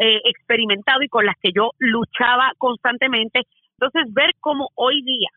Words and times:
eh, 0.03 0.21
experimentado 0.25 1.01
y 1.03 1.09
con 1.09 1.25
las 1.25 1.37
que 1.41 1.53
yo 1.55 1.71
luchaba 1.79 2.51
constantemente. 2.59 3.43
Entonces, 3.79 4.13
ver 4.13 4.33
cómo 4.41 4.71
hoy 4.75 5.01
día 5.03 5.29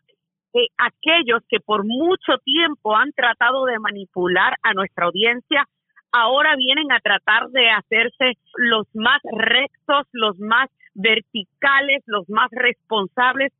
eh, 0.54 0.66
aquellos 0.76 1.42
que 1.48 1.60
por 1.60 1.84
mucho 1.84 2.38
tiempo 2.44 2.96
han 2.96 3.12
tratado 3.12 3.66
de 3.66 3.78
manipular 3.78 4.56
a 4.64 4.74
nuestra 4.74 5.06
audiencia, 5.06 5.68
ahora 6.10 6.56
vienen 6.56 6.90
a 6.90 6.98
tratar 6.98 7.46
de 7.50 7.70
hacerse 7.70 8.32
los 8.56 8.88
más 8.92 9.20
rectos, 9.30 10.08
los 10.10 10.36
más 10.40 10.68
verticales, 10.94 12.02
los 12.06 12.28
más 12.28 12.48
responsables. 12.50 13.52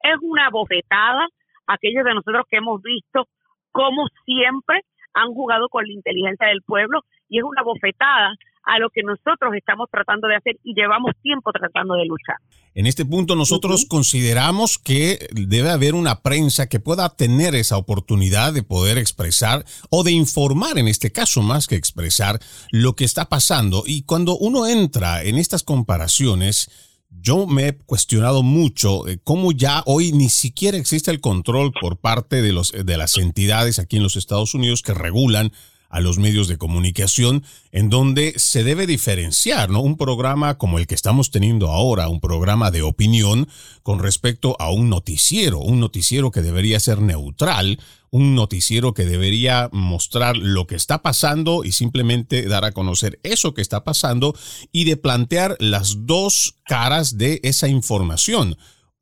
Es 0.00 0.16
una 0.22 0.48
bofetada 0.48 1.26
aquellos 1.66 2.04
de 2.06 2.14
nosotros 2.14 2.46
que 2.50 2.56
hemos 2.56 2.80
visto 2.80 3.28
cómo 3.70 4.06
siempre 4.24 4.80
han 5.12 5.28
jugado 5.34 5.68
con 5.68 5.84
la 5.86 5.92
inteligencia 5.92 6.46
del 6.46 6.62
pueblo 6.62 7.02
y 7.28 7.36
es 7.36 7.44
una 7.44 7.62
bofetada 7.62 8.32
a 8.66 8.78
lo 8.78 8.88
que 8.90 9.02
nosotros 9.02 9.52
estamos 9.56 9.88
tratando 9.90 10.28
de 10.28 10.36
hacer 10.36 10.56
y 10.64 10.74
llevamos 10.74 11.12
tiempo 11.22 11.52
tratando 11.52 11.94
de 11.94 12.06
luchar. 12.06 12.36
En 12.74 12.86
este 12.86 13.04
punto 13.04 13.36
nosotros 13.36 13.86
consideramos 13.88 14.78
que 14.78 15.28
debe 15.32 15.70
haber 15.70 15.94
una 15.94 16.22
prensa 16.22 16.68
que 16.68 16.80
pueda 16.80 17.14
tener 17.14 17.54
esa 17.54 17.76
oportunidad 17.76 18.52
de 18.52 18.62
poder 18.62 18.98
expresar 18.98 19.64
o 19.90 20.02
de 20.02 20.12
informar, 20.12 20.78
en 20.78 20.88
este 20.88 21.12
caso 21.12 21.42
más 21.42 21.66
que 21.66 21.76
expresar, 21.76 22.40
lo 22.72 22.96
que 22.96 23.04
está 23.04 23.26
pasando. 23.26 23.84
Y 23.86 24.02
cuando 24.02 24.36
uno 24.36 24.66
entra 24.66 25.22
en 25.22 25.38
estas 25.38 25.62
comparaciones, 25.62 26.70
yo 27.10 27.46
me 27.46 27.68
he 27.68 27.76
cuestionado 27.76 28.42
mucho 28.42 29.06
eh, 29.06 29.18
cómo 29.22 29.52
ya 29.52 29.82
hoy 29.86 30.12
ni 30.12 30.28
siquiera 30.28 30.76
existe 30.76 31.10
el 31.10 31.20
control 31.20 31.72
por 31.80 31.98
parte 31.98 32.42
de, 32.42 32.52
los, 32.52 32.72
de 32.72 32.96
las 32.96 33.16
entidades 33.18 33.78
aquí 33.78 33.96
en 33.98 34.02
los 34.02 34.16
Estados 34.16 34.54
Unidos 34.54 34.82
que 34.82 34.94
regulan 34.94 35.52
a 35.94 36.00
los 36.00 36.18
medios 36.18 36.48
de 36.48 36.58
comunicación, 36.58 37.44
en 37.70 37.88
donde 37.88 38.34
se 38.36 38.64
debe 38.64 38.84
diferenciar, 38.84 39.70
¿no? 39.70 39.80
Un 39.80 39.96
programa 39.96 40.58
como 40.58 40.80
el 40.80 40.88
que 40.88 40.96
estamos 40.96 41.30
teniendo 41.30 41.70
ahora, 41.70 42.08
un 42.08 42.18
programa 42.18 42.72
de 42.72 42.82
opinión 42.82 43.46
con 43.84 44.00
respecto 44.00 44.56
a 44.58 44.72
un 44.72 44.90
noticiero, 44.90 45.60
un 45.60 45.78
noticiero 45.78 46.32
que 46.32 46.42
debería 46.42 46.80
ser 46.80 47.00
neutral, 47.00 47.78
un 48.10 48.34
noticiero 48.34 48.92
que 48.92 49.04
debería 49.04 49.68
mostrar 49.70 50.36
lo 50.36 50.66
que 50.66 50.74
está 50.74 51.00
pasando 51.00 51.62
y 51.62 51.70
simplemente 51.70 52.48
dar 52.48 52.64
a 52.64 52.72
conocer 52.72 53.20
eso 53.22 53.54
que 53.54 53.62
está 53.62 53.84
pasando 53.84 54.34
y 54.72 54.86
de 54.86 54.96
plantear 54.96 55.56
las 55.60 56.06
dos 56.06 56.56
caras 56.64 57.18
de 57.18 57.38
esa 57.44 57.68
información. 57.68 58.56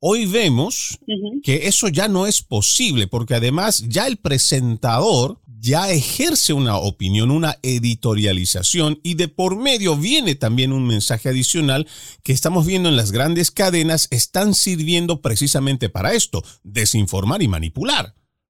Hoy 0.05 0.25
vemos 0.25 0.99
que 1.45 1.67
eso 1.67 1.87
ya 1.87 2.09
no 2.09 2.27
es 2.27 2.43
posible 2.43 3.07
porque 3.07 3.35
además 3.35 3.87
ya 3.87 4.05
el 4.05 4.17
presentador 4.17 5.37
ya 5.61 5.87
ejerce 5.91 6.51
una 6.51 6.75
opinión, 6.75 7.31
una 7.31 7.53
editorialización 7.63 8.97
y 9.01 9.15
de 9.15 9.29
por 9.29 9.55
medio 9.55 9.95
viene 9.95 10.35
también 10.35 10.73
un 10.73 10.85
mensaje 10.85 11.29
adicional 11.29 11.85
que 12.21 12.33
estamos 12.33 12.67
viendo 12.67 12.89
en 12.89 12.97
las 12.97 13.13
grandes 13.13 13.49
cadenas 13.49 14.11
están 14.11 14.51
sirviendo 14.51 15.21
precisamente 15.21 15.87
para 15.87 16.11
esto, 16.11 16.41
desinformar 16.65 17.41
y 17.41 17.47
manipular. 17.47 18.07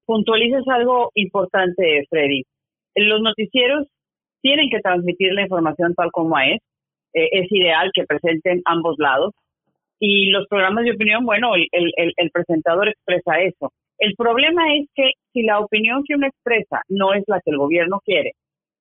Puntualices 0.08 0.64
algo 0.74 1.12
importante, 1.14 2.08
Freddy. 2.10 2.42
Los 2.96 3.22
noticieros 3.22 3.86
tienen 4.42 4.72
que 4.72 4.80
transmitir 4.80 5.32
la 5.34 5.44
información 5.44 5.94
tal 5.94 6.10
como 6.12 6.40
es. 6.40 6.58
Eh, 7.14 7.30
es 7.32 7.48
ideal 7.52 7.92
que 7.94 8.06
presenten 8.06 8.64
ambos 8.66 8.96
lados. 8.98 9.36
Y 10.06 10.32
los 10.32 10.46
programas 10.50 10.84
de 10.84 10.92
opinión, 10.92 11.26
bueno, 11.26 11.54
el 11.56 12.32
presentador 12.32 12.90
expresa 12.90 13.40
eso. 13.40 13.72
El 13.98 14.16
problema 14.16 14.76
es 14.76 14.90
que 14.94 15.12
si 15.32 15.44
la 15.44 15.62
opinión 15.62 16.04
que 16.06 16.16
uno 16.16 16.28
expresa 16.28 16.82
no 16.90 17.14
es 17.14 17.24
la 17.28 17.40
que 17.40 17.52
el 17.52 17.58
gobierno 17.58 18.02
quiere, 18.04 18.34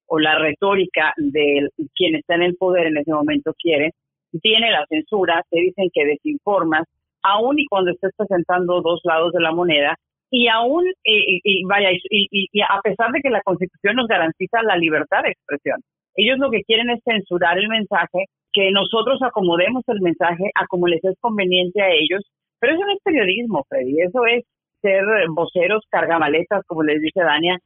o 0.06 0.18
la 0.18 0.36
retórica 0.36 1.14
de 1.16 1.68
quien 1.94 2.16
está 2.16 2.34
en 2.34 2.42
el 2.42 2.56
poder 2.56 2.88
en 2.88 2.96
ese 2.96 3.12
momento 3.12 3.52
quiere, 3.56 3.92
tiene 4.40 4.72
la 4.72 4.84
censura, 4.88 5.44
te 5.48 5.60
dicen 5.60 5.90
que 5.94 6.06
desinformas, 6.06 6.88
aún 7.22 7.60
y 7.60 7.66
cuando 7.66 7.92
estés 7.92 8.10
presentando 8.16 8.82
dos 8.82 9.00
lados 9.04 9.32
de 9.32 9.42
la 9.42 9.52
moneda, 9.52 9.94
y 10.28 10.48
aún, 10.48 10.84
y, 11.04 11.64
vaya, 11.66 11.90
y, 11.92 12.60
a 12.68 12.80
pesar 12.80 13.12
de 13.12 13.20
que 13.20 13.30
la 13.30 13.42
Constitución 13.42 13.94
nos 13.94 14.08
garantiza 14.08 14.60
la 14.64 14.76
libertad 14.76 15.22
de 15.22 15.30
expresión, 15.30 15.80
ellos 16.16 16.38
lo 16.38 16.50
que 16.50 16.64
quieren 16.64 16.90
es 16.90 17.00
censurar 17.04 17.58
el 17.58 17.68
mensaje, 17.68 18.24
que 18.52 18.70
nosotros 18.70 19.20
acomodemos 19.22 19.82
el 19.88 20.00
mensaje 20.00 20.50
a 20.54 20.66
como 20.66 20.86
les 20.86 21.02
es 21.04 21.16
conveniente 21.20 21.82
a 21.82 21.90
ellos, 21.90 22.22
pero 22.58 22.74
eso 22.74 22.84
no 22.84 22.92
es 22.92 23.02
periodismo, 23.02 23.64
Freddy, 23.68 24.00
eso 24.00 24.24
es 24.26 24.44
ser 24.80 25.04
voceros 25.30 25.84
cargamaletas, 25.90 26.64
como 26.66 26.82
les 26.82 27.00
dice 27.00 27.20
Dania, 27.20 27.58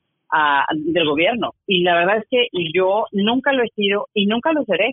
del 0.73 1.07
gobierno. 1.07 1.53
Y 1.67 1.83
la 1.83 1.95
verdad 1.95 2.19
es 2.19 2.25
que 2.31 2.47
yo 2.75 3.05
nunca 3.13 3.53
lo 3.53 3.63
he 3.63 3.69
sido 3.71 4.07
y 4.15 4.27
nunca 4.27 4.53
lo 4.53 4.65
seré. 4.65 4.93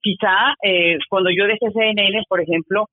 Quizá 0.00 0.54
eh, 0.62 0.98
cuando 1.08 1.30
yo 1.30 1.44
dejé 1.46 1.70
CNN, 1.72 2.22
por 2.28 2.40
ejemplo, 2.40 2.86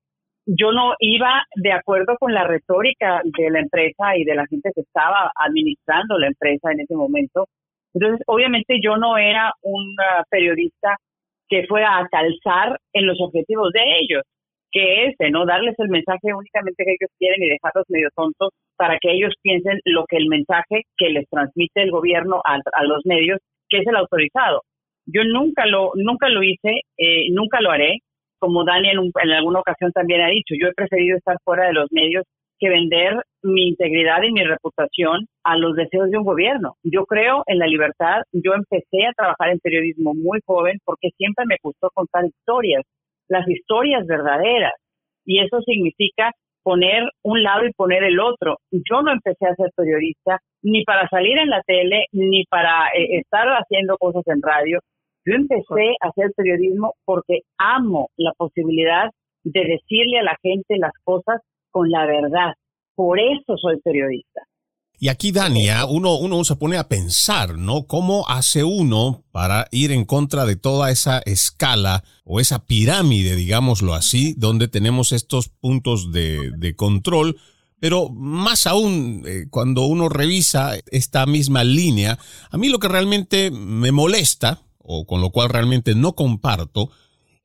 yo 0.46 0.72
no 0.72 0.94
iba 1.00 1.44
de 1.56 1.72
acuerdo 1.72 2.16
con 2.18 2.32
la 2.32 2.44
retórica 2.44 3.20
de 3.24 3.50
la 3.50 3.60
empresa 3.60 4.16
y 4.16 4.24
de 4.24 4.34
la 4.34 4.46
gente 4.46 4.70
que 4.74 4.82
estaba 4.82 5.30
administrando 5.34 6.18
la 6.18 6.28
empresa 6.28 6.72
en 6.72 6.80
ese 6.80 6.94
momento. 6.94 7.46
Entonces, 7.94 8.22
obviamente 8.26 8.78
yo 8.82 8.96
no 8.96 9.18
era 9.18 9.52
un 9.62 9.96
periodista 10.30 10.96
que 11.50 11.66
fuera 11.66 11.98
a 11.98 12.08
calzar 12.08 12.78
en 12.94 13.06
los 13.06 13.20
objetivos 13.20 13.72
de 13.72 13.82
ellos 14.00 14.22
que 14.72 15.06
es 15.06 15.16
de 15.18 15.30
no 15.30 15.46
darles 15.46 15.74
el 15.78 15.88
mensaje 15.88 16.32
únicamente 16.34 16.84
que 16.84 16.92
ellos 16.92 17.10
quieren 17.18 17.42
y 17.42 17.48
dejarlos 17.48 17.84
medio 17.88 18.08
tontos 18.14 18.50
para 18.76 18.98
que 18.98 19.12
ellos 19.12 19.34
piensen 19.42 19.80
lo 19.84 20.04
que 20.08 20.16
el 20.16 20.28
mensaje 20.28 20.82
que 20.96 21.10
les 21.10 21.28
transmite 21.28 21.82
el 21.82 21.90
gobierno 21.90 22.40
a, 22.44 22.58
los 22.84 23.04
medios, 23.04 23.40
que 23.68 23.78
es 23.78 23.86
el 23.86 23.96
autorizado. 23.96 24.62
Yo 25.06 25.24
nunca 25.24 25.66
lo, 25.66 25.92
nunca 25.96 26.28
lo 26.28 26.42
hice, 26.42 26.82
eh, 26.98 27.26
nunca 27.32 27.60
lo 27.60 27.70
haré, 27.70 27.98
como 28.38 28.64
Dani 28.64 28.90
en, 28.90 28.98
en 28.98 29.30
alguna 29.32 29.60
ocasión 29.60 29.92
también 29.92 30.20
ha 30.22 30.28
dicho, 30.28 30.54
yo 30.58 30.68
he 30.68 30.74
preferido 30.74 31.18
estar 31.18 31.36
fuera 31.44 31.66
de 31.66 31.74
los 31.74 31.88
medios 31.90 32.24
que 32.60 32.68
vender 32.68 33.14
mi 33.42 33.68
integridad 33.68 34.22
y 34.22 34.32
mi 34.32 34.44
reputación 34.44 35.26
a 35.44 35.56
los 35.56 35.74
deseos 35.74 36.10
de 36.10 36.18
un 36.18 36.24
gobierno. 36.24 36.74
Yo 36.84 37.06
creo 37.06 37.42
en 37.46 37.58
la 37.58 37.66
libertad. 37.66 38.22
Yo 38.32 38.52
empecé 38.54 39.06
a 39.06 39.14
trabajar 39.14 39.50
en 39.50 39.58
periodismo 39.60 40.14
muy 40.14 40.40
joven 40.46 40.78
porque 40.84 41.08
siempre 41.16 41.46
me 41.46 41.56
gustó 41.62 41.88
contar 41.94 42.26
historias 42.26 42.84
las 43.30 43.48
historias 43.48 44.06
verdaderas. 44.06 44.74
Y 45.24 45.40
eso 45.40 45.60
significa 45.62 46.32
poner 46.62 47.04
un 47.22 47.42
lado 47.42 47.64
y 47.64 47.72
poner 47.72 48.02
el 48.04 48.20
otro. 48.20 48.58
Yo 48.70 49.02
no 49.02 49.12
empecé 49.12 49.46
a 49.46 49.54
ser 49.54 49.70
periodista 49.74 50.38
ni 50.62 50.84
para 50.84 51.08
salir 51.08 51.38
en 51.38 51.48
la 51.48 51.62
tele, 51.62 52.06
ni 52.12 52.44
para 52.50 52.88
eh, 52.88 53.18
estar 53.18 53.46
haciendo 53.48 53.96
cosas 53.96 54.24
en 54.26 54.42
radio. 54.42 54.80
Yo 55.24 55.34
empecé 55.34 55.94
a 56.02 56.08
hacer 56.08 56.32
periodismo 56.36 56.94
porque 57.04 57.40
amo 57.58 58.08
la 58.16 58.32
posibilidad 58.36 59.08
de 59.44 59.60
decirle 59.60 60.18
a 60.18 60.24
la 60.24 60.36
gente 60.42 60.76
las 60.76 60.92
cosas 61.04 61.40
con 61.70 61.90
la 61.90 62.06
verdad. 62.06 62.54
Por 62.94 63.18
eso 63.18 63.56
soy 63.56 63.80
periodista. 63.80 64.42
Y 65.02 65.08
aquí, 65.08 65.32
Dania, 65.32 65.86
uno, 65.86 66.18
uno 66.18 66.44
se 66.44 66.56
pone 66.56 66.76
a 66.76 66.86
pensar, 66.86 67.56
¿no? 67.56 67.86
¿Cómo 67.86 68.28
hace 68.28 68.64
uno 68.64 69.24
para 69.32 69.66
ir 69.70 69.92
en 69.92 70.04
contra 70.04 70.44
de 70.44 70.56
toda 70.56 70.90
esa 70.90 71.20
escala 71.20 72.04
o 72.22 72.38
esa 72.38 72.66
pirámide, 72.66 73.34
digámoslo 73.34 73.94
así, 73.94 74.34
donde 74.36 74.68
tenemos 74.68 75.12
estos 75.12 75.48
puntos 75.48 76.12
de, 76.12 76.74
control? 76.76 77.38
Pero 77.78 78.10
más 78.10 78.66
aún, 78.66 79.24
eh, 79.26 79.46
cuando 79.48 79.86
uno 79.86 80.10
revisa 80.10 80.72
esta 80.90 81.24
misma 81.24 81.64
línea, 81.64 82.18
a 82.50 82.58
mí 82.58 82.68
lo 82.68 82.78
que 82.78 82.88
realmente 82.88 83.50
me 83.50 83.92
molesta, 83.92 84.60
o 84.76 85.06
con 85.06 85.22
lo 85.22 85.30
cual 85.30 85.48
realmente 85.48 85.94
no 85.94 86.12
comparto, 86.14 86.90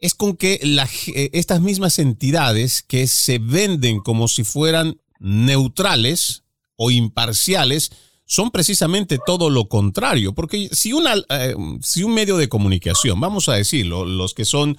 es 0.06 0.16
con 0.16 0.38
que 0.38 0.60
eh, 0.62 1.30
estas 1.34 1.62
mismas 1.62 2.00
entidades 2.00 2.84
que 2.84 3.08
se 3.08 3.40
venden 3.40 4.00
como 4.00 4.28
si 4.28 4.44
fueran 4.44 5.00
neutrales, 5.20 6.44
o 6.76 6.92
imparciales 6.92 7.92
son 8.26 8.52
precisamente 8.52 9.20
todo 9.24 9.50
lo 9.50 9.68
contrario, 9.68 10.34
porque 10.34 10.70
si, 10.72 10.92
eh, 11.30 11.56
si 11.82 12.04
un 12.04 12.14
medio 12.14 12.38
de 12.38 12.50
comunicación, 12.50 13.20
vamos 13.20 13.50
a 13.50 13.54
decirlo, 13.54 14.04
los 14.04 14.34
que 14.34 14.46
son 14.46 14.78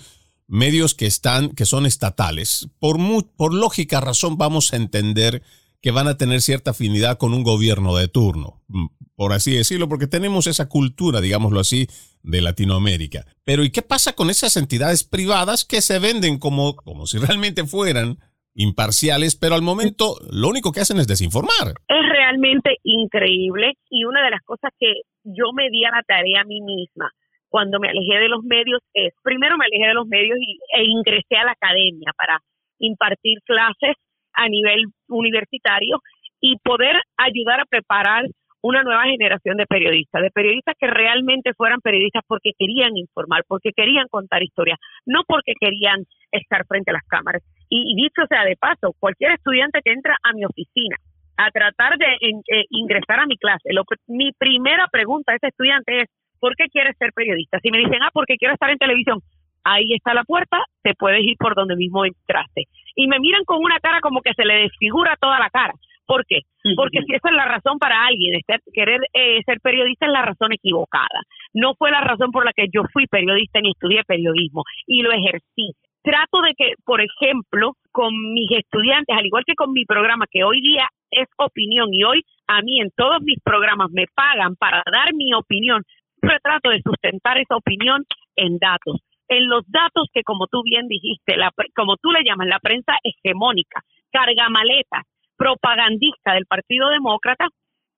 medios 0.48 0.94
que 0.94 1.06
están, 1.06 1.50
que 1.50 1.64
son 1.64 1.86
estatales, 1.86 2.68
por, 2.80 2.98
por 3.36 3.54
lógica 3.54 4.00
razón 4.00 4.36
vamos 4.36 4.72
a 4.72 4.76
entender 4.76 5.42
que 5.86 5.92
van 5.92 6.08
a 6.08 6.16
tener 6.16 6.40
cierta 6.40 6.72
afinidad 6.72 7.16
con 7.16 7.32
un 7.32 7.44
gobierno 7.44 7.94
de 7.94 8.08
turno, 8.08 8.60
mm, 8.66 8.86
por 9.14 9.32
así 9.32 9.54
decirlo, 9.54 9.88
porque 9.88 10.08
tenemos 10.08 10.48
esa 10.48 10.68
cultura, 10.68 11.20
digámoslo 11.20 11.60
así, 11.60 11.86
de 12.24 12.42
Latinoamérica. 12.42 13.24
Pero 13.44 13.62
¿y 13.62 13.70
qué 13.70 13.82
pasa 13.82 14.16
con 14.16 14.28
esas 14.28 14.56
entidades 14.56 15.04
privadas 15.04 15.64
que 15.64 15.80
se 15.80 16.00
venden 16.00 16.40
como, 16.40 16.74
como 16.74 17.06
si 17.06 17.18
realmente 17.18 17.64
fueran 17.66 18.18
imparciales, 18.56 19.36
pero 19.36 19.54
al 19.54 19.62
momento 19.62 20.16
lo 20.28 20.48
único 20.48 20.72
que 20.72 20.80
hacen 20.80 20.98
es 20.98 21.06
desinformar. 21.06 21.78
Es 21.86 22.08
realmente 22.10 22.78
increíble 22.82 23.74
y 23.88 24.02
una 24.06 24.24
de 24.24 24.30
las 24.32 24.42
cosas 24.42 24.72
que 24.80 25.02
yo 25.22 25.52
me 25.54 25.70
di 25.70 25.84
a 25.84 25.92
la 25.92 26.02
tarea 26.02 26.40
a 26.40 26.44
mí 26.44 26.62
misma 26.62 27.12
cuando 27.48 27.78
me 27.78 27.90
alejé 27.90 28.18
de 28.18 28.28
los 28.28 28.42
medios 28.42 28.80
es, 28.92 29.14
primero 29.22 29.56
me 29.56 29.66
alejé 29.66 29.86
de 29.86 29.94
los 29.94 30.08
medios 30.08 30.36
y, 30.40 30.58
e 30.76 30.82
ingresé 30.82 31.36
a 31.36 31.44
la 31.44 31.52
academia 31.52 32.10
para 32.16 32.40
impartir 32.80 33.38
clases 33.44 33.94
a 34.36 34.48
nivel 34.48 34.84
universitario 35.08 36.00
y 36.40 36.56
poder 36.58 36.96
ayudar 37.16 37.60
a 37.60 37.64
preparar 37.64 38.24
una 38.62 38.82
nueva 38.82 39.04
generación 39.04 39.56
de 39.56 39.66
periodistas, 39.66 40.22
de 40.22 40.30
periodistas 40.30 40.74
que 40.78 40.88
realmente 40.88 41.54
fueran 41.54 41.80
periodistas 41.80 42.24
porque 42.26 42.50
querían 42.58 42.96
informar, 42.96 43.44
porque 43.46 43.70
querían 43.74 44.06
contar 44.08 44.42
historias, 44.42 44.78
no 45.04 45.22
porque 45.26 45.52
querían 45.60 46.04
estar 46.32 46.66
frente 46.66 46.90
a 46.90 46.94
las 46.94 47.06
cámaras. 47.06 47.42
Y, 47.68 47.94
dicho 47.94 48.26
sea 48.28 48.44
de 48.44 48.56
paso, 48.56 48.94
cualquier 48.98 49.32
estudiante 49.32 49.80
que 49.84 49.92
entra 49.92 50.16
a 50.22 50.32
mi 50.32 50.44
oficina 50.44 50.96
a 51.36 51.50
tratar 51.50 51.98
de 51.98 52.06
eh, 52.06 52.64
ingresar 52.70 53.20
a 53.20 53.26
mi 53.26 53.36
clase, 53.36 53.70
mi 54.08 54.32
primera 54.32 54.88
pregunta 54.90 55.32
a 55.32 55.36
ese 55.36 55.48
estudiante 55.48 56.02
es, 56.02 56.08
¿por 56.40 56.56
qué 56.56 56.64
quieres 56.66 56.96
ser 56.98 57.12
periodista? 57.12 57.60
Si 57.60 57.70
me 57.70 57.78
dicen, 57.78 58.02
ah, 58.02 58.10
porque 58.12 58.36
quiero 58.36 58.54
estar 58.54 58.70
en 58.70 58.78
televisión, 58.78 59.20
ahí 59.66 59.92
está 59.94 60.14
la 60.14 60.24
puerta, 60.24 60.58
te 60.82 60.94
puedes 60.94 61.22
ir 61.22 61.36
por 61.38 61.54
donde 61.54 61.76
mismo 61.76 62.04
entraste. 62.04 62.64
Y 62.94 63.08
me 63.08 63.18
miran 63.18 63.44
con 63.44 63.58
una 63.62 63.78
cara 63.80 64.00
como 64.00 64.20
que 64.20 64.32
se 64.34 64.44
le 64.44 64.62
desfigura 64.62 65.16
toda 65.20 65.38
la 65.38 65.50
cara, 65.50 65.74
¿Por 66.06 66.24
qué? 66.24 66.42
Porque 66.76 67.02
si 67.02 67.14
esa 67.14 67.28
es 67.28 67.34
la 67.34 67.46
razón 67.46 67.78
para 67.78 68.06
alguien, 68.06 68.40
querer 68.72 69.00
eh, 69.12 69.42
ser 69.44 69.58
periodista 69.60 70.06
es 70.06 70.12
la 70.12 70.22
razón 70.22 70.52
equivocada. 70.52 71.20
No 71.52 71.74
fue 71.74 71.90
la 71.90 72.00
razón 72.00 72.30
por 72.30 72.44
la 72.44 72.52
que 72.52 72.66
yo 72.72 72.82
fui 72.92 73.06
periodista 73.06 73.60
ni 73.60 73.70
estudié 73.70 74.04
periodismo 74.04 74.62
y 74.86 75.02
lo 75.02 75.10
ejercí. 75.10 75.72
Trato 76.02 76.42
de 76.42 76.54
que, 76.56 76.74
por 76.84 77.00
ejemplo, 77.00 77.72
con 77.90 78.14
mis 78.32 78.48
estudiantes, 78.52 79.16
al 79.16 79.26
igual 79.26 79.42
que 79.44 79.56
con 79.56 79.72
mi 79.72 79.84
programa, 79.84 80.26
que 80.30 80.44
hoy 80.44 80.60
día 80.60 80.86
es 81.10 81.26
opinión 81.38 81.92
y 81.92 82.04
hoy 82.04 82.22
a 82.46 82.62
mí 82.62 82.80
en 82.80 82.90
todos 82.96 83.20
mis 83.22 83.40
programas 83.42 83.90
me 83.90 84.06
pagan 84.14 84.54
para 84.54 84.84
dar 84.90 85.12
mi 85.12 85.34
opinión, 85.34 85.82
trato 86.20 86.70
de 86.70 86.82
sustentar 86.82 87.38
esa 87.38 87.56
opinión 87.56 88.04
en 88.36 88.58
datos 88.58 89.00
en 89.28 89.48
los 89.48 89.64
datos 89.68 90.08
que, 90.12 90.22
como 90.22 90.46
tú 90.46 90.62
bien 90.64 90.86
dijiste, 90.88 91.36
la, 91.36 91.50
como 91.74 91.96
tú 91.96 92.10
le 92.10 92.24
llamas, 92.24 92.46
la 92.46 92.58
prensa 92.60 92.94
hegemónica, 93.02 93.82
cargamaleta, 94.10 95.02
propagandista 95.36 96.34
del 96.34 96.46
Partido 96.46 96.88
Demócrata, 96.88 97.48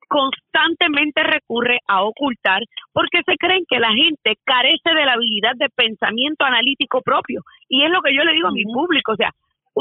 constantemente 0.08 1.22
recurre 1.22 1.78
a 1.86 2.02
ocultar 2.02 2.62
porque 2.92 3.20
se 3.26 3.36
creen 3.36 3.64
que 3.68 3.78
la 3.78 3.92
gente 3.92 4.36
carece 4.44 4.94
de 4.94 5.04
la 5.04 5.12
habilidad 5.12 5.52
de 5.54 5.68
pensamiento 5.68 6.44
analítico 6.44 7.02
propio. 7.02 7.42
Y 7.68 7.84
es 7.84 7.90
lo 7.90 8.00
que 8.00 8.14
yo 8.14 8.24
le 8.24 8.32
digo 8.32 8.48
a 8.48 8.52
mi 8.52 8.64
público, 8.64 9.12
o 9.12 9.16
sea, 9.16 9.30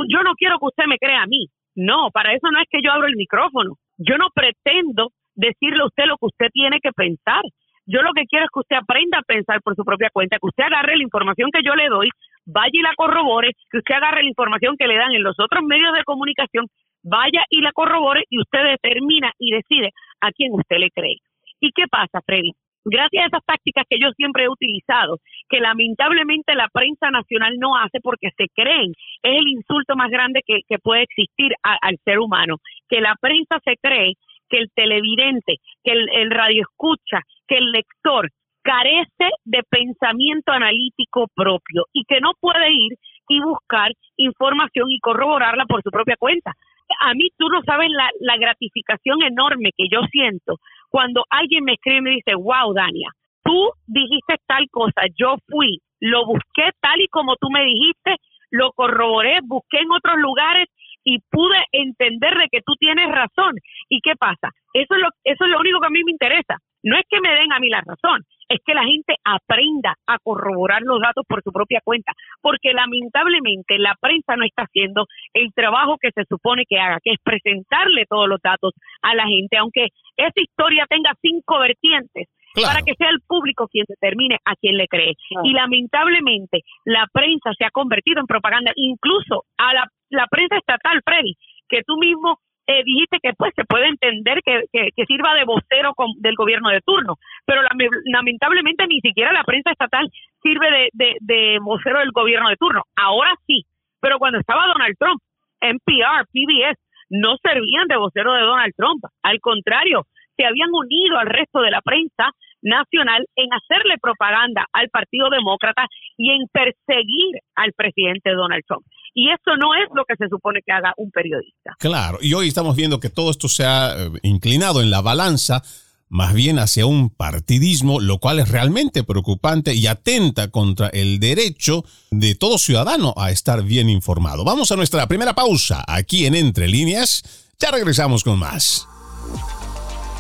yo 0.10 0.22
no 0.24 0.34
quiero 0.36 0.60
que 0.60 0.66
usted 0.66 0.86
me 0.86 1.00
crea 1.00 1.24
a 1.24 1.28
mí. 1.28 1.48
No, 1.76 2.10
para 2.12 2.34
eso 2.34 2.52
no 2.52 2.60
es 2.60 2.68
que 2.70 2.82
yo 2.84 2.92
abro 2.92 3.08
el 3.08 3.16
micrófono. 3.16 3.76
Yo 3.98 4.18
no 4.18 4.28
pretendo 4.34 5.12
decirle 5.36 5.82
a 5.82 5.88
usted 5.88 6.06
lo 6.06 6.18
que 6.18 6.26
usted 6.26 6.48
tiene 6.52 6.80
que 6.82 6.92
pensar. 6.92 7.42
Yo 7.88 8.02
lo 8.02 8.12
que 8.12 8.26
quiero 8.28 8.46
es 8.46 8.52
que 8.54 8.60
usted 8.60 8.76
aprenda 8.76 9.20
a 9.20 9.24
pensar 9.24 9.62
por 9.62 9.74
su 9.76 9.86
propia 9.86 10.10
cuenta, 10.12 10.38
que 10.38 10.48
usted 10.48 10.66
agarre 10.66 10.98
la 10.98 11.04
información 11.04 11.50
que 11.52 11.64
yo 11.64 11.74
le 11.74 11.88
doy, 11.88 12.10
vaya 12.46 12.70
y 12.74 12.82
la 12.82 12.94
corrobore, 12.96 13.54
que 13.72 13.78
usted 13.78 13.96
agarre 13.96 14.24
la 14.24 14.30
información 14.30 14.76
que 14.78 14.88
le 14.88 14.98
dan 14.98 15.14
en 15.14 15.24
los 15.24 15.40
otros 15.40 15.64
medios 15.64 15.94
de 15.94 16.04
comunicación, 16.04 16.68
vaya 17.02 17.46
y 17.50 17.62
la 17.62 17.72
corrobore 17.72 18.26
y 18.30 18.42
usted 18.42 18.60
determina 18.76 19.32
y 19.40 19.52
decide 19.52 19.92
a 20.20 20.32
quién 20.32 20.52
usted 20.52 20.78
le 20.80 20.92
cree. 20.92 21.16
¿Y 21.62 21.72
qué 21.72 21.88
pasa, 21.90 22.20
Freddy? 22.26 22.52
Gracias 22.90 23.24
a 23.24 23.28
esas 23.28 23.46
tácticas 23.46 23.86
que 23.90 24.00
yo 24.00 24.12
siempre 24.16 24.46
he 24.46 24.50
utilizado, 24.50 25.20
que 25.50 25.60
lamentablemente 25.60 26.56
la 26.56 26.70
prensa 26.72 27.12
nacional 27.12 27.56
no 27.60 27.76
hace 27.76 28.00
porque 28.02 28.30
se 28.38 28.48
creen, 28.56 28.92
es 29.24 29.40
el 29.40 29.48
insulto 29.48 29.96
más 29.96 30.10
grande 30.10 30.42
que, 30.46 30.80
puede 30.80 31.04
existir 31.04 31.52
al 31.64 31.98
ser 32.06 32.20
humano, 32.20 32.58
que 32.88 33.02
la 33.02 33.16
prensa 33.20 33.60
se 33.66 33.76
cree 33.82 34.14
que 34.50 34.58
el 34.58 34.70
televidente, 34.76 35.58
que 35.84 35.92
el, 35.92 36.32
radio 36.32 36.64
escucha, 36.64 37.22
que 37.48 37.58
el 37.58 37.72
lector 37.72 38.30
carece 38.62 39.32
de 39.46 39.64
pensamiento 39.70 40.52
analítico 40.52 41.28
propio 41.34 41.86
y 41.94 42.04
que 42.06 42.20
no 42.20 42.32
puede 42.40 42.72
ir 42.72 42.94
y 43.30 43.42
buscar 43.42 43.92
información 44.18 44.90
y 44.90 45.00
corroborarla 45.00 45.66
por 45.66 45.82
su 45.84 45.90
propia 45.90 46.16
cuenta. 46.18 46.54
A 47.02 47.14
mí 47.14 47.30
tú 47.38 47.50
no 47.50 47.62
sabes 47.64 47.90
la, 47.90 48.10
la 48.20 48.38
gratificación 48.38 49.22
enorme 49.22 49.72
que 49.76 49.88
yo 49.92 50.02
siento 50.12 50.58
cuando 50.90 51.24
alguien 51.30 51.64
me 51.64 51.74
escribe 51.74 51.98
y 51.98 52.02
me 52.02 52.12
dice, 52.12 52.36
wow, 52.36 52.74
Dania, 52.74 53.12
tú 53.44 53.72
dijiste 53.86 54.36
tal 54.46 54.68
cosa, 54.72 55.04
yo 55.18 55.36
fui, 55.48 55.80
lo 56.00 56.26
busqué 56.26 56.70
tal 56.82 57.00
y 57.02 57.08
como 57.08 57.36
tú 57.36 57.50
me 57.50 57.64
dijiste, 57.66 58.16
lo 58.52 58.72
corroboré, 58.72 59.40
busqué 59.44 59.80
en 59.80 59.92
otros 59.92 60.18
lugares 60.18 60.68
y 61.08 61.20
pude 61.32 61.64
entender 61.72 62.36
de 62.36 62.50
que 62.52 62.60
tú 62.66 62.74
tienes 62.78 63.08
razón. 63.10 63.56
¿Y 63.88 64.02
qué 64.02 64.16
pasa? 64.20 64.52
Eso 64.74 64.94
es 64.94 65.02
lo, 65.02 65.08
eso 65.24 65.46
es 65.46 65.50
lo 65.50 65.60
único 65.60 65.80
que 65.80 65.88
a 65.88 65.96
mí 65.96 66.04
me 66.04 66.12
interesa. 66.12 66.58
No 66.84 66.98
es 66.98 67.06
que 67.10 67.22
me 67.22 67.34
den 67.34 67.52
a 67.54 67.60
mí 67.60 67.70
la 67.70 67.82
razón, 67.82 68.24
es 68.50 68.60
que 68.66 68.74
la 68.74 68.84
gente 68.84 69.16
aprenda 69.24 69.96
a 70.06 70.20
corroborar 70.20 70.82
los 70.84 71.00
datos 71.02 71.26
por 71.28 71.42
su 71.44 71.52
propia 71.52 71.80
cuenta, 71.84 72.12
porque 72.42 72.74
lamentablemente 72.74 73.80
la 73.80 73.96
prensa 74.00 74.36
no 74.36 74.44
está 74.44 74.64
haciendo 74.64 75.06
el 75.34 75.54
trabajo 75.54 75.98
que 76.00 76.12
se 76.12 76.24
supone 76.30 76.64
que 76.68 76.78
haga, 76.78 77.00
que 77.02 77.14
es 77.14 77.20
presentarle 77.24 78.06
todos 78.08 78.28
los 78.28 78.40
datos 78.42 78.74
a 79.02 79.16
la 79.16 79.26
gente, 79.28 79.58
aunque 79.58 79.88
esa 80.18 80.40
historia 80.40 80.86
tenga 80.90 81.12
cinco 81.22 81.60
vertientes, 81.60 82.28
para 82.64 82.82
que 82.82 82.96
sea 82.96 83.10
el 83.10 83.22
público 83.28 83.68
quien 83.68 83.86
determine 83.88 84.38
a 84.46 84.56
quién 84.56 84.78
le 84.78 84.88
cree. 84.88 85.14
Y 85.44 85.54
lamentablemente 85.54 86.62
la 86.86 87.08
prensa 87.12 87.52
se 87.58 87.66
ha 87.66 87.72
convertido 87.72 88.20
en 88.20 88.28
propaganda, 88.28 88.72
incluso 88.76 89.44
a 89.58 89.74
la 89.74 89.86
la 90.10 90.28
prensa 90.28 90.58
estatal, 90.58 91.02
Freddy, 91.06 91.36
que 91.68 91.82
tú 91.86 91.98
mismo 91.98 92.40
eh, 92.68 92.84
dijiste 92.84 93.20
que 93.22 93.32
pues 93.34 93.54
se 93.56 93.64
puede 93.64 93.88
entender 93.88 94.42
que, 94.44 94.64
que, 94.72 95.06
sirva 95.06 95.34
de 95.36 95.46
vocero 95.46 95.94
del 96.18 96.36
gobierno 96.36 96.70
de 96.70 96.82
turno, 96.82 97.16
pero 97.46 97.62
lamentablemente 98.06 98.86
ni 98.88 99.00
siquiera 99.00 99.32
la 99.32 99.46
prensa 99.46 99.72
estatal 99.72 100.10
sirve 100.44 100.70
de, 100.70 100.90
de, 100.94 101.16
de 101.22 101.60
vocero 101.62 102.00
del 102.00 102.12
gobierno 102.12 102.50
de 102.50 102.58
turno. 102.58 102.84
Ahora 102.96 103.34
sí, 103.48 103.64
pero 104.02 104.20
cuando 104.20 104.40
estaba 104.40 104.68
Donald 104.68 104.96
Trump, 105.00 105.22
NPR, 105.62 106.26
PBS, 106.32 106.78
no 107.10 107.38
servían 107.42 107.88
de 107.88 107.98
vocero 107.98 108.34
de 108.34 108.42
Donald 108.42 108.74
Trump. 108.76 109.04
Al 109.24 109.40
contrario, 109.40 110.04
se 110.36 110.46
habían 110.46 110.70
unido 110.72 111.18
al 111.18 111.28
resto 111.28 111.62
de 111.62 111.72
la 111.72 111.82
prensa 111.82 112.32
nacional 112.62 113.26
en 113.36 113.50
hacerle 113.54 113.96
propaganda 114.02 114.66
al 114.74 114.90
Partido 114.90 115.30
Demócrata 115.30 115.86
y 116.18 116.32
en 116.32 116.48
perseguir 116.52 117.40
al 117.56 117.72
presidente 117.74 118.32
Donald 118.32 118.64
Trump. 118.68 118.86
Y 119.18 119.32
eso 119.32 119.58
no 119.60 119.74
es 119.74 119.90
lo 119.96 120.06
que 120.06 120.16
se 120.16 120.30
supone 120.30 120.60
que 120.64 120.72
haga 120.72 120.94
un 120.96 121.10
periodista. 121.10 121.76
Claro, 121.80 122.20
y 122.22 122.36
hoy 122.36 122.50
estamos 122.50 122.76
viendo 122.76 123.00
que 123.00 123.10
todo 123.10 123.32
esto 123.32 123.50
se 123.50 123.66
ha 123.66 123.96
eh, 123.98 124.12
inclinado 124.22 124.80
en 124.80 124.92
la 124.92 125.02
balanza 125.02 125.64
más 126.08 126.36
bien 126.36 126.60
hacia 126.60 126.86
un 126.86 127.10
partidismo, 127.10 128.00
lo 128.00 128.20
cual 128.20 128.38
es 128.40 128.50
realmente 128.50 129.04
preocupante 129.04 129.74
y 129.74 129.88
atenta 129.88 130.52
contra 130.52 130.90
el 130.90 131.20
derecho 131.20 131.84
de 132.12 132.36
todo 132.36 132.60
ciudadano 132.60 133.16
a 133.18 133.32
estar 133.32 133.64
bien 133.64 133.90
informado. 133.90 134.46
Vamos 134.46 134.72
a 134.72 134.76
nuestra 134.76 135.08
primera 135.08 135.34
pausa 135.34 135.84
aquí 135.88 136.28
en 136.28 136.36
Entre 136.36 136.68
Líneas. 136.68 137.50
Ya 137.60 137.72
regresamos 137.72 138.24
con 138.24 138.38
más. 138.38 138.88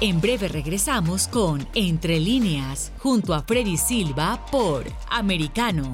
En 0.01 0.19
breve 0.19 0.47
regresamos 0.47 1.27
con 1.27 1.67
Entre 1.75 2.19
Líneas, 2.19 2.91
junto 2.97 3.35
a 3.35 3.43
Freddy 3.43 3.77
Silva 3.77 4.43
por 4.51 4.85
Americano. 5.09 5.93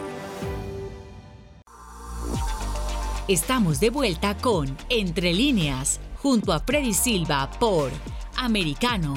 Estamos 3.27 3.79
de 3.79 3.91
vuelta 3.91 4.35
con 4.35 4.75
Entre 4.89 5.31
líneas 5.31 5.99
junto 6.15 6.51
a 6.53 6.59
Freddy 6.59 6.91
Silva 6.93 7.51
por 7.59 7.91
Americano. 8.35 9.13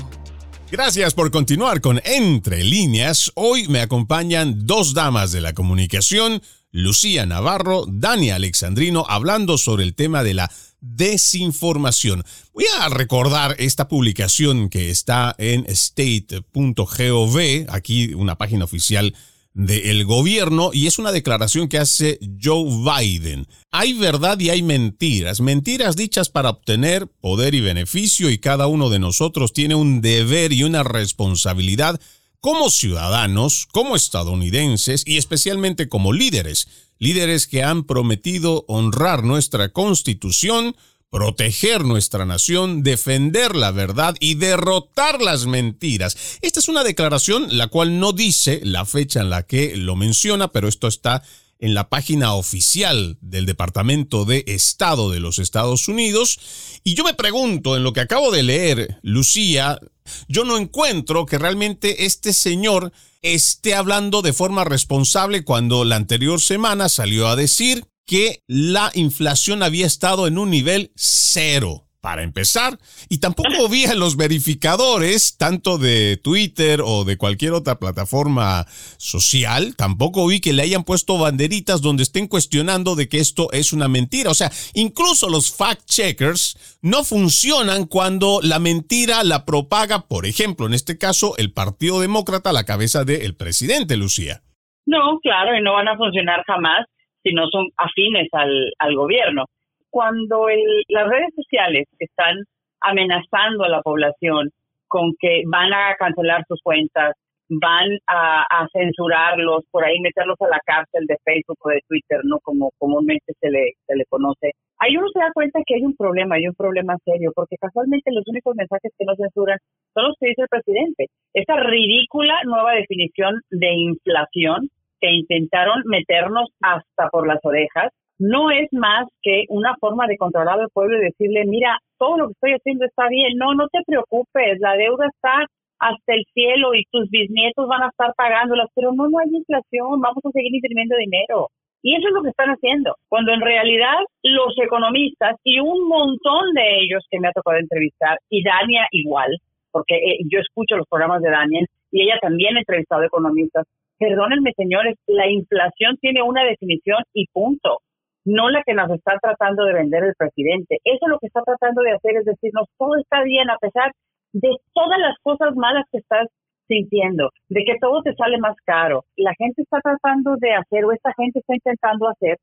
Gracias 0.71 1.15
por 1.15 1.31
continuar 1.31 1.81
con 1.81 2.03
Entre 2.05 2.63
líneas. 2.65 3.33
Hoy 3.35 3.67
me 3.69 3.81
acompañan 3.81 4.67
dos 4.67 4.93
damas 4.93 5.33
de 5.33 5.41
la 5.41 5.55
comunicación, 5.55 6.43
Lucía 6.71 7.25
Navarro, 7.25 7.87
Dani 7.89 8.29
Alexandrino, 8.31 9.07
hablando 9.09 9.57
sobre 9.57 9.85
el 9.85 9.95
tema 9.95 10.23
de 10.23 10.35
la 10.35 10.53
desinformación. 10.81 12.25
Voy 12.53 12.67
a 12.79 12.91
recordar 12.91 13.57
esta 13.59 13.89
publicación 13.89 14.69
que 14.69 14.91
está 14.91 15.35
en 15.39 15.65
state.gov, 15.67 17.39
aquí 17.71 18.13
una 18.13 18.37
página 18.37 18.67
oficial 18.67 19.15
del 19.55 20.05
gobierno 20.05 20.71
y 20.73 20.89
es 20.89 20.99
una 20.99 21.13
declaración 21.13 21.69
que 21.69 21.79
hace 21.79 22.19
Joe 22.43 22.65
Biden. 22.85 23.47
Hay 23.71 23.93
verdad 23.93 24.39
y 24.41 24.51
hay 24.51 24.63
mentiras, 24.63 25.41
mentiras 25.41 25.97
dichas 25.97 26.29
para 26.29 26.51
obtener 26.51 27.07
poder 27.07 27.55
y 27.55 27.61
beneficio 27.61 28.31
y 28.31 28.39
cada 28.39 28.67
uno 28.67 28.91
de 28.91 28.99
nosotros 28.99 29.53
tiene 29.53 29.77
un 29.77 30.01
deber 30.01 30.53
y 30.53 30.65
una 30.65 30.83
responsabilidad 30.83 32.01
como 32.41 32.69
ciudadanos, 32.69 33.67
como 33.73 33.97
estadounidenses 33.97 35.05
y 35.07 35.17
especialmente 35.17 35.89
como 35.89 36.13
líderes, 36.13 36.69
líderes 36.99 37.47
que 37.47 37.63
han 37.63 37.85
prometido 37.85 38.65
honrar 38.69 39.25
nuestra 39.25 39.71
constitución, 39.71 40.77
proteger 41.15 41.85
nuestra 41.85 42.27
nación, 42.27 42.83
defender 42.83 43.55
la 43.55 43.71
verdad 43.71 44.17
y 44.19 44.35
derrotar 44.35 45.23
las 45.23 45.47
mentiras. 45.47 46.17
Esta 46.43 46.59
es 46.59 46.69
una 46.69 46.83
declaración 46.83 47.57
la 47.57 47.69
cual 47.69 48.01
no 48.01 48.13
dice 48.13 48.59
la 48.65 48.85
fecha 48.85 49.21
en 49.21 49.31
la 49.31 49.45
que 49.45 49.77
lo 49.77 49.95
menciona, 49.95 50.49
pero 50.49 50.67
esto 50.67 50.89
está 50.89 51.23
en 51.61 51.73
la 51.73 51.89
página 51.89 52.35
oficial 52.35 53.17
del 53.21 53.47
Departamento 53.47 54.25
de 54.25 54.43
Estado 54.49 55.09
de 55.09 55.21
los 55.21 55.39
Estados 55.39 55.87
Unidos. 55.87 56.41
Y 56.83 56.97
yo 56.97 57.05
me 57.05 57.15
pregunto, 57.15 57.77
en 57.77 57.85
lo 57.85 57.93
que 57.93 58.01
acabo 58.01 58.33
de 58.33 58.43
leer, 58.43 58.99
Lucía, 59.03 59.79
yo 60.27 60.45
no 60.45 60.57
encuentro 60.57 61.27
que 61.27 61.39
realmente 61.39 62.07
este 62.07 62.33
señor 62.33 62.93
esté 63.23 63.77
hablando 63.77 64.21
de 64.21 64.33
forma 64.33 64.65
responsable 64.65 65.45
cuando 65.45 65.85
la 65.85 65.95
anterior 65.95 66.41
semana 66.41 66.89
salió 66.89 67.29
a 67.29 67.37
decir 67.37 67.87
que 68.07 68.43
la 68.47 68.91
inflación 68.95 69.63
había 69.63 69.87
estado 69.87 70.27
en 70.27 70.39
un 70.39 70.51
nivel 70.51 70.93
cero 70.95 71.85
para 72.05 72.23
empezar. 72.23 72.79
Y 73.09 73.19
tampoco 73.19 73.67
vi 73.71 73.87
a 73.87 73.95
los 73.95 74.19
verificadores, 74.19 75.39
tanto 75.39 75.79
de 75.79 76.21
Twitter 76.23 76.83
o 76.85 77.05
de 77.05 77.17
cualquier 77.17 77.55
otra 77.55 77.79
plataforma 77.79 78.67
social, 78.99 79.75
tampoco 79.75 80.27
vi 80.27 80.41
que 80.41 80.53
le 80.53 80.65
hayan 80.65 80.85
puesto 80.85 81.17
banderitas 81.17 81.81
donde 81.81 82.03
estén 82.03 82.29
cuestionando 82.29 82.95
de 82.95 83.09
que 83.09 83.21
esto 83.21 83.51
es 83.53 83.73
una 83.73 83.89
mentira. 83.89 84.31
O 84.31 84.35
sea, 84.35 84.51
incluso 84.75 85.31
los 85.31 85.51
fact-checkers 85.59 86.79
no 86.83 87.05
funcionan 87.05 87.87
cuando 87.87 88.41
la 88.43 88.59
mentira 88.59 89.25
la 89.25 89.47
propaga, 89.47 90.07
por 90.07 90.27
ejemplo, 90.27 90.67
en 90.67 90.75
este 90.75 90.99
caso, 90.99 91.35
el 91.39 91.55
Partido 91.55 92.01
Demócrata 92.01 92.51
a 92.51 92.53
la 92.53 92.65
cabeza 92.65 93.05
del 93.05 93.35
presidente, 93.35 93.97
Lucía. 93.97 94.43
No, 94.85 95.19
claro, 95.23 95.57
y 95.59 95.63
no 95.63 95.73
van 95.73 95.89
a 95.89 95.97
funcionar 95.97 96.45
jamás 96.47 96.85
si 97.25 97.35
no 97.35 97.49
son 97.49 97.69
afines 97.77 98.29
al, 98.33 98.95
gobierno. 98.95 99.45
Cuando 99.91 100.47
las 100.89 101.09
redes 101.09 101.35
sociales 101.35 101.87
están 101.99 102.37
amenazando 102.81 103.65
a 103.65 103.69
la 103.69 103.83
población 103.83 104.51
con 104.87 105.13
que 105.19 105.43
van 105.47 105.73
a 105.73 105.95
cancelar 105.99 106.45
sus 106.47 106.61
cuentas, 106.63 107.15
van 107.49 107.99
a, 108.07 108.67
censurarlos, 108.73 109.65
por 109.71 109.85
ahí 109.85 110.01
meterlos 110.01 110.37
a 110.41 110.49
la 110.49 110.61
cárcel 110.65 111.07
de 111.07 111.17
Facebook 111.25 111.59
o 111.61 111.71
de 111.71 111.81
Twitter, 111.89 112.21
¿no? 112.25 112.39
Como 112.41 112.71
comúnmente 112.79 113.33
se 113.41 113.51
le, 113.51 113.73
se 113.87 113.97
le 113.97 114.05
conoce. 114.07 114.53
Ahí 114.79 114.97
uno 114.97 115.09
se 115.13 115.21
da 115.21 115.31
cuenta 115.33 115.61
que 115.67 115.77
hay 115.77 115.83
un 115.83 115.97
problema, 115.97 116.37
hay 116.37 116.49
un 116.49 116.55
problema 116.55 116.97
serio, 117.05 117.33
porque 117.35 117.57
casualmente 117.57 118.13
los 118.13 118.25
únicos 118.27 118.55
mensajes 118.57 118.93
que 118.99 119.05
no 119.05 119.15
censuran 119.15 119.59
son 119.95 120.09
los 120.09 120.17
que 120.19 120.29
dice 120.29 120.43
el 120.43 120.49
presidente. 120.49 121.07
Esa 121.33 121.57
ridícula 121.57 122.35
nueva 122.45 122.73
definición 122.73 123.41
de 123.51 123.73
inflación 123.73 124.69
que 125.05 125.13
intentaron 125.13 125.83
meternos 125.85 126.49
hasta 126.63 127.11
por 127.11 127.27
las 127.27 127.39
orejas, 127.45 127.93
no 128.19 128.51
es 128.51 128.69
más 128.73 129.07
que 129.23 129.45
una 129.49 129.75
forma 129.79 130.07
de 130.07 130.17
controlar 130.17 130.59
al 130.59 130.71
pueblo 130.73 130.97
y 130.97 131.05
decirle, 131.05 131.45
mira, 131.47 131.79
todo 131.99 132.17
lo 132.17 132.27
que 132.29 132.33
estoy 132.33 132.53
haciendo 132.53 132.87
está 132.87 133.09
bien, 133.09 133.37
no, 133.37 133.55
no 133.55 133.69
te 133.69 133.81
preocupes, 133.85 134.59
la 134.61 134.77
deuda 134.77 135.07
está 135.09 135.45
hasta 135.79 136.15
el 136.15 136.25
cielo 136.33 136.75
y 136.75 136.85
tus 136.91 137.11
bisnietos 137.11 137.69
van 137.69 137.83
a 137.83 137.89
estar 137.89 138.15
pagándolas, 138.17 138.69
pero 138.75 138.93
no, 138.93 139.09
no 139.09 139.19
hay 139.19 139.29
inflación, 139.31 140.01
vamos 140.01 140.25
a 140.25 140.31
seguir 140.31 140.55
imprimiendo 140.55 140.97
dinero. 140.97 141.49
Y 141.83 141.97
eso 141.97 142.09
es 142.09 142.15
lo 142.15 142.23
que 142.23 142.31
están 142.31 142.49
haciendo, 142.49 142.95
cuando 143.11 143.33
en 143.33 143.43
realidad 143.43 143.99
los 144.23 144.55
economistas 144.57 145.37
y 145.45 145.61
un 145.61 145.87
montón 145.87 146.55
de 146.55 146.81
ellos 146.81 147.05
que 147.11 147.21
me 147.21 147.29
ha 147.29 147.33
tocado 147.33 147.59
entrevistar, 147.59 148.17
y 148.31 148.43
Dania 148.43 148.87
igual, 148.91 149.37
porque 149.71 149.97
eh, 149.97 150.19
yo 150.31 150.39
escucho 150.39 150.77
los 150.77 150.89
programas 150.89 151.21
de 151.21 151.31
Daniel 151.31 151.67
y 151.91 152.03
ella 152.03 152.17
también 152.23 152.57
ha 152.57 152.61
entrevistado 152.61 153.03
economistas, 153.03 153.67
perdónenme 154.05 154.53
señores, 154.55 154.97
la 155.07 155.31
inflación 155.31 155.97
tiene 155.97 156.23
una 156.23 156.45
definición 156.45 157.03
y 157.15 157.27
punto, 157.33 157.79
no 158.27 158.51
la 158.51 158.63
que 158.63 158.75
nos 158.75 158.91
está 158.91 159.19
tratando 159.19 159.65
de 159.65 159.73
vender 159.73 160.05
el 160.05 160.15
presidente. 160.15 160.77
Eso 160.85 161.09
lo 161.09 161.19
que 161.19 161.29
está 161.29 161.41
tratando 161.43 161.81
de 161.81 161.93
hacer 161.93 162.17
es 162.17 162.25
decirnos 162.27 162.69
todo 162.77 162.97
está 162.97 163.23
bien 163.23 163.49
a 163.49 163.57
pesar 163.57 163.93
de 164.35 164.51
todas 164.75 164.99
las 164.99 165.17
cosas 165.23 165.57
malas 165.57 165.87
que 165.91 165.99
estás 165.99 166.29
sintiendo, 166.69 167.31
de 167.49 167.65
que 167.65 167.79
todo 167.81 168.03
te 168.03 168.15
sale 168.15 168.37
más 168.39 168.57
caro. 168.67 169.05
La 169.17 169.33
gente 169.39 169.63
está 169.63 169.81
tratando 169.81 170.37
de 170.37 170.53
hacer 170.53 170.85
o 170.85 170.93
esta 170.93 171.13
gente 171.15 171.39
está 171.39 171.55
intentando 171.55 172.09
hacer 172.09 172.37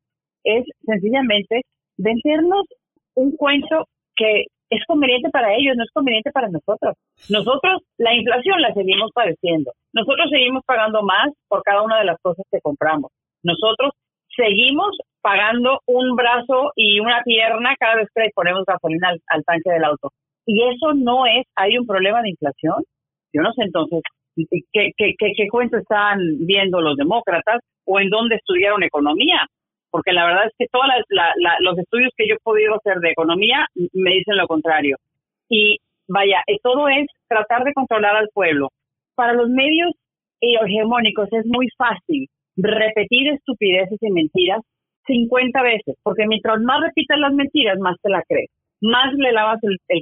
es 0.43 0.65
sencillamente 0.84 1.62
vendernos 1.97 2.65
un 3.13 3.36
cuento 3.36 3.86
que 4.15 4.45
es 4.71 4.86
conveniente 4.88 5.29
para 5.29 5.53
ellos, 5.53 5.75
no 5.75 5.84
es 5.84 5.91
conveniente 5.91 6.31
para 6.31 6.47
nosotros. 6.47 6.95
Nosotros 7.29 7.84
la 7.97 8.15
inflación 8.15 8.62
la 8.62 8.73
seguimos 8.73 9.12
padeciendo. 9.13 9.73
Nosotros 9.93 10.29
seguimos 10.31 10.63
pagando 10.65 11.03
más 11.03 11.29
por 11.49 11.62
cada 11.62 11.81
una 11.81 11.99
de 11.99 12.05
las 12.05 12.17
cosas 12.21 12.45
que 12.49 12.62
compramos. 12.62 13.12
Nosotros 13.43 13.91
seguimos 14.34 14.97
pagando 15.21 15.81
un 15.86 16.15
brazo 16.15 16.71
y 16.75 17.01
una 17.01 17.21
pierna 17.23 17.75
cada 17.77 17.97
vez 17.97 18.07
que 18.15 18.23
le 18.23 18.31
ponemos 18.34 18.63
gasolina 18.65 19.13
al, 19.27 19.43
tanque 19.43 19.71
del 19.71 19.84
auto. 19.84 20.10
Y 20.45 20.63
eso 20.63 20.93
no 20.95 21.25
es, 21.25 21.45
hay 21.55 21.77
un 21.77 21.86
problema 21.86 22.21
de 22.21 22.29
inflación. 22.29 22.81
Yo 23.34 23.41
no 23.41 23.51
sé 23.51 23.63
entonces 23.63 24.01
qué, 24.36 24.91
qué, 24.97 25.13
qué, 25.17 25.34
qué 25.36 25.47
cuento 25.49 25.77
están 25.77 26.17
viendo 26.39 26.79
los 26.79 26.95
demócratas 26.95 27.60
o 27.86 27.99
en 27.99 28.10
dónde 28.10 28.36
estudiaron 28.36 28.84
economía 28.84 29.45
porque 29.91 30.13
la 30.13 30.25
verdad 30.25 30.45
es 30.47 30.54
que 30.58 30.67
todos 30.71 30.86
los 31.60 31.77
estudios 31.77 32.12
que 32.15 32.27
yo 32.27 32.36
he 32.36 32.43
podido 32.43 32.75
hacer 32.75 32.99
de 32.99 33.12
economía 33.12 33.67
me 33.93 34.12
dicen 34.12 34.38
lo 34.38 34.47
contrario. 34.47 34.97
Y 35.49 35.77
vaya, 36.08 36.41
eh, 36.47 36.58
todo 36.63 36.88
es 36.88 37.08
tratar 37.27 37.63
de 37.63 37.73
controlar 37.73 38.15
al 38.15 38.30
pueblo. 38.34 38.69
Para 39.15 39.34
los 39.34 39.49
medios 39.49 39.91
hegemónicos 40.39 41.27
es 41.32 41.45
muy 41.45 41.67
fácil 41.77 42.27
repetir 42.56 43.30
estupideces 43.30 43.97
y 44.01 44.12
mentiras 44.12 44.62
50 45.08 45.62
veces, 45.62 45.95
porque 46.04 46.25
mientras 46.27 46.62
más 46.62 46.82
repitas 46.82 47.17
las 47.19 47.34
mentiras, 47.34 47.77
más 47.80 47.97
te 48.01 48.10
la 48.10 48.23
crees, 48.27 48.49
más 48.82 49.13
le 49.13 49.32
lavas 49.32 49.60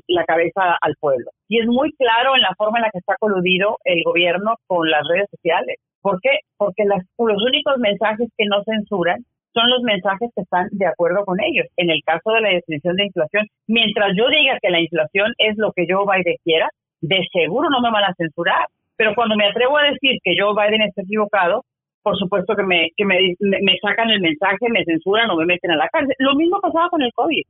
la 0.08 0.26
cabeza 0.26 0.78
al 0.82 0.96
pueblo. 1.00 1.32
Y 1.48 1.60
es 1.60 1.68
muy 1.68 1.92
claro 1.94 2.36
en 2.36 2.42
la 2.42 2.54
forma 2.58 2.80
en 2.80 2.84
la 2.84 2.90
que 2.92 3.00
está 3.00 3.16
coludido 3.20 3.78
el 3.84 4.04
gobierno 4.04 4.56
con 4.68 4.90
las 4.90 5.02
redes 5.08 5.28
sociales. 5.32 5.78
¿Por 6.02 6.20
qué? 6.22 6.40
Porque 6.58 6.86
las, 6.86 7.04
los 7.18 7.44
únicos 7.44 7.78
mensajes 7.78 8.30
que 8.38 8.46
no 8.46 8.64
censuran 8.64 9.26
son 9.54 9.70
los 9.70 9.82
mensajes 9.82 10.30
que 10.36 10.42
están 10.42 10.68
de 10.72 10.86
acuerdo 10.86 11.26
con 11.26 11.38
ellos. 11.42 11.66
En 11.78 11.90
el 11.90 12.02
caso 12.06 12.32
de 12.32 12.42
la 12.42 12.50
definición 12.50 12.96
de 12.96 13.06
inflación, 13.06 13.48
mientras 13.68 14.16
yo 14.16 14.28
diga 14.30 14.60
que 14.62 14.70
la 14.70 14.82
inflación 14.82 15.34
es 15.38 15.58
lo 15.58 15.72
que 15.72 15.86
Joe 15.90 16.06
Biden 16.06 16.38
quiera, 16.44 16.70
de 17.02 17.20
seguro 17.32 17.70
no 17.70 17.82
me 17.82 17.92
van 17.92 18.06
a 18.06 18.14
censurar. 18.16 18.68
Pero 18.96 19.16
cuando 19.16 19.36
me 19.36 19.48
atrevo 19.48 19.78
a 19.78 19.84
decir 19.84 20.20
que 20.24 20.36
Joe 20.38 20.54
Biden 20.54 20.82
está 20.82 21.02
equivocado, 21.02 21.64
por 22.04 22.18
supuesto 22.18 22.56
que 22.56 22.64
me, 22.64 22.90
que 22.96 23.06
me, 23.06 23.36
me 23.40 23.78
sacan 23.82 24.10
el 24.10 24.22
mensaje, 24.22 24.70
me 24.70 24.84
censuran 24.84 25.30
o 25.30 25.36
me 25.36 25.46
meten 25.46 25.72
a 25.72 25.78
la 25.78 25.90
cárcel. 25.90 26.16
Lo 26.20 26.36
mismo 26.36 26.60
pasaba 26.60 26.90
con 26.90 27.02
el 27.02 27.12
COVID. 27.14 27.44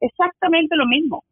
Exactamente 0.00 0.76
lo 0.76 0.86
mismo. 0.86 1.22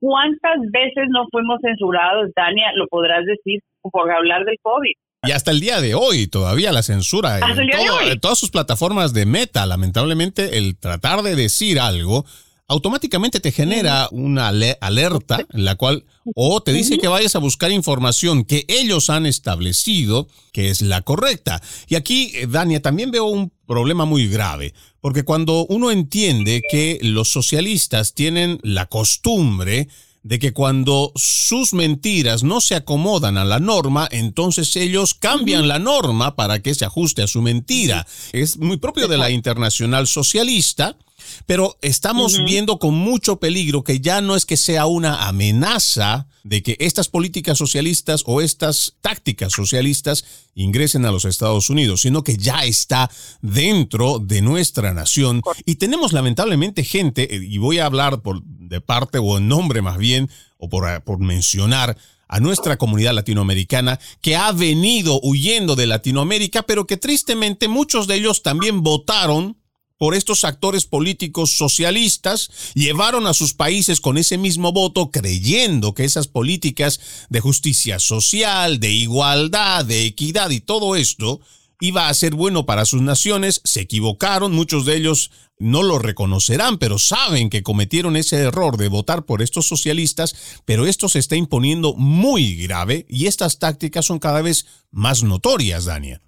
¿Cuántas 0.00 0.60
veces 0.70 1.08
no 1.08 1.26
fuimos 1.30 1.60
censurados, 1.60 2.30
Dania? 2.34 2.72
Lo 2.74 2.86
podrás 2.86 3.24
decir 3.24 3.60
por 3.82 4.10
hablar 4.10 4.44
del 4.44 4.58
COVID. 4.62 4.92
Y 5.26 5.32
hasta 5.32 5.50
el 5.50 5.60
día 5.60 5.80
de 5.80 5.94
hoy 5.94 6.28
todavía 6.28 6.70
la 6.70 6.82
censura 6.82 7.40
en, 7.40 8.20
todas 8.20 8.38
sus 8.38 8.50
plataformas 8.50 9.12
de 9.12 9.26
meta, 9.26 9.66
lamentablemente 9.66 10.58
el 10.58 10.76
tratar 10.76 11.22
de 11.22 11.34
decir 11.34 11.80
algo 11.80 12.24
automáticamente 12.68 13.40
te 13.40 13.50
genera 13.50 14.08
una 14.12 14.48
alerta 14.48 15.38
en 15.52 15.64
la 15.64 15.74
cual 15.74 16.04
o 16.34 16.60
te 16.62 16.72
dice 16.72 16.98
que 16.98 17.08
vayas 17.08 17.34
a 17.34 17.40
buscar 17.40 17.72
información 17.72 18.44
que 18.44 18.64
ellos 18.68 19.08
han 19.08 19.24
establecido 19.24 20.28
que 20.52 20.68
es 20.68 20.82
la 20.82 21.00
correcta. 21.00 21.62
Y 21.88 21.94
aquí, 21.94 22.32
eh, 22.34 22.46
Dania, 22.46 22.82
también 22.82 23.10
veo 23.10 23.24
un 23.24 23.50
problema 23.66 24.04
muy 24.04 24.28
grave, 24.28 24.74
porque 25.00 25.24
cuando 25.24 25.64
uno 25.66 25.90
entiende 25.90 26.62
que 26.70 26.98
los 27.00 27.30
socialistas 27.30 28.14
tienen 28.14 28.60
la 28.62 28.86
costumbre 28.86 29.88
de 30.28 30.38
que 30.38 30.52
cuando 30.52 31.10
sus 31.16 31.72
mentiras 31.72 32.42
no 32.42 32.60
se 32.60 32.74
acomodan 32.74 33.38
a 33.38 33.46
la 33.46 33.60
norma, 33.60 34.06
entonces 34.10 34.76
ellos 34.76 35.14
cambian 35.14 35.68
la 35.68 35.78
norma 35.78 36.36
para 36.36 36.60
que 36.60 36.74
se 36.74 36.84
ajuste 36.84 37.22
a 37.22 37.26
su 37.26 37.40
mentira. 37.40 38.06
Es 38.32 38.58
muy 38.58 38.76
propio 38.76 39.08
de 39.08 39.16
la 39.16 39.30
internacional 39.30 40.06
socialista, 40.06 40.98
pero 41.46 41.78
estamos 41.80 42.44
viendo 42.44 42.78
con 42.78 42.92
mucho 42.94 43.40
peligro 43.40 43.82
que 43.82 44.00
ya 44.00 44.20
no 44.20 44.36
es 44.36 44.44
que 44.44 44.58
sea 44.58 44.84
una 44.84 45.28
amenaza 45.28 46.26
de 46.44 46.62
que 46.62 46.76
estas 46.78 47.08
políticas 47.08 47.56
socialistas 47.56 48.22
o 48.26 48.42
estas 48.42 48.96
tácticas 49.00 49.54
socialistas 49.54 50.24
ingresen 50.54 51.06
a 51.06 51.10
los 51.10 51.24
Estados 51.24 51.70
Unidos, 51.70 52.02
sino 52.02 52.22
que 52.22 52.36
ya 52.36 52.64
está 52.64 53.10
dentro 53.40 54.18
de 54.18 54.42
nuestra 54.42 54.92
nación. 54.92 55.40
Y 55.64 55.76
tenemos 55.76 56.12
lamentablemente 56.12 56.84
gente, 56.84 57.34
eh, 57.34 57.40
y 57.42 57.56
voy 57.56 57.78
a 57.78 57.86
hablar 57.86 58.20
por, 58.20 58.42
de 58.68 58.80
parte 58.80 59.18
o 59.18 59.38
en 59.38 59.48
nombre 59.48 59.82
más 59.82 59.98
bien, 59.98 60.30
o 60.58 60.68
por, 60.68 61.02
por 61.02 61.18
mencionar, 61.18 61.96
a 62.28 62.40
nuestra 62.40 62.76
comunidad 62.76 63.14
latinoamericana 63.14 63.98
que 64.20 64.36
ha 64.36 64.52
venido 64.52 65.18
huyendo 65.22 65.76
de 65.76 65.86
Latinoamérica, 65.86 66.62
pero 66.62 66.86
que 66.86 66.98
tristemente 66.98 67.68
muchos 67.68 68.06
de 68.06 68.16
ellos 68.16 68.42
también 68.42 68.82
votaron 68.82 69.56
por 69.96 70.14
estos 70.14 70.44
actores 70.44 70.84
políticos 70.84 71.56
socialistas 71.56 72.50
llevaron 72.74 73.26
a 73.26 73.34
sus 73.34 73.52
países 73.52 74.00
con 74.00 74.16
ese 74.16 74.38
mismo 74.38 74.72
voto 74.72 75.10
creyendo 75.10 75.92
que 75.92 76.04
esas 76.04 76.28
políticas 76.28 77.00
de 77.28 77.40
justicia 77.40 77.98
social, 77.98 78.78
de 78.78 78.92
igualdad, 78.92 79.84
de 79.84 80.06
equidad 80.06 80.50
y 80.50 80.60
todo 80.60 80.94
esto 80.94 81.40
iba 81.80 82.08
a 82.08 82.14
ser 82.14 82.34
bueno 82.34 82.66
para 82.66 82.84
sus 82.84 83.02
naciones, 83.02 83.60
se 83.64 83.82
equivocaron, 83.82 84.52
muchos 84.52 84.84
de 84.84 84.96
ellos 84.96 85.30
no 85.58 85.82
lo 85.82 85.98
reconocerán, 85.98 86.78
pero 86.78 86.98
saben 86.98 87.50
que 87.50 87.62
cometieron 87.62 88.16
ese 88.16 88.42
error 88.42 88.76
de 88.76 88.88
votar 88.88 89.24
por 89.26 89.42
estos 89.42 89.66
socialistas, 89.66 90.62
pero 90.66 90.86
esto 90.86 91.08
se 91.08 91.18
está 91.18 91.36
imponiendo 91.36 91.94
muy 91.94 92.54
grave 92.66 93.04
y 93.08 93.26
estas 93.26 93.58
tácticas 93.58 94.06
son 94.06 94.18
cada 94.18 94.42
vez 94.42 94.86
más 94.90 95.24
notorias, 95.24 95.86
Dania. 95.86 96.20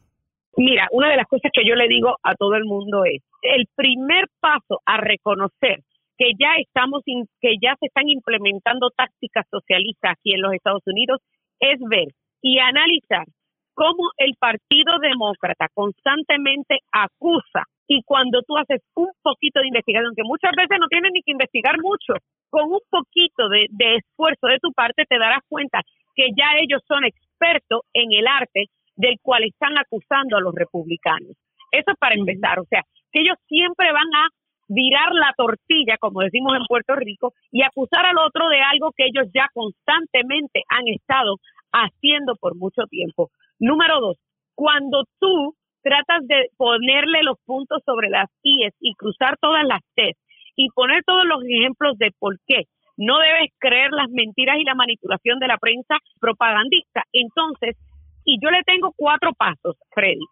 Mira, 0.56 0.88
una 0.90 1.08
de 1.10 1.16
las 1.16 1.26
cosas 1.26 1.50
que 1.54 1.62
yo 1.66 1.74
le 1.74 1.88
digo 1.88 2.16
a 2.22 2.34
todo 2.34 2.54
el 2.54 2.64
mundo 2.64 3.04
es, 3.04 3.22
el 3.42 3.66
primer 3.74 4.26
paso 4.40 4.80
a 4.84 4.98
reconocer 4.98 5.82
que 6.18 6.32
ya 6.38 6.56
estamos 6.60 7.02
que 7.40 7.54
ya 7.62 7.76
se 7.80 7.86
están 7.86 8.08
implementando 8.08 8.90
tácticas 8.90 9.46
socialistas 9.50 10.12
aquí 10.12 10.34
en 10.34 10.42
los 10.42 10.52
Estados 10.52 10.82
Unidos 10.84 11.20
es 11.60 11.78
ver 11.88 12.08
y 12.42 12.58
analizar 12.58 13.24
cómo 13.74 14.10
el 14.18 14.34
Partido 14.38 14.98
Demócrata 15.00 15.68
constantemente 15.74 16.78
acusa 16.92 17.64
y 17.86 18.02
cuando 18.04 18.42
tú 18.42 18.56
haces 18.56 18.82
un 18.94 19.10
poquito 19.22 19.60
de 19.60 19.68
investigación, 19.68 20.14
que 20.14 20.22
muchas 20.22 20.52
veces 20.56 20.78
no 20.80 20.86
tienes 20.86 21.10
ni 21.12 21.22
que 21.22 21.32
investigar 21.32 21.74
mucho, 21.82 22.14
con 22.48 22.70
un 22.70 22.80
poquito 22.88 23.48
de, 23.48 23.66
de 23.70 23.96
esfuerzo 23.96 24.46
de 24.46 24.58
tu 24.58 24.72
parte 24.72 25.04
te 25.08 25.18
darás 25.18 25.42
cuenta 25.48 25.80
que 26.14 26.28
ya 26.36 26.58
ellos 26.60 26.82
son 26.86 27.04
expertos 27.04 27.82
en 27.92 28.12
el 28.12 28.26
arte 28.26 28.66
del 28.96 29.16
cual 29.22 29.44
están 29.44 29.78
acusando 29.78 30.36
a 30.36 30.40
los 30.40 30.54
republicanos. 30.54 31.34
Eso 31.72 31.92
para 31.98 32.14
empezar, 32.14 32.58
o 32.58 32.64
sea, 32.64 32.82
que 33.12 33.22
ellos 33.22 33.38
siempre 33.48 33.92
van 33.92 34.10
a 34.14 34.28
virar 34.68 35.12
la 35.12 35.32
tortilla, 35.36 35.96
como 35.98 36.20
decimos 36.20 36.54
en 36.54 36.64
Puerto 36.66 36.94
Rico, 36.94 37.32
y 37.50 37.62
acusar 37.62 38.06
al 38.06 38.18
otro 38.18 38.48
de 38.48 38.60
algo 38.62 38.92
que 38.96 39.06
ellos 39.06 39.26
ya 39.34 39.48
constantemente 39.52 40.62
han 40.68 40.86
estado 40.86 41.36
haciendo 41.72 42.36
por 42.36 42.56
mucho 42.56 42.86
tiempo. 42.86 43.30
Número 43.60 44.00
dos, 44.00 44.16
cuando 44.54 45.04
tú 45.20 45.54
tratas 45.82 46.26
de 46.26 46.48
ponerle 46.56 47.22
los 47.22 47.36
puntos 47.44 47.82
sobre 47.84 48.08
las 48.08 48.28
IES 48.42 48.74
y 48.80 48.94
cruzar 48.94 49.36
todas 49.40 49.64
las 49.64 49.80
T 49.94 50.12
y 50.56 50.68
poner 50.74 51.02
todos 51.04 51.24
los 51.24 51.42
ejemplos 51.44 51.96
de 51.98 52.10
por 52.18 52.36
qué 52.46 52.64
no 52.96 53.18
debes 53.18 53.50
creer 53.58 53.90
las 53.92 54.10
mentiras 54.10 54.58
y 54.58 54.64
la 54.64 54.74
manipulación 54.74 55.38
de 55.38 55.46
la 55.46 55.56
prensa 55.56 55.96
propagandista, 56.20 57.04
entonces 57.12 57.76
y 58.24 58.38
yo 58.42 58.50
le 58.50 58.62
tengo 58.64 58.92
cuatro 58.96 59.32
pasos, 59.32 59.76
Freddy. 59.94 60.24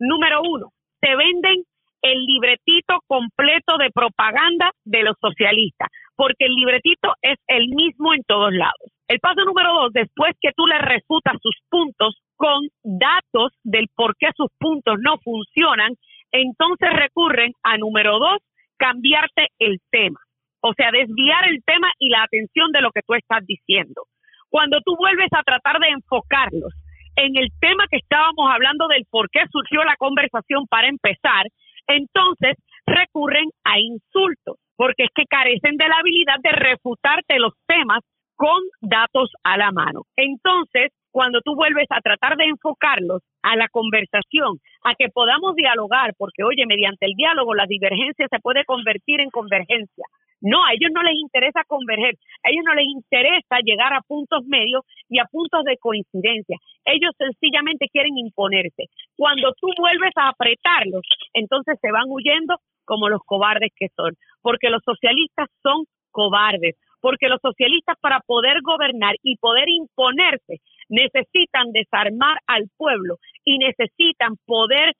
Número 0.00 0.42
uno, 0.42 0.72
se 1.00 1.14
venden 1.14 1.62
el 2.02 2.24
libretito 2.24 2.98
completo 3.06 3.78
de 3.78 3.90
propaganda 3.90 4.70
de 4.84 5.02
los 5.02 5.16
socialistas, 5.20 5.88
porque 6.16 6.46
el 6.46 6.54
libretito 6.54 7.14
es 7.22 7.38
el 7.46 7.68
mismo 7.68 8.14
en 8.14 8.22
todos 8.24 8.52
lados. 8.52 8.92
El 9.08 9.20
paso 9.20 9.44
número 9.44 9.72
dos, 9.72 9.92
después 9.92 10.34
que 10.40 10.50
tú 10.56 10.66
le 10.66 10.78
refutas 10.78 11.34
sus 11.40 11.56
puntos 11.70 12.16
con 12.36 12.66
datos 12.82 13.52
del 13.62 13.86
por 13.94 14.16
qué 14.18 14.28
sus 14.36 14.48
puntos 14.58 14.96
no 15.00 15.18
funcionan, 15.22 15.94
entonces 16.32 16.90
recurren 16.92 17.52
a 17.62 17.78
número 17.78 18.18
dos, 18.18 18.38
cambiarte 18.76 19.48
el 19.58 19.78
tema. 19.90 20.18
O 20.60 20.72
sea, 20.74 20.90
desviar 20.90 21.48
el 21.48 21.62
tema 21.64 21.88
y 21.98 22.08
la 22.08 22.24
atención 22.24 22.72
de 22.72 22.80
lo 22.80 22.90
que 22.90 23.02
tú 23.06 23.14
estás 23.14 23.46
diciendo. 23.46 24.02
Cuando 24.48 24.80
tú 24.84 24.96
vuelves 24.96 25.28
a 25.32 25.42
tratar 25.42 25.78
de 25.78 25.88
enfocarlos 25.88 26.72
en 27.16 27.36
el 27.36 27.48
tema 27.60 27.84
que 27.90 27.98
estábamos 27.98 28.50
hablando 28.50 28.88
del 28.88 29.04
por 29.10 29.30
qué 29.30 29.40
surgió 29.50 29.84
la 29.84 29.96
conversación 29.96 30.66
para 30.66 30.88
empezar, 30.88 31.46
entonces 31.86 32.56
recurren 32.86 33.48
a 33.64 33.78
insultos, 33.78 34.56
porque 34.76 35.04
es 35.04 35.10
que 35.14 35.24
carecen 35.24 35.76
de 35.76 35.88
la 35.88 35.98
habilidad 35.98 36.36
de 36.42 36.52
refutarte 36.52 37.38
los 37.38 37.52
temas 37.66 38.00
con 38.36 38.60
datos 38.80 39.30
a 39.42 39.56
la 39.56 39.72
mano. 39.72 40.02
Entonces, 40.16 40.92
cuando 41.10 41.40
tú 41.40 41.54
vuelves 41.54 41.86
a 41.90 42.02
tratar 42.02 42.36
de 42.36 42.44
enfocarlos 42.44 43.22
a 43.42 43.56
la 43.56 43.68
conversación, 43.68 44.58
a 44.84 44.94
que 44.94 45.08
podamos 45.08 45.54
dialogar, 45.56 46.12
porque 46.18 46.44
oye, 46.44 46.66
mediante 46.66 47.06
el 47.06 47.14
diálogo 47.16 47.54
la 47.54 47.64
divergencia 47.66 48.26
se 48.28 48.38
puede 48.40 48.64
convertir 48.66 49.22
en 49.22 49.30
convergencia. 49.30 50.04
No, 50.42 50.62
a 50.62 50.74
ellos 50.74 50.90
no 50.92 51.02
les 51.02 51.14
interesa 51.14 51.64
converger, 51.66 52.14
a 52.44 52.50
ellos 52.50 52.64
no 52.66 52.74
les 52.74 52.84
interesa 52.84 53.64
llegar 53.64 53.94
a 53.94 54.02
puntos 54.02 54.44
medios 54.44 54.84
y 55.08 55.18
a 55.18 55.24
puntos 55.24 55.64
de 55.64 55.78
coincidencia. 55.78 56.58
Ellos 56.84 57.12
sencillamente 57.16 57.88
quieren 57.90 58.18
imponerse. 58.18 58.84
Cuando 59.16 59.54
tú 59.58 59.68
vuelves 59.78 60.12
a 60.16 60.28
apretarlos, 60.28 61.02
entonces 61.32 61.78
se 61.80 61.90
van 61.90 62.04
huyendo 62.08 62.56
como 62.84 63.08
los 63.08 63.20
cobardes 63.24 63.72
que 63.74 63.88
son, 63.96 64.14
porque 64.46 64.70
los 64.70 64.80
socialistas 64.84 65.48
son 65.60 65.86
cobardes, 66.12 66.76
porque 67.00 67.26
los 67.26 67.40
socialistas 67.42 67.96
para 68.00 68.20
poder 68.20 68.62
gobernar 68.62 69.16
y 69.24 69.38
poder 69.38 69.68
imponerse 69.68 70.62
necesitan 70.88 71.72
desarmar 71.72 72.38
al 72.46 72.70
pueblo 72.76 73.16
y 73.44 73.58
necesitan 73.58 74.36
poder 74.46 74.94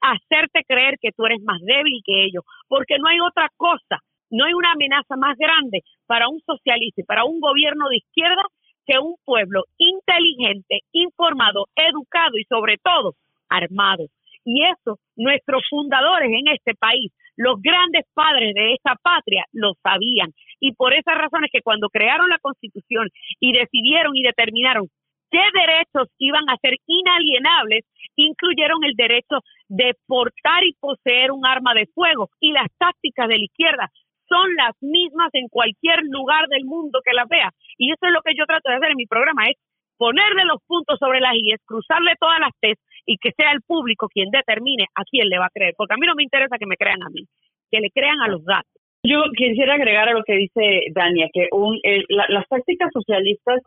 hacerte 0.00 0.62
creer 0.68 0.98
que 1.00 1.10
tú 1.10 1.26
eres 1.26 1.42
más 1.42 1.60
débil 1.62 2.00
que 2.06 2.22
ellos, 2.22 2.44
porque 2.68 2.94
no 3.00 3.08
hay 3.08 3.18
otra 3.18 3.48
cosa 3.56 3.98
no 4.32 4.46
hay 4.46 4.54
una 4.54 4.72
amenaza 4.72 5.14
más 5.16 5.36
grande 5.36 5.82
para 6.06 6.28
un 6.28 6.40
socialista 6.40 7.02
y 7.02 7.04
para 7.04 7.24
un 7.24 7.38
gobierno 7.38 7.90
de 7.90 7.98
izquierda 7.98 8.42
que 8.86 8.98
un 8.98 9.16
pueblo 9.26 9.64
inteligente, 9.76 10.80
informado, 10.92 11.66
educado 11.76 12.38
y 12.38 12.44
sobre 12.44 12.78
todo 12.78 13.12
armado. 13.50 14.06
Y 14.44 14.64
eso 14.64 14.98
nuestros 15.16 15.62
fundadores 15.68 16.30
en 16.30 16.48
este 16.48 16.74
país, 16.74 17.12
los 17.42 17.60
grandes 17.60 18.04
padres 18.14 18.54
de 18.54 18.74
esta 18.74 18.94
patria, 19.02 19.44
lo 19.52 19.74
sabían. 19.82 20.30
Y 20.60 20.72
por 20.74 20.94
esas 20.94 21.18
razones 21.18 21.50
que 21.52 21.62
cuando 21.62 21.88
crearon 21.88 22.28
la 22.28 22.38
constitución 22.38 23.08
y 23.40 23.52
decidieron 23.52 24.16
y 24.16 24.22
determinaron 24.22 24.86
qué 25.30 25.42
derechos 25.52 26.08
iban 26.18 26.48
a 26.48 26.56
ser 26.62 26.76
inalienables, 26.86 27.84
incluyeron 28.14 28.84
el 28.84 28.94
derecho 28.94 29.40
de 29.68 29.94
portar 30.06 30.62
y 30.62 30.76
poseer 30.78 31.32
un 31.32 31.44
arma 31.44 31.74
de 31.74 31.88
fuego 31.94 32.30
y 32.38 32.52
las 32.52 32.68
tácticas 32.78 33.26
de 33.26 33.38
la 33.38 33.44
izquierda 33.44 33.90
son 34.28 34.54
las 34.54 34.76
mismas 34.80 35.30
en 35.32 35.48
cualquier 35.48 36.00
lugar 36.04 36.46
del 36.48 36.64
mundo 36.64 37.00
que 37.04 37.12
las 37.12 37.28
vea. 37.28 37.50
Y 37.76 37.90
eso 37.92 38.06
es 38.06 38.12
lo 38.12 38.22
que 38.22 38.34
yo 38.38 38.46
trato 38.46 38.70
de 38.70 38.76
hacer 38.76 38.90
en 38.92 38.96
mi 38.96 39.06
programa, 39.06 39.44
es 39.48 39.56
ponerle 39.98 40.44
los 40.44 40.62
puntos 40.66 40.98
sobre 40.98 41.20
las 41.20 41.34
IES, 41.34 41.60
cruzarle 41.66 42.14
todas 42.18 42.40
las 42.40 42.52
T's 42.60 42.78
y 43.06 43.16
que 43.18 43.32
sea 43.36 43.52
el 43.52 43.62
público 43.62 44.08
quien 44.08 44.30
determine 44.30 44.86
a 44.94 45.02
quién 45.04 45.28
le 45.28 45.38
va 45.38 45.46
a 45.46 45.54
creer. 45.54 45.74
Porque 45.76 45.94
a 45.94 45.96
mí 45.96 46.06
no 46.06 46.14
me 46.14 46.22
interesa 46.22 46.58
que 46.58 46.66
me 46.66 46.76
crean 46.76 47.02
a 47.02 47.10
mí, 47.10 47.26
que 47.70 47.80
le 47.80 47.90
crean 47.90 48.20
a 48.20 48.28
los 48.28 48.44
datos. 48.44 48.72
Yo 49.04 49.22
quisiera 49.36 49.74
agregar 49.74 50.08
a 50.08 50.12
lo 50.12 50.22
que 50.22 50.34
dice 50.34 50.84
Dania, 50.94 51.28
que 51.32 51.48
un, 51.50 51.78
las 52.08 52.46
tácticas 52.48 52.90
socialistas 52.92 53.60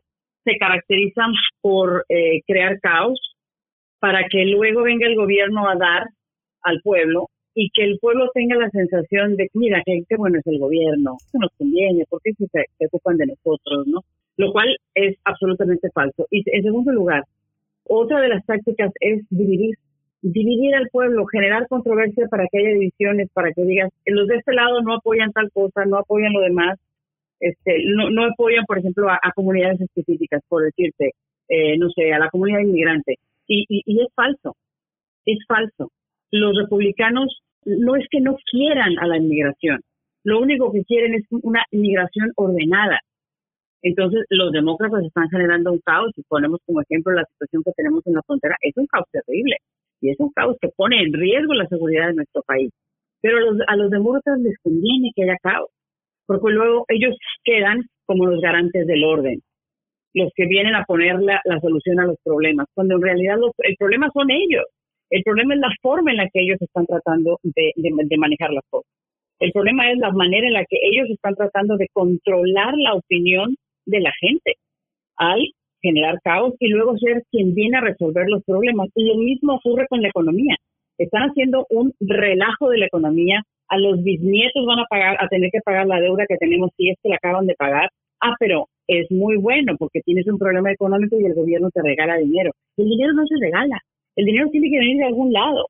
se 0.45 0.57
caracterizan 0.57 1.33
por 1.61 2.05
eh, 2.07 2.41
crear 2.47 2.79
caos 2.79 3.19
para 3.99 4.23
que 4.29 4.45
luego 4.45 4.83
venga 4.83 5.07
el 5.07 5.15
gobierno 5.15 5.67
a 5.67 5.75
dar 5.75 6.03
al 6.61 6.79
pueblo 6.81 7.27
y 7.53 7.69
que 7.73 7.83
el 7.83 7.97
pueblo 7.99 8.29
tenga 8.33 8.55
la 8.55 8.69
sensación 8.69 9.35
de, 9.35 9.49
mira, 9.53 9.81
qué, 9.85 10.03
bueno 10.17 10.37
es 10.39 10.47
el 10.47 10.59
gobierno, 10.59 11.17
que 11.31 11.39
nos 11.39 11.51
conviene, 11.57 12.03
porque 12.09 12.31
se, 12.37 12.45
se 12.47 12.85
ocupan 12.85 13.17
de 13.17 13.27
nosotros, 13.27 13.87
¿no? 13.87 14.01
Lo 14.37 14.51
cual 14.51 14.75
es 14.93 15.17
absolutamente 15.23 15.89
falso. 15.93 16.27
Y 16.29 16.43
en 16.45 16.63
segundo 16.63 16.91
lugar, 16.91 17.23
otra 17.87 18.21
de 18.21 18.29
las 18.29 18.45
tácticas 18.45 18.91
es 18.99 19.25
dividir, 19.29 19.75
dividir 20.21 20.75
al 20.75 20.89
pueblo, 20.89 21.25
generar 21.25 21.67
controversia 21.67 22.27
para 22.29 22.45
que 22.51 22.59
haya 22.59 22.69
divisiones, 22.71 23.29
para 23.33 23.51
que 23.53 23.63
digas, 23.63 23.91
los 24.05 24.27
de 24.27 24.37
este 24.37 24.53
lado 24.53 24.81
no 24.81 24.95
apoyan 24.95 25.31
tal 25.31 25.51
cosa, 25.51 25.85
no 25.85 25.97
apoyan 25.97 26.33
lo 26.33 26.41
demás, 26.41 26.79
este, 27.39 27.83
no, 27.95 28.09
no 28.09 28.25
apoyan, 28.25 28.65
por 28.65 28.79
ejemplo, 28.79 29.09
a, 29.09 29.19
comunidades 29.35 29.81
específicas, 29.81 30.41
por 30.47 30.63
decirte, 30.63 31.11
eh, 31.49 31.77
no 31.77 31.89
sé, 31.89 32.13
a 32.13 32.19
la 32.19 32.29
comunidad 32.29 32.59
inmigrante. 32.59 33.15
Y, 33.47 33.65
y, 33.69 33.83
y 33.85 34.01
es 34.01 34.07
falso, 34.15 34.55
es 35.25 35.37
falso. 35.47 35.91
Los 36.31 36.57
republicanos 36.57 37.41
no 37.65 37.95
es 37.95 38.05
que 38.09 38.21
no 38.21 38.37
quieran 38.51 38.97
a 38.99 39.07
la 39.07 39.17
inmigración, 39.17 39.81
lo 40.25 40.39
único 40.39 40.71
que 40.71 40.83
quieren 40.83 41.13
es 41.13 41.23
una 41.29 41.63
inmigración 41.69 42.31
ordenada. 42.35 42.99
Entonces, 43.81 44.25
los 44.29 44.51
demócratas 44.51 45.03
están 45.03 45.29
generando 45.29 45.71
un 45.71 45.79
caos, 45.79 46.11
y 46.15 46.23
ponemos 46.27 46.59
como 46.65 46.81
ejemplo 46.81 47.13
la 47.13 47.25
situación 47.25 47.63
que 47.63 47.71
tenemos 47.75 48.05
en 48.07 48.13
la 48.13 48.21
frontera, 48.25 48.55
es 48.61 48.73
un 48.77 48.87
caos 48.87 49.05
terrible 49.11 49.57
y 50.01 50.09
es 50.09 50.19
un 50.19 50.31
caos 50.31 50.57
que 50.61 50.69
pone 50.75 51.01
en 51.01 51.13
riesgo 51.13 51.53
la 51.53 51.67
seguridad 51.67 52.07
de 52.07 52.15
nuestro 52.15 52.41
país. 52.43 52.71
Pero 53.21 53.37
a 53.67 53.75
los, 53.75 53.89
demócratas 53.89 54.39
les 54.39 54.57
conviene 54.61 55.11
que 55.15 55.23
haya 55.23 55.37
caos, 55.41 55.69
porque 56.27 56.51
luego 56.51 56.85
ellos 56.89 57.15
quedan 57.43 57.83
como 58.05 58.27
los 58.27 58.41
garantes 58.41 58.85
del 58.85 59.03
orden, 59.03 59.41
los 60.13 60.31
que 60.35 60.45
vienen 60.45 60.75
a 60.75 60.85
poner 60.85 61.19
la, 61.19 61.41
solución 61.61 61.99
a 61.99 62.05
los 62.05 62.17
problemas, 62.23 62.67
cuando 62.73 62.95
en 62.95 63.01
realidad 63.01 63.37
el 63.59 63.75
problema 63.77 64.09
son 64.13 64.29
ellos. 64.31 64.65
El 65.09 65.23
problema 65.23 65.53
es 65.53 65.59
la 65.59 65.73
forma 65.81 66.11
en 66.11 66.17
la 66.17 66.29
que 66.29 66.41
ellos 66.41 66.57
están 66.59 66.85
tratando 66.85 67.39
de, 67.43 67.71
de 67.75 68.17
manejar 68.17 68.51
las 68.51 68.63
cosas. 68.69 68.91
El 69.39 69.51
problema 69.51 69.91
es 69.91 69.97
la 69.97 70.11
manera 70.11 70.47
en 70.47 70.53
la 70.53 70.65
que 70.65 70.77
ellos 70.81 71.09
están 71.09 71.35
tratando 71.35 71.77
de 71.77 71.87
controlar 71.93 72.73
la 72.77 72.93
opinión 72.93 73.55
de 73.85 73.99
la 73.99 74.11
gente 74.19 74.55
al 75.17 75.39
generar 75.81 76.19
caos 76.23 76.53
y 76.59 76.67
luego 76.69 76.97
ser 76.97 77.23
quien 77.31 77.53
viene 77.53 77.77
a 77.77 77.81
resolver 77.81 78.27
los 78.27 78.43
problemas. 78.43 78.89
Y 78.95 79.05
lo 79.05 79.15
mismo 79.15 79.55
ocurre 79.55 79.85
con 79.87 80.01
la 80.01 80.09
economía. 80.09 80.55
Están 80.97 81.29
haciendo 81.29 81.65
un 81.69 81.93
relajo 81.99 82.69
de 82.69 82.79
la 82.79 82.87
economía. 82.87 83.43
A 83.67 83.77
los 83.77 84.03
bisnietos 84.03 84.65
van 84.65 84.79
a 84.79 84.85
pagar, 84.89 85.17
a 85.19 85.27
tener 85.27 85.49
que 85.51 85.59
pagar 85.63 85.87
la 85.87 85.99
deuda 85.99 86.25
que 86.27 86.37
tenemos 86.37 86.69
si 86.77 86.89
es 86.89 86.97
que 87.01 87.09
la 87.09 87.15
acaban 87.15 87.47
de 87.47 87.55
pagar. 87.55 87.89
Ah, 88.21 88.35
pero 88.39 88.67
es 88.87 89.09
muy 89.11 89.37
bueno 89.37 89.75
porque 89.77 90.01
tienes 90.01 90.27
un 90.27 90.37
problema 90.37 90.71
económico 90.71 91.19
y 91.19 91.25
el 91.25 91.33
gobierno 91.33 91.69
te 91.71 91.81
regala 91.81 92.17
dinero. 92.17 92.51
El 92.77 92.89
dinero 92.89 93.13
no 93.13 93.25
se 93.25 93.35
regala. 93.39 93.79
El 94.15 94.25
dinero 94.25 94.49
tiene 94.51 94.69
que 94.69 94.79
venir 94.79 94.97
de 94.97 95.05
algún 95.05 95.33
lado. 95.33 95.67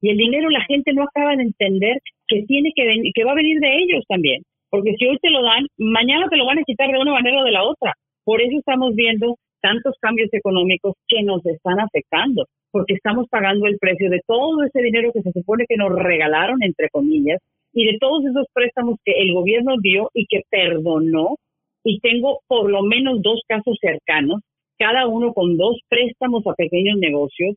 Y 0.00 0.10
el 0.10 0.16
dinero 0.16 0.50
la 0.50 0.64
gente 0.64 0.92
no 0.92 1.04
acaba 1.04 1.36
de 1.36 1.42
entender 1.42 1.98
que 2.26 2.42
tiene 2.42 2.72
que 2.74 2.84
venir, 2.84 3.12
que 3.14 3.24
va 3.24 3.32
a 3.32 3.36
venir 3.36 3.60
de 3.60 3.76
ellos 3.82 4.04
también. 4.08 4.42
Porque 4.72 4.94
si 4.98 5.06
hoy 5.06 5.18
te 5.20 5.28
lo 5.28 5.42
dan, 5.42 5.66
mañana 5.76 6.28
te 6.30 6.38
lo 6.38 6.46
van 6.46 6.58
a 6.58 6.64
quitar 6.64 6.90
de 6.90 6.98
una 6.98 7.12
manera 7.12 7.42
o 7.42 7.44
de 7.44 7.52
la 7.52 7.62
otra. 7.62 7.92
Por 8.24 8.40
eso 8.40 8.56
estamos 8.56 8.94
viendo 8.94 9.36
tantos 9.60 9.94
cambios 10.00 10.30
económicos 10.32 10.94
que 11.06 11.22
nos 11.22 11.44
están 11.44 11.78
afectando, 11.78 12.46
porque 12.70 12.94
estamos 12.94 13.26
pagando 13.28 13.66
el 13.66 13.76
precio 13.78 14.08
de 14.08 14.22
todo 14.26 14.64
ese 14.64 14.80
dinero 14.80 15.12
que 15.12 15.20
se 15.20 15.30
supone 15.30 15.66
que 15.68 15.76
nos 15.76 15.92
regalaron, 15.92 16.62
entre 16.62 16.88
comillas, 16.88 17.38
y 17.74 17.84
de 17.84 17.98
todos 18.00 18.24
esos 18.24 18.46
préstamos 18.54 18.96
que 19.04 19.12
el 19.12 19.34
gobierno 19.34 19.74
dio 19.78 20.08
y 20.14 20.24
que 20.26 20.40
perdonó. 20.48 21.36
Y 21.84 22.00
tengo 22.00 22.40
por 22.48 22.70
lo 22.70 22.82
menos 22.82 23.20
dos 23.20 23.42
casos 23.46 23.76
cercanos, 23.78 24.40
cada 24.78 25.06
uno 25.06 25.34
con 25.34 25.58
dos 25.58 25.80
préstamos 25.90 26.46
a 26.46 26.54
pequeños 26.54 26.96
negocios, 26.96 27.56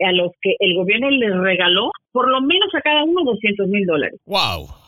a 0.00 0.10
los 0.12 0.32
que 0.42 0.56
el 0.58 0.74
gobierno 0.74 1.10
les 1.10 1.36
regaló 1.36 1.92
por 2.10 2.28
lo 2.28 2.40
menos 2.40 2.74
a 2.74 2.80
cada 2.80 3.04
uno 3.04 3.22
200 3.22 3.68
mil 3.68 3.86
dólares. 3.86 4.18
¡Wow! 4.26 4.79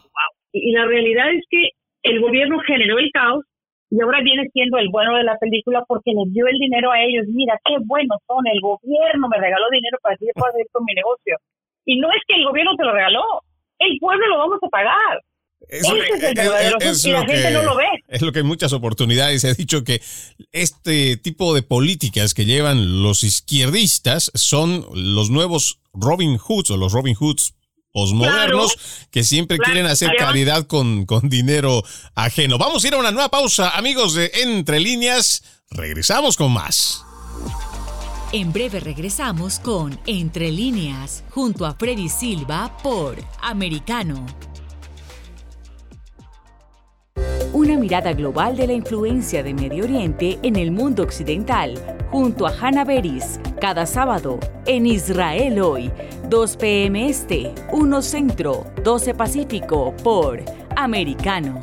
Y 0.52 0.72
la 0.72 0.84
realidad 0.84 1.32
es 1.32 1.44
que 1.48 1.70
el 2.02 2.20
gobierno 2.20 2.58
generó 2.66 2.98
el 2.98 3.10
caos 3.12 3.44
y 3.90 4.00
ahora 4.00 4.22
viene 4.22 4.48
siendo 4.52 4.78
el 4.78 4.88
bueno 4.88 5.16
de 5.16 5.24
la 5.24 5.36
película 5.38 5.84
porque 5.86 6.12
les 6.12 6.32
dio 6.32 6.46
el 6.46 6.58
dinero 6.58 6.90
a 6.90 7.02
ellos. 7.02 7.26
Mira, 7.28 7.60
qué 7.64 7.76
buenos 7.84 8.18
son, 8.26 8.46
el 8.46 8.60
gobierno 8.60 9.28
me 9.28 9.38
regaló 9.38 9.66
dinero 9.70 9.98
para 10.02 10.16
que 10.16 10.26
yo 10.26 10.32
pueda 10.34 10.50
hacer 10.50 10.66
con 10.72 10.84
mi 10.84 10.94
negocio. 10.94 11.36
Y 11.84 12.00
no 12.00 12.08
es 12.08 12.22
que 12.26 12.36
el 12.36 12.46
gobierno 12.46 12.72
te 12.76 12.84
lo 12.84 12.92
regaló, 12.92 13.22
el 13.78 13.98
pueblo 14.00 14.26
lo 14.28 14.38
vamos 14.38 14.58
a 14.62 14.68
pagar. 14.68 15.20
Eso, 15.68 15.94
es, 15.94 16.10
el 16.10 16.34
verdadero 16.34 16.78
y 16.80 17.10
la 17.10 17.26
gente 17.26 17.50
no 17.52 17.62
lo 17.62 17.76
ve. 17.76 17.86
Es 18.08 18.22
lo 18.22 18.32
que 18.32 18.40
en 18.40 18.46
muchas 18.46 18.72
oportunidades 18.72 19.42
se 19.42 19.48
ha 19.48 19.54
dicho 19.54 19.84
que 19.84 20.00
este 20.52 21.16
tipo 21.16 21.54
de 21.54 21.62
políticas 21.62 22.34
que 22.34 22.46
llevan 22.46 23.02
los 23.02 23.22
izquierdistas 23.24 24.32
son 24.34 24.86
los 24.94 25.30
nuevos 25.30 25.80
Robin 25.92 26.38
Hoods 26.38 26.70
o 26.70 26.76
los 26.76 26.92
Robin 26.92 27.14
Hoods 27.14 27.54
posmodernos 27.92 28.76
que 29.10 29.22
siempre 29.24 29.58
quieren 29.58 29.86
hacer 29.86 30.10
caridad 30.18 30.66
con, 30.66 31.06
con 31.06 31.28
dinero 31.28 31.82
ajeno. 32.14 32.58
Vamos 32.58 32.84
a 32.84 32.88
ir 32.88 32.94
a 32.94 32.98
una 32.98 33.10
nueva 33.10 33.30
pausa, 33.30 33.76
amigos 33.76 34.14
de 34.14 34.30
Entre 34.34 34.80
Líneas. 34.80 35.42
Regresamos 35.70 36.36
con 36.36 36.52
más. 36.52 37.04
En 38.32 38.50
breve 38.50 38.80
regresamos 38.80 39.58
con 39.58 40.00
Entre 40.06 40.50
líneas, 40.50 41.22
junto 41.30 41.66
a 41.66 41.74
Freddy 41.74 42.08
Silva 42.08 42.78
por 42.82 43.22
Americano. 43.42 44.24
Una 47.52 47.76
mirada 47.76 48.14
global 48.14 48.56
de 48.56 48.66
la 48.66 48.72
influencia 48.72 49.42
de 49.42 49.52
Medio 49.52 49.84
Oriente 49.84 50.38
en 50.42 50.56
el 50.56 50.70
mundo 50.70 51.02
occidental, 51.02 51.74
junto 52.10 52.46
a 52.46 52.50
Hannah 52.58 52.84
Beris, 52.84 53.38
cada 53.60 53.84
sábado 53.84 54.40
en 54.64 54.86
Israel 54.86 55.60
hoy, 55.60 55.92
2 56.30 56.56
p.m. 56.56 57.10
Este, 57.10 57.52
1 57.70 58.02
Centro, 58.02 58.64
12 58.82 59.12
Pacífico, 59.12 59.94
por 60.02 60.42
Americano. 60.76 61.62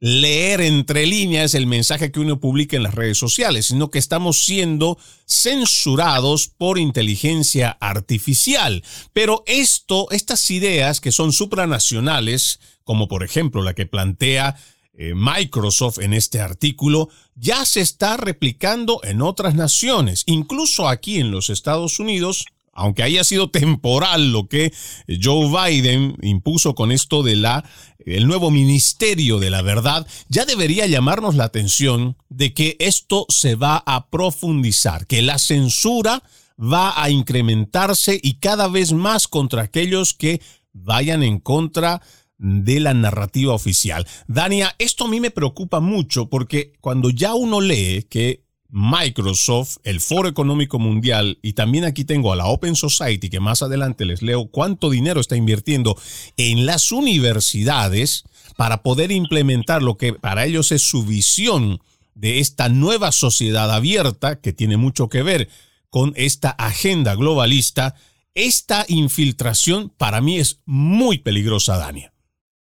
leer 0.00 0.60
entre 0.60 1.06
líneas 1.06 1.54
el 1.54 1.66
mensaje 1.66 2.12
que 2.12 2.20
uno 2.20 2.38
publica 2.38 2.76
en 2.76 2.82
las 2.82 2.94
redes 2.94 3.16
sociales, 3.16 3.68
sino 3.68 3.90
que 3.90 3.98
estamos 3.98 4.40
siendo 4.40 4.98
censurados 5.26 6.48
por 6.48 6.78
inteligencia 6.78 7.70
artificial. 7.80 8.84
Pero 9.14 9.42
esto, 9.46 10.08
estas 10.10 10.50
ideas 10.50 11.00
que 11.00 11.10
son 11.10 11.32
supranacionales, 11.32 12.60
como 12.82 13.08
por 13.08 13.24
ejemplo 13.24 13.62
la 13.62 13.72
que 13.72 13.86
plantea 13.86 14.56
eh, 14.96 15.12
Microsoft 15.14 15.98
en 15.98 16.12
este 16.12 16.40
artículo 16.40 17.08
ya 17.34 17.64
se 17.64 17.80
está 17.80 18.16
replicando 18.16 19.00
en 19.02 19.22
otras 19.22 19.54
naciones, 19.54 20.22
incluso 20.26 20.88
aquí 20.88 21.18
en 21.18 21.32
los 21.32 21.50
Estados 21.50 21.98
Unidos, 21.98 22.44
aunque 22.72 23.02
haya 23.02 23.24
sido 23.24 23.50
temporal 23.50 24.30
lo 24.30 24.46
que 24.48 24.72
Joe 25.20 25.48
Biden 25.48 26.16
impuso 26.22 26.76
con 26.76 26.92
esto 26.92 27.22
de 27.22 27.36
la 27.36 27.64
el 28.06 28.26
nuevo 28.26 28.50
ministerio 28.50 29.38
de 29.38 29.50
la 29.50 29.62
verdad, 29.62 30.06
ya 30.28 30.44
debería 30.44 30.86
llamarnos 30.86 31.34
la 31.34 31.44
atención 31.44 32.16
de 32.28 32.52
que 32.52 32.76
esto 32.78 33.26
se 33.28 33.54
va 33.54 33.82
a 33.86 34.10
profundizar, 34.10 35.06
que 35.06 35.22
la 35.22 35.38
censura 35.38 36.22
va 36.56 37.02
a 37.02 37.10
incrementarse 37.10 38.20
y 38.22 38.34
cada 38.34 38.68
vez 38.68 38.92
más 38.92 39.26
contra 39.26 39.62
aquellos 39.62 40.14
que 40.14 40.40
vayan 40.72 41.22
en 41.22 41.40
contra 41.40 41.94
de 41.96 42.04
la 42.38 42.94
narrativa 42.94 43.54
oficial. 43.54 44.06
Dania, 44.26 44.74
esto 44.78 45.04
a 45.04 45.08
mí 45.08 45.20
me 45.20 45.30
preocupa 45.30 45.80
mucho 45.80 46.28
porque 46.28 46.72
cuando 46.80 47.10
ya 47.10 47.34
uno 47.34 47.60
lee 47.60 48.06
que 48.08 48.44
Microsoft, 48.76 49.76
el 49.84 50.00
Foro 50.00 50.28
Económico 50.28 50.80
Mundial 50.80 51.38
y 51.42 51.52
también 51.52 51.84
aquí 51.84 52.04
tengo 52.04 52.32
a 52.32 52.36
la 52.36 52.46
Open 52.46 52.74
Society, 52.74 53.30
que 53.30 53.38
más 53.38 53.62
adelante 53.62 54.04
les 54.04 54.20
leo 54.20 54.46
cuánto 54.46 54.90
dinero 54.90 55.20
está 55.20 55.36
invirtiendo 55.36 55.96
en 56.36 56.66
las 56.66 56.90
universidades 56.90 58.24
para 58.56 58.82
poder 58.82 59.12
implementar 59.12 59.82
lo 59.82 59.96
que 59.96 60.12
para 60.12 60.44
ellos 60.44 60.72
es 60.72 60.82
su 60.82 61.04
visión 61.04 61.80
de 62.16 62.40
esta 62.40 62.68
nueva 62.68 63.12
sociedad 63.12 63.70
abierta 63.70 64.40
que 64.40 64.52
tiene 64.52 64.76
mucho 64.76 65.08
que 65.08 65.22
ver 65.22 65.48
con 65.88 66.12
esta 66.16 66.50
agenda 66.50 67.14
globalista, 67.14 67.94
esta 68.34 68.84
infiltración 68.88 69.92
para 69.96 70.20
mí 70.20 70.38
es 70.40 70.60
muy 70.66 71.18
peligrosa, 71.18 71.76
Dania 71.76 72.13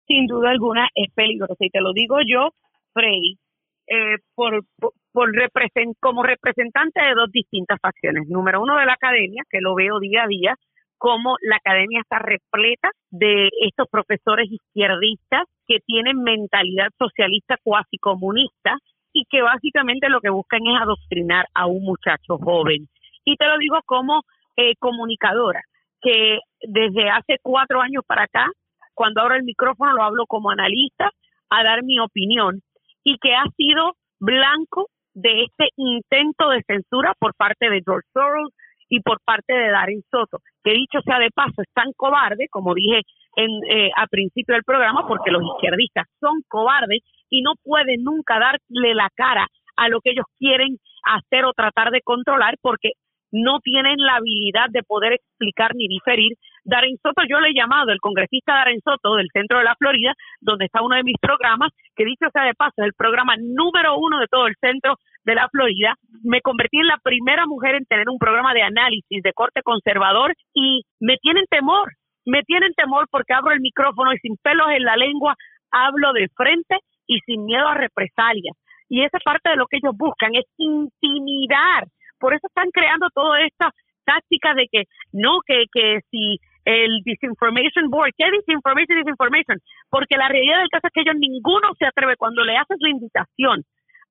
sin 0.08 0.28
duda 0.28 0.52
alguna 0.52 0.88
es 0.96 1.12
peligrosa. 1.14 1.56
Y 1.60 1.70
te 1.70 1.82
lo 1.82 1.94
digo 1.94 2.18
yo, 2.26 2.50
Frey, 2.94 3.38
eh, 3.88 4.18
por, 4.36 4.64
por, 5.12 5.32
represent, 5.34 5.96
como 6.00 6.24
representante 6.24 7.02
de 7.02 7.14
dos 7.16 7.32
distintas 7.32 7.80
facciones. 7.82 8.28
Número 8.28 8.62
uno 8.62 8.78
de 8.78 8.86
la 8.86 8.94
academia, 8.94 9.44
que 9.50 9.60
lo 9.62 9.76
veo 9.76 10.00
día 10.00 10.24
a 10.24 10.28
día, 10.28 10.56
como 10.98 11.36
la 11.42 11.58
academia 11.58 12.00
está 12.00 12.20
repleta 12.20 12.90
de 13.12 13.50
estos 13.62 13.88
profesores 13.90 14.50
izquierdistas 14.50 15.44
que 15.68 15.80
tienen 15.86 16.24
mentalidad 16.24 16.90
socialista 16.98 17.58
cuasi 17.62 17.98
comunista 17.98 18.78
y 19.12 19.26
que 19.30 19.42
básicamente 19.42 20.10
lo 20.10 20.22
que 20.22 20.30
buscan 20.30 20.62
es 20.66 20.82
adoctrinar 20.82 21.48
a 21.54 21.68
un 21.68 21.84
muchacho 21.84 22.38
joven. 22.38 22.88
Y 23.26 23.36
te 23.36 23.48
lo 23.48 23.58
digo 23.58 23.80
como 23.86 24.24
eh, 24.56 24.76
comunicadora, 24.80 25.62
que 26.02 26.40
desde 26.62 27.10
hace 27.10 27.38
cuatro 27.42 27.82
años 27.82 28.04
para 28.08 28.24
acá 28.24 28.50
cuando 28.94 29.22
abro 29.22 29.36
el 29.36 29.44
micrófono 29.44 29.94
lo 29.94 30.04
hablo 30.04 30.26
como 30.28 30.52
analista 30.52 31.12
a 31.50 31.64
dar 31.64 31.84
mi 31.84 32.00
opinión. 32.00 32.62
Y 33.04 33.18
que 33.18 33.34
ha 33.34 33.44
sido 33.58 33.94
blanco 34.20 34.88
de 35.14 35.44
este 35.44 35.70
intento 35.76 36.50
de 36.50 36.64
censura 36.66 37.14
por 37.20 37.36
parte 37.36 37.70
de 37.70 37.82
George 37.86 38.08
Soros 38.14 38.50
y 38.90 39.02
por 39.02 39.20
parte 39.26 39.54
de 39.54 39.70
Darren 39.70 40.04
Soto, 40.10 40.40
que 40.64 40.72
dicho 40.72 41.00
sea 41.04 41.20
de 41.20 41.30
paso, 41.32 41.62
es 41.62 41.74
tan 41.74 41.92
cobarde, 41.96 42.48
como 42.50 42.74
dije 42.74 43.02
en, 43.36 43.50
eh, 43.70 43.92
a 43.96 44.08
principio 44.08 44.54
del 44.54 44.64
programa, 44.64 45.08
porque 45.08 45.32
los 45.32 45.44
izquierdistas 45.44 46.08
son 46.20 46.42
cobardes 46.48 47.02
y 47.30 47.42
no 47.42 47.54
pueden 47.64 48.04
nunca 48.04 48.40
darle 48.40 48.94
la 48.94 49.10
cara 49.16 49.48
a 49.76 49.90
lo 49.90 50.00
que 50.02 50.12
ellos 50.12 50.26
quieren 50.38 50.78
hacer 51.04 51.46
o 51.46 51.54
tratar 51.54 51.90
de 51.90 52.02
controlar, 52.02 52.56
porque 52.62 52.92
no 53.34 53.60
tienen 53.60 53.98
la 53.98 54.18
habilidad 54.18 54.70
de 54.70 54.84
poder 54.84 55.14
explicar 55.14 55.76
ni 55.76 55.88
diferir. 55.88 56.38
Darren 56.64 56.96
Soto, 57.02 57.24
yo 57.28 57.40
le 57.40 57.50
he 57.50 57.54
llamado, 57.54 57.92
el 57.92 58.00
congresista 58.00 58.54
Darren 58.54 58.80
Soto 58.82 59.16
del 59.16 59.28
centro 59.34 59.58
de 59.58 59.66
la 59.66 59.76
Florida, 59.76 60.14
donde 60.40 60.66
está 60.66 60.84
uno 60.84 60.96
de 60.96 61.04
mis 61.04 61.18
programas, 61.20 61.72
que 61.96 62.06
dicho 62.06 62.28
sea 62.32 62.44
de 62.44 62.54
paso, 62.54 62.74
es 62.78 62.86
el 62.86 62.94
programa 62.94 63.34
número 63.38 63.98
uno 63.98 64.20
de 64.20 64.28
todo 64.28 64.48
el 64.48 64.56
centro 64.62 64.96
de 65.26 65.36
la 65.36 65.50
Florida. 65.50 65.96
Me 66.24 66.42
convertí 66.42 66.78
en 66.78 66.88
la 66.88 67.00
primera 67.04 67.48
mujer 67.48 67.76
en 67.76 67.86
tener 67.86 68.08
un 68.08 68.20
programa 68.20 68.54
de 68.54 68.62
análisis 68.62 69.24
de 69.24 69.34
corte 69.34 69.62
conservador 69.64 70.34
y 70.54 70.84
me 71.00 71.18
tienen 71.18 71.46
temor, 71.50 71.92
me 72.26 72.44
tienen 72.44 72.74
temor 72.76 73.08
porque 73.10 73.34
abro 73.34 73.52
el 73.52 73.62
micrófono 73.62 74.14
y 74.14 74.20
sin 74.20 74.38
pelos 74.38 74.68
en 74.70 74.84
la 74.84 74.96
lengua 74.96 75.36
hablo 75.72 76.14
de 76.14 76.28
frente 76.36 76.78
y 77.08 77.18
sin 77.26 77.46
miedo 77.46 77.68
a 77.68 77.74
represalias. 77.74 78.56
Y 78.90 79.04
esa 79.04 79.18
parte 79.26 79.50
de 79.50 79.56
lo 79.56 79.66
que 79.66 79.78
ellos 79.78 79.96
buscan 79.98 80.36
es 80.36 80.46
intimidar 80.58 81.86
por 82.24 82.34
eso 82.34 82.48
están 82.48 82.72
creando 82.72 83.10
toda 83.14 83.44
esta 83.44 83.70
táctica 84.06 84.54
de 84.54 84.70
que 84.72 84.84
no, 85.12 85.40
que, 85.46 85.66
que 85.74 86.00
si 86.10 86.40
el 86.64 87.02
Disinformation 87.04 87.90
Board. 87.90 88.14
¿Qué 88.18 88.32
disinformation, 88.32 88.98
disinformation? 89.00 89.60
Porque 89.90 90.16
la 90.16 90.30
realidad 90.30 90.60
del 90.60 90.70
caso 90.70 90.88
es 90.88 90.94
que 90.94 91.02
ellos 91.02 91.20
ninguno 91.20 91.76
se 91.78 91.86
atreve 91.86 92.16
cuando 92.16 92.46
le 92.46 92.56
haces 92.56 92.78
la 92.80 92.92
invitación 92.92 93.64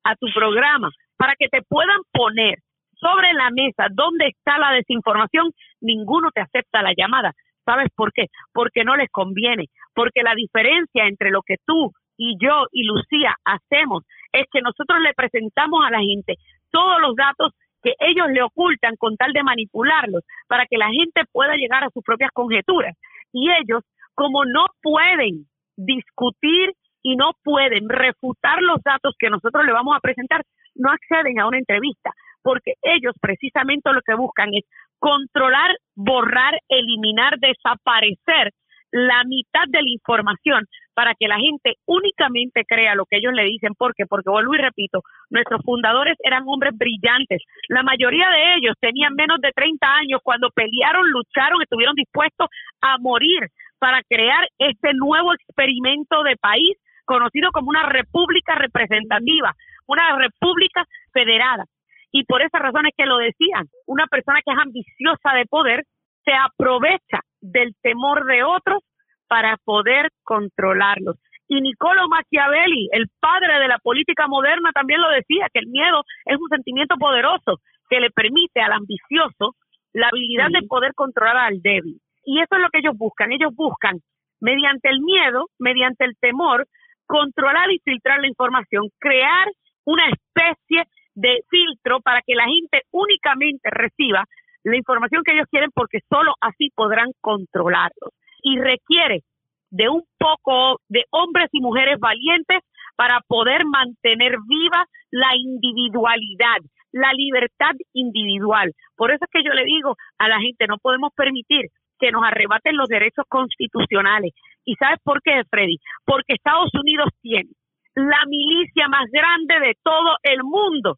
a 0.03 0.15
tu 0.15 0.27
programa 0.31 0.91
para 1.17 1.33
que 1.39 1.47
te 1.47 1.63
puedan 1.63 2.01
poner 2.11 2.59
sobre 2.93 3.33
la 3.33 3.49
mesa 3.49 3.87
dónde 3.89 4.27
está 4.27 4.59
la 4.59 4.73
desinformación, 4.73 5.49
ninguno 5.81 6.29
te 6.29 6.41
acepta 6.41 6.83
la 6.83 6.93
llamada. 6.95 7.33
¿Sabes 7.65 7.87
por 7.95 8.13
qué? 8.13 8.27
Porque 8.53 8.83
no 8.83 8.95
les 8.95 9.09
conviene, 9.09 9.65
porque 9.95 10.21
la 10.21 10.35
diferencia 10.35 11.07
entre 11.07 11.31
lo 11.31 11.41
que 11.41 11.55
tú 11.65 11.91
y 12.17 12.37
yo 12.39 12.67
y 12.71 12.83
Lucía 12.85 13.33
hacemos 13.43 14.03
es 14.31 14.45
que 14.51 14.61
nosotros 14.61 15.01
le 15.01 15.15
presentamos 15.15 15.81
a 15.83 15.89
la 15.89 15.99
gente 15.99 16.35
todos 16.69 17.01
los 17.01 17.15
datos 17.15 17.53
que 17.83 17.93
ellos 17.99 18.27
le 18.29 18.41
ocultan 18.41 18.95
con 18.97 19.17
tal 19.17 19.33
de 19.33 19.43
manipularlos 19.43 20.23
para 20.47 20.65
que 20.65 20.77
la 20.77 20.89
gente 20.89 21.23
pueda 21.31 21.55
llegar 21.55 21.83
a 21.83 21.89
sus 21.89 22.03
propias 22.03 22.31
conjeturas. 22.31 22.95
Y 23.33 23.49
ellos, 23.51 23.83
como 24.15 24.45
no 24.45 24.65
pueden 24.81 25.45
discutir 25.75 26.73
y 27.03 27.15
no 27.15 27.31
pueden 27.43 27.89
refutar 27.89 28.61
los 28.61 28.81
datos 28.83 29.15
que 29.19 29.29
nosotros 29.29 29.65
le 29.65 29.73
vamos 29.73 29.95
a 29.95 29.99
presentar, 29.99 30.41
no 30.75 30.89
acceden 30.89 31.39
a 31.39 31.47
una 31.47 31.57
entrevista, 31.57 32.11
porque 32.41 32.73
ellos 32.81 33.13
precisamente 33.21 33.91
lo 33.91 34.01
que 34.01 34.15
buscan 34.15 34.49
es 34.53 34.63
controlar, 34.99 35.71
borrar, 35.95 36.57
eliminar, 36.69 37.37
desaparecer 37.39 38.53
la 38.91 39.23
mitad 39.25 39.65
de 39.67 39.81
la 39.81 39.89
información 39.89 40.65
para 40.93 41.13
que 41.15 41.27
la 41.27 41.37
gente 41.37 41.75
únicamente 41.85 42.63
crea 42.67 42.95
lo 42.95 43.05
que 43.05 43.17
ellos 43.17 43.33
le 43.33 43.43
dicen. 43.43 43.73
¿Por 43.75 43.93
qué? 43.95 44.05
Porque 44.05 44.29
vuelvo 44.29 44.55
y 44.55 44.59
repito, 44.59 45.01
nuestros 45.29 45.61
fundadores 45.63 46.17
eran 46.23 46.43
hombres 46.45 46.73
brillantes. 46.77 47.41
La 47.69 47.83
mayoría 47.83 48.29
de 48.29 48.55
ellos 48.55 48.75
tenían 48.79 49.15
menos 49.15 49.39
de 49.41 49.51
30 49.51 49.87
años 49.87 50.21
cuando 50.23 50.49
pelearon, 50.49 51.09
lucharon, 51.09 51.61
estuvieron 51.61 51.95
dispuestos 51.95 52.47
a 52.81 52.97
morir 52.99 53.49
para 53.79 54.01
crear 54.03 54.47
este 54.57 54.93
nuevo 54.93 55.33
experimento 55.33 56.23
de 56.23 56.37
país 56.37 56.77
conocido 57.05 57.51
como 57.51 57.69
una 57.69 57.83
república 57.83 58.55
representativa, 58.55 59.53
una 59.87 60.17
república 60.17 60.85
federada. 61.11 61.65
Y 62.11 62.23
por 62.25 62.41
esa 62.41 62.59
razón 62.59 62.85
es 62.85 62.93
que 62.95 63.05
lo 63.05 63.17
decían, 63.17 63.67
una 63.87 64.05
persona 64.07 64.39
que 64.45 64.53
es 64.53 64.57
ambiciosa 64.57 65.33
de 65.35 65.45
poder 65.47 65.83
se 66.23 66.31
aprovecha 66.31 67.19
del 67.41 67.75
temor 67.81 68.25
de 68.25 68.43
otros 68.43 68.79
para 69.27 69.57
poder 69.63 70.09
controlarlos. 70.23 71.17
Y 71.47 71.61
Niccolo 71.61 72.07
Machiavelli, 72.07 72.89
el 72.91 73.07
padre 73.19 73.59
de 73.59 73.67
la 73.67 73.77
política 73.79 74.27
moderna, 74.27 74.71
también 74.73 75.01
lo 75.01 75.09
decía, 75.09 75.47
que 75.53 75.59
el 75.59 75.67
miedo 75.67 76.03
es 76.25 76.37
un 76.39 76.49
sentimiento 76.49 76.95
poderoso 76.97 77.59
que 77.89 77.99
le 77.99 78.09
permite 78.11 78.61
al 78.61 78.71
ambicioso 78.71 79.55
la 79.93 80.07
habilidad 80.07 80.49
de 80.49 80.65
poder 80.67 80.93
controlar 80.95 81.37
al 81.37 81.61
débil. 81.61 81.99
Y 82.25 82.39
eso 82.39 82.55
es 82.55 82.61
lo 82.61 82.69
que 82.69 82.79
ellos 82.79 82.97
buscan. 82.97 83.31
Ellos 83.31 83.53
buscan, 83.53 83.99
mediante 84.39 84.89
el 84.89 85.01
miedo, 85.01 85.47
mediante 85.59 86.05
el 86.05 86.15
temor, 86.19 86.65
controlar 87.05 87.69
y 87.71 87.79
filtrar 87.79 88.19
la 88.21 88.27
información, 88.27 88.89
crear 88.99 89.47
una 89.85 90.05
especie 90.09 90.85
de 91.15 91.43
filtro 91.49 91.99
para 92.01 92.21
que 92.25 92.33
la 92.33 92.45
gente 92.45 92.81
únicamente 92.91 93.69
reciba 93.69 94.25
la 94.63 94.77
información 94.77 95.23
que 95.23 95.33
ellos 95.33 95.47
quieren 95.51 95.69
porque 95.73 95.99
solo 96.09 96.33
así 96.41 96.69
podrán 96.73 97.11
controlarlos. 97.21 98.13
Y 98.43 98.59
requiere 98.59 99.23
de 99.71 99.89
un 99.89 100.03
poco 100.19 100.79
de 100.87 101.03
hombres 101.09 101.49
y 101.51 101.61
mujeres 101.61 101.99
valientes 101.99 102.59
para 102.95 103.21
poder 103.27 103.65
mantener 103.65 104.35
viva 104.47 104.85
la 105.09 105.35
individualidad, 105.35 106.61
la 106.91 107.11
libertad 107.13 107.73
individual. 107.93 108.71
Por 108.95 109.11
eso 109.11 109.25
es 109.25 109.31
que 109.31 109.43
yo 109.43 109.53
le 109.53 109.65
digo 109.65 109.95
a 110.19 110.27
la 110.27 110.39
gente, 110.39 110.67
no 110.67 110.77
podemos 110.77 111.11
permitir 111.15 111.69
que 111.99 112.11
nos 112.11 112.23
arrebaten 112.23 112.77
los 112.77 112.87
derechos 112.87 113.25
constitucionales. 113.27 114.33
¿Y 114.65 114.75
sabes 114.75 114.99
por 115.03 115.21
qué, 115.21 115.41
Freddy? 115.49 115.77
Porque 116.05 116.33
Estados 116.33 116.69
Unidos 116.73 117.09
tiene 117.21 117.49
la 117.95 118.25
milicia 118.27 118.87
más 118.87 119.09
grande 119.11 119.59
de 119.59 119.75
todo 119.83 120.17
el 120.23 120.43
mundo 120.43 120.97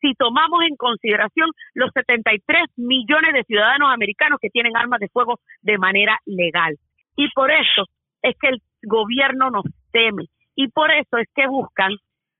si 0.00 0.14
tomamos 0.14 0.60
en 0.68 0.76
consideración 0.76 1.48
los 1.72 1.90
73 1.94 2.64
millones 2.76 3.32
de 3.32 3.44
ciudadanos 3.44 3.90
americanos 3.90 4.38
que 4.40 4.50
tienen 4.50 4.76
armas 4.76 5.00
de 5.00 5.08
fuego 5.08 5.40
de 5.62 5.78
manera 5.78 6.18
legal. 6.26 6.76
Y 7.16 7.28
por 7.34 7.50
eso 7.50 7.84
es 8.22 8.34
que 8.40 8.48
el 8.48 8.62
gobierno 8.82 9.50
nos 9.50 9.64
teme 9.92 10.24
y 10.56 10.68
por 10.68 10.90
eso 10.90 11.18
es 11.18 11.28
que 11.34 11.46
buscan 11.46 11.92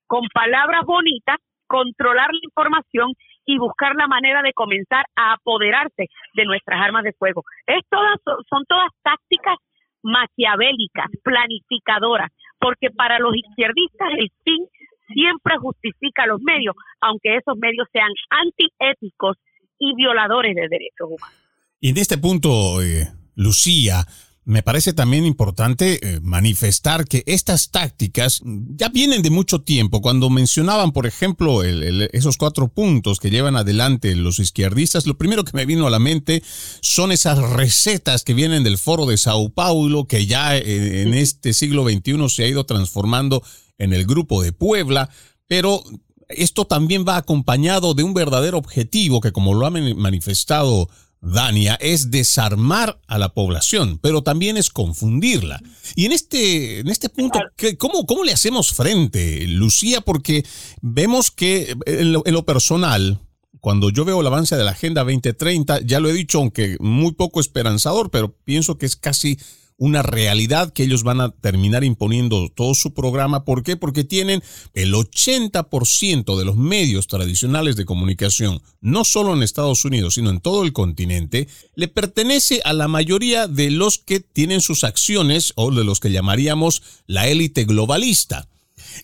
con 0.07 0.22
palabras 0.33 0.85
bonitas 0.85 1.39
controlar 1.66 2.31
la 2.33 2.41
información 2.43 3.12
y 3.47 3.59
buscar 3.59 3.95
la 3.97 4.07
manera 4.07 4.43
de 4.43 4.53
comenzar 4.53 5.05
a 5.16 5.35
apoderarse 5.35 6.07
de 6.35 6.45
nuestras 6.45 6.81
armas 6.81 7.05
de 7.05 7.12
fuego. 7.12 7.43
Es 7.66 7.83
todas, 7.91 8.18
son 8.49 8.64
todas 8.68 8.91
tácticas 9.03 9.57
maquiavélicas, 10.03 11.07
planificadoras, 11.22 12.31
porque 12.59 12.91
para 12.91 13.18
los 13.18 13.35
izquierdistas 13.35 14.09
el 14.18 14.31
fin 14.45 14.66
siempre 15.12 15.57
justifica 15.59 16.27
los 16.27 16.41
medios, 16.43 16.75
aunque 17.01 17.37
esos 17.37 17.57
medios 17.59 17.89
sean 17.93 18.11
antiéticos 18.31 19.37
y 19.79 19.95
violadores 19.95 20.55
de 20.55 20.68
derechos 20.68 21.09
humanos. 21.09 21.37
Y 21.81 21.91
en 21.91 21.99
este 21.99 22.18
punto, 22.18 22.81
eh, 22.83 23.09
Lucía, 23.37 24.05
me 24.47 24.62
parece 24.62 24.92
también 24.92 25.24
importante 25.24 25.99
eh, 26.03 26.20
manifestar 26.20 27.07
que 27.07 27.22
estas 27.26 27.70
tácticas 27.70 28.42
ya 28.45 28.90
vienen 28.90 29.22
de 29.22 29.30
mucho 29.30 29.62
tiempo. 29.62 30.03
Cuando 30.03 30.28
mencionaban, 30.28 30.92
por 30.92 31.07
ejemplo, 31.07 31.62
esos 31.62 32.36
cuatro 32.36 32.68
puntos 32.68 33.20
que 33.20 33.30
llevan 33.30 33.57
adelante 33.57 34.14
los 34.14 34.38
izquierdistas, 34.38 35.07
lo 35.07 35.16
primero 35.16 35.45
que 35.45 35.57
me 35.57 35.64
vino 35.64 35.86
a 35.86 35.90
la 35.90 35.99
mente 35.99 36.42
son 36.82 37.11
esas 37.11 37.38
recetas 37.38 38.22
que 38.22 38.34
vienen 38.34 38.64
del 38.64 38.76
foro 38.76 39.07
de 39.07 39.16
Sao 39.16 39.49
Paulo, 39.49 40.07
que 40.07 40.26
ya 40.26 40.57
eh, 40.57 41.03
en 41.03 41.14
este 41.14 41.55
siglo 41.55 41.84
XXI 41.84 42.28
se 42.28 42.45
ha 42.45 42.49
ido 42.49 42.64
transformando 42.64 43.42
en 43.78 43.95
el 43.95 44.05
grupo 44.05 44.42
de 44.42 44.53
Puebla, 44.53 45.09
pero 45.47 45.82
esto 46.28 46.66
también 46.66 47.05
va 47.09 47.16
acompañado 47.16 47.95
de 47.95 48.03
un 48.03 48.12
verdadero 48.12 48.59
objetivo 48.59 49.20
que, 49.20 49.32
como 49.32 49.55
lo 49.55 49.66
ha 49.66 49.70
manifestado 49.70 50.88
Dania 51.25 51.75
es 51.81 52.11
desarmar 52.11 53.01
a 53.07 53.18
la 53.18 53.31
población, 53.31 53.99
pero 54.03 54.22
también 54.22 54.57
es 54.57 54.70
confundirla. 54.70 55.61
Y 55.97 56.05
en 56.05 56.12
este, 56.12 56.81
en 56.81 56.89
este 56.89 57.09
punto, 57.09 57.41
¿cómo, 57.79 58.07
¿cómo 58.07 58.25
le 58.25 58.33
hacemos 58.33 58.72
frente, 58.72 59.47
Lucía? 59.49 60.01
Porque 60.03 60.45
vemos 60.83 61.31
que 61.31 61.75
en 61.87 62.12
lo, 62.12 62.45
personal, 62.45 63.20
cuando 63.61 63.91
yo 63.91 64.05
veo 64.05 64.20
el 64.20 64.27
avance 64.27 64.57
de 64.57 64.64
la 64.64 64.72
Agenda 64.72 65.03
2030, 65.03 65.81
ya 65.81 65.99
lo 65.99 66.11
he 66.11 66.12
dicho, 66.12 66.39
aunque 66.39 66.77
muy 66.79 67.12
poco 67.12 67.41
esperanzador, 67.41 68.11
pero 68.11 68.37
pienso 68.45 68.77
que 68.77 68.87
es 68.87 68.97
casi 68.97 69.39
una 69.77 70.03
realidad 70.03 70.72
que 70.72 70.85
ellos 70.85 71.03
van 71.03 71.20
a 71.20 71.31
terminar 71.31 71.85
imponiendo 71.85 72.49
todo 72.49 72.75
su 72.75 72.95
programa. 72.95 73.45
¿Por 73.45 73.62
qué? 73.62 73.77
Porque 73.77 74.05
tienen 74.05 74.43
el 74.72 74.95
80% 74.95 76.39
de 76.39 76.45
los 76.45 76.57
medios 76.57 77.07
tradicionales 77.07 77.77
de 77.77 77.85
comunicación, 77.85 78.62
no 78.81 79.05
solo 79.05 79.35
en 79.35 79.43
Estados 79.43 79.85
Unidos, 79.85 80.14
sino 80.14 80.31
en 80.31 80.41
todo 80.41 80.62
el 80.62 80.72
continente, 80.72 81.49
le 81.75 81.89
pertenece 81.89 82.61
a 82.64 82.72
la 82.72 82.89
mayoría 82.89 83.49
de 83.49 83.70
los 83.70 83.99
que 83.99 84.20
tienen 84.20 84.61
sus 84.61 84.85
acciones 84.85 85.53
o 85.57 85.70
de 85.70 85.85
los 85.85 86.01
que 86.01 86.12
llamaríamos 86.12 86.83
la 87.07 87.29
élite 87.29 87.64
globalista 87.64 88.49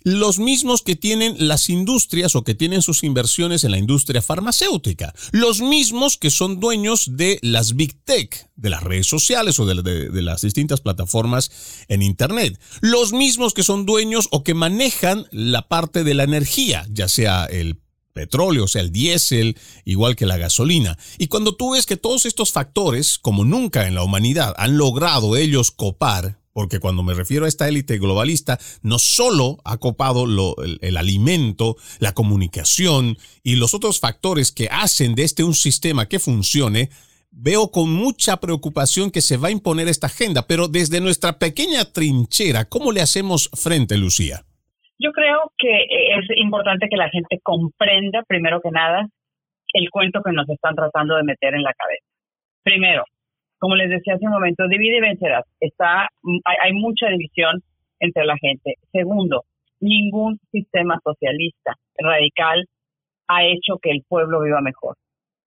los 0.05 0.38
mismos 0.38 0.82
que 0.82 0.97
tienen 0.97 1.36
las 1.38 1.68
industrias 1.68 2.34
o 2.34 2.45
que 2.45 2.55
tienen 2.55 2.82
sus 2.82 3.03
inversiones 3.05 3.64
en 3.64 3.70
la 3.70 3.78
industria 3.78 4.22
farmacéutica, 4.22 5.14
los 5.32 5.61
mismos 5.61 6.16
que 6.16 6.30
son 6.30 6.61
dueños 6.61 7.16
de 7.16 7.38
las 7.43 7.74
big 7.74 8.03
tech, 8.05 8.49
de 8.57 8.70
las 8.70 8.82
redes 8.82 9.07
sociales 9.07 9.59
o 9.59 9.66
de, 9.66 10.22
las 10.22 10.43
distintas 10.43 10.80
plataformas 10.80 11.51
en 11.88 12.03
Internet, 12.03 12.61
los 12.80 13.12
mismos 13.12 13.55
que 13.55 13.62
son 13.62 13.86
dueños 13.86 14.28
o 14.30 14.45
que 14.45 14.55
manejan 14.55 15.26
la 15.30 15.68
parte 15.68 16.05
de 16.05 16.14
la 16.14 16.24
energía, 16.24 16.86
ya 16.91 17.09
sea 17.09 17.47
el 17.47 17.80
petróleo, 18.12 18.64
o 18.64 18.68
sea, 18.68 18.82
el 18.82 18.93
diésel, 18.93 19.57
igual 19.84 20.16
que 20.16 20.26
la 20.26 20.36
gasolina. 20.36 20.99
Y 21.18 21.28
cuando 21.28 21.55
tú 21.55 21.72
ves 21.72 21.86
que 21.86 21.97
todos 21.97 22.26
estos 22.26 22.53
factores, 22.53 23.18
como 23.18 23.45
nunca 23.45 23.86
en 23.86 23.95
la 23.95 24.03
humanidad, 24.03 24.55
han 24.59 24.76
logrado 24.76 25.36
ellos 25.36 25.70
copar 25.70 26.39
porque 26.53 26.80
cuando 26.80 27.03
me 27.03 27.14
refiero 27.14 27.44
a 27.44 27.48
esta 27.48 27.68
élite 27.68 27.98
globalista, 27.98 28.59
no 28.82 28.98
solo 28.98 29.59
ha 29.64 29.78
copado 29.78 30.24
el, 30.24 30.96
alimento, 30.96 31.76
la 32.01 32.12
comunicación 32.12 33.16
y 33.42 33.57
los 33.57 33.74
otros 33.74 34.01
factores 34.01 34.53
que 34.53 34.68
hacen 34.70 35.14
de 35.14 35.24
este 35.24 35.44
un 35.44 35.55
sistema 35.55 36.07
que 36.07 36.18
funcione, 36.18 36.88
veo 37.30 37.70
con 37.70 37.92
mucha 37.92 38.38
preocupación 38.38 39.11
que 39.11 39.20
se 39.20 39.36
va 39.36 39.48
a 39.48 39.53
imponer 39.53 39.88
esta 39.88 40.09
agenda, 40.09 40.46
pero 40.48 40.68
desde 40.68 41.01
nuestra 41.01 41.38
pequeña 41.38 41.84
trinchera, 41.84 42.64
¿cómo 42.64 42.92
le 42.92 43.01
hacemos 43.01 43.51
frente, 43.55 43.96
Lucía? 43.96 44.42
Yo 44.98 45.12
creo 45.12 45.53
que 45.57 45.84
es 46.18 46.26
importante 46.36 46.88
que 46.90 46.96
la 46.96 47.09
gente 47.09 47.38
comprenda, 47.42 48.22
primero 48.26 48.61
que 48.61 48.70
nada, 48.70 49.09
el 49.72 49.88
cuento 49.90 50.20
que 50.22 50.32
nos 50.32 50.48
están 50.48 50.74
tratando 50.74 51.16
de 51.16 51.22
meter 51.22 51.55
en 51.55 51.62
la 51.62 51.72
cabeza. 51.72 52.05
Primero, 52.62 53.05
como 53.61 53.77
les 53.77 53.91
decía 53.91 54.15
hace 54.15 54.25
un 54.27 54.33
momento, 54.33 54.67
divide 54.67 54.97
y 54.97 55.01
vencerás. 55.01 55.45
Está, 55.61 56.09
hay, 56.45 56.73
mucha 56.73 57.09
división 57.09 57.63
entre 58.01 58.25
la 58.25 58.37
gente. 58.39 58.75
Segundo, 58.91 59.45
ningún 59.81 60.41
sistema 60.51 60.99
socialista 61.05 61.75
radical 61.99 62.65
ha 63.29 63.45
hecho 63.45 63.79
que 63.81 63.91
el 63.91 64.03
pueblo 64.09 64.41
viva 64.41 64.63
mejor. 64.63 64.97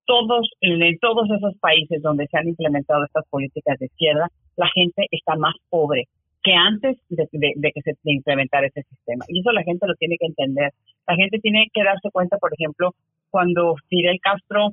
todos, 0.04 0.46
en 0.60 0.98
todos 0.98 1.28
esos 1.30 1.56
países 1.58 2.02
donde 2.02 2.26
se 2.26 2.36
han 2.36 2.48
implementado 2.48 3.04
estas 3.04 3.24
políticas 3.30 3.78
de 3.78 3.86
izquierda, 3.86 4.28
la 4.56 4.68
gente 4.74 5.06
está 5.10 5.34
más 5.36 5.54
pobre 5.70 6.04
que 6.42 6.52
antes 6.52 6.98
de, 7.08 7.72
que 7.72 7.80
se 7.80 7.94
implementara 8.04 8.66
ese 8.66 8.82
sistema. 8.82 9.24
Y 9.28 9.40
eso 9.40 9.52
la 9.52 9.62
gente 9.62 9.86
lo 9.86 9.94
tiene 9.94 10.16
que 10.18 10.26
entender. 10.26 10.72
La 11.06 11.16
gente 11.16 11.38
tiene 11.38 11.68
que 11.72 11.82
darse 11.82 12.10
cuenta, 12.10 12.36
por 12.36 12.52
ejemplo, 12.52 12.90
cuando 13.30 13.74
Fidel 13.88 14.18
Castro 14.20 14.72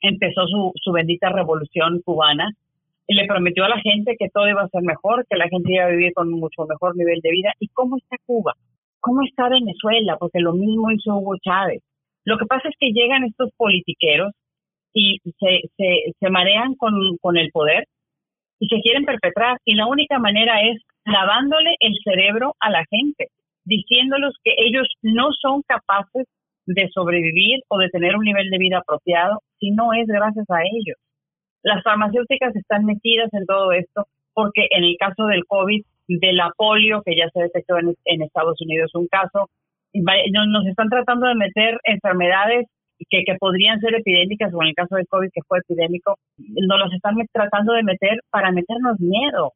empezó 0.00 0.46
su, 0.46 0.72
su 0.76 0.92
bendita 0.92 1.30
revolución 1.30 2.00
cubana, 2.04 2.50
y 3.08 3.14
le 3.14 3.26
prometió 3.26 3.64
a 3.64 3.70
la 3.70 3.80
gente 3.80 4.16
que 4.18 4.28
todo 4.28 4.46
iba 4.48 4.62
a 4.62 4.68
ser 4.68 4.82
mejor, 4.82 5.26
que 5.28 5.38
la 5.38 5.48
gente 5.48 5.72
iba 5.72 5.86
a 5.86 5.90
vivir 5.90 6.12
con 6.12 6.30
mucho 6.30 6.66
mejor 6.68 6.94
nivel 6.94 7.20
de 7.22 7.30
vida. 7.30 7.52
¿Y 7.58 7.68
cómo 7.68 7.96
está 7.96 8.16
Cuba? 8.26 8.52
¿Cómo 9.00 9.22
está 9.22 9.48
Venezuela? 9.48 10.18
Porque 10.18 10.40
lo 10.40 10.52
mismo 10.52 10.90
hizo 10.90 11.16
Hugo 11.16 11.36
Chávez. 11.42 11.82
Lo 12.24 12.36
que 12.36 12.44
pasa 12.44 12.68
es 12.68 12.74
que 12.78 12.92
llegan 12.92 13.24
estos 13.24 13.50
politiqueros 13.56 14.32
y 14.92 15.20
se, 15.40 16.12
se, 16.20 16.30
marean 16.30 16.74
con, 16.74 16.92
con 17.22 17.38
el 17.38 17.50
poder 17.50 17.86
y 18.60 18.68
se 18.68 18.80
quieren 18.82 19.06
perpetrar. 19.06 19.56
Y 19.64 19.74
la 19.74 19.86
única 19.86 20.18
manera 20.18 20.60
es 20.68 20.78
lavándole 21.06 21.76
el 21.80 21.94
cerebro 22.04 22.56
a 22.60 22.70
la 22.70 22.84
gente, 22.90 23.28
diciéndoles 23.64 24.34
que 24.44 24.52
ellos 24.58 24.86
no 25.00 25.30
son 25.32 25.62
capaces 25.62 26.26
de 26.68 26.88
sobrevivir 26.92 27.60
o 27.68 27.78
de 27.78 27.88
tener 27.88 28.14
un 28.16 28.24
nivel 28.24 28.50
de 28.50 28.58
vida 28.58 28.78
apropiado 28.78 29.40
si 29.58 29.70
no 29.70 29.92
es 29.92 30.06
gracias 30.06 30.44
a 30.50 30.60
ellos. 30.62 30.96
Las 31.62 31.82
farmacéuticas 31.82 32.54
están 32.54 32.84
metidas 32.84 33.32
en 33.32 33.46
todo 33.46 33.72
esto 33.72 34.06
porque 34.34 34.68
en 34.70 34.84
el 34.84 34.96
caso 34.98 35.26
del 35.26 35.44
COVID, 35.46 35.82
de 36.08 36.32
la 36.32 36.52
polio, 36.56 37.02
que 37.04 37.16
ya 37.16 37.28
se 37.30 37.42
detectó 37.42 37.76
en, 37.78 38.22
Estados 38.22 38.60
Unidos 38.60 38.94
un 38.94 39.08
caso, 39.08 39.48
nos 39.94 40.66
están 40.66 40.88
tratando 40.88 41.26
de 41.26 41.34
meter 41.34 41.78
enfermedades 41.84 42.66
que, 43.10 43.24
que 43.24 43.34
podrían 43.34 43.80
ser 43.80 43.94
epidémicas, 43.94 44.52
o 44.54 44.62
en 44.62 44.68
el 44.68 44.74
caso 44.74 44.94
del 44.94 45.08
COVID 45.08 45.30
que 45.32 45.42
fue 45.46 45.58
epidémico, 45.58 46.16
nos 46.38 46.78
las 46.78 46.92
están 46.92 47.16
tratando 47.32 47.72
de 47.72 47.82
meter 47.82 48.20
para 48.30 48.52
meternos 48.52 49.00
miedo, 49.00 49.52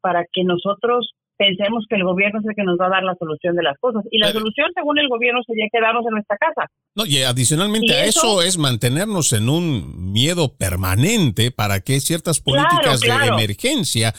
para 0.00 0.24
que 0.32 0.42
nosotros 0.42 1.12
pensemos 1.36 1.84
que 1.88 1.96
el 1.96 2.04
gobierno 2.04 2.40
es 2.40 2.46
el 2.46 2.54
que 2.54 2.62
nos 2.62 2.78
va 2.78 2.86
a 2.86 2.90
dar 2.90 3.02
la 3.02 3.14
solución 3.16 3.56
de 3.56 3.62
las 3.62 3.78
cosas. 3.78 4.04
Y 4.10 4.18
la 4.18 4.32
solución, 4.32 4.70
según 4.74 4.98
el 4.98 5.08
gobierno, 5.08 5.40
sería 5.46 5.66
quedarnos 5.72 6.04
en 6.06 6.12
nuestra 6.12 6.36
casa. 6.36 6.70
No, 6.94 7.06
y 7.06 7.22
adicionalmente 7.22 7.94
a 7.94 8.04
eso, 8.04 8.42
es 8.42 8.58
mantenernos 8.58 9.32
en 9.32 9.48
un 9.48 10.12
miedo 10.12 10.56
permanente 10.56 11.50
para 11.50 11.80
que 11.80 12.00
ciertas 12.00 12.40
políticas 12.40 13.00
de 13.00 13.08
emergencia 13.08 14.12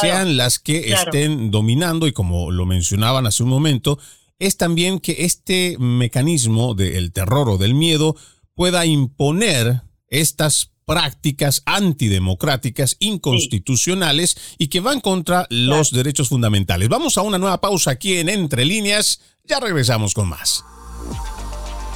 sean 0.00 0.36
las 0.36 0.58
que 0.58 0.92
estén 0.92 1.50
dominando 1.50 2.06
y 2.06 2.12
como 2.12 2.50
lo 2.50 2.66
mencionaban 2.66 3.26
hace 3.26 3.42
un 3.42 3.48
momento, 3.48 3.98
es 4.38 4.56
también 4.56 5.00
que 5.00 5.16
este 5.24 5.76
mecanismo 5.78 6.74
del 6.74 7.12
terror 7.12 7.48
o 7.48 7.58
del 7.58 7.74
miedo 7.74 8.14
pueda 8.54 8.86
imponer 8.86 9.82
estas 10.08 10.72
prácticas 10.88 11.62
antidemocráticas, 11.66 12.96
inconstitucionales 12.98 14.38
y 14.56 14.68
que 14.68 14.80
van 14.80 15.02
contra 15.02 15.46
los 15.50 15.90
derechos 15.90 16.30
fundamentales. 16.30 16.88
Vamos 16.88 17.18
a 17.18 17.22
una 17.22 17.36
nueva 17.36 17.60
pausa 17.60 17.90
aquí 17.90 18.16
en 18.16 18.30
Entre 18.30 18.64
Líneas. 18.64 19.20
Ya 19.44 19.60
regresamos 19.60 20.14
con 20.14 20.30
más. 20.30 20.64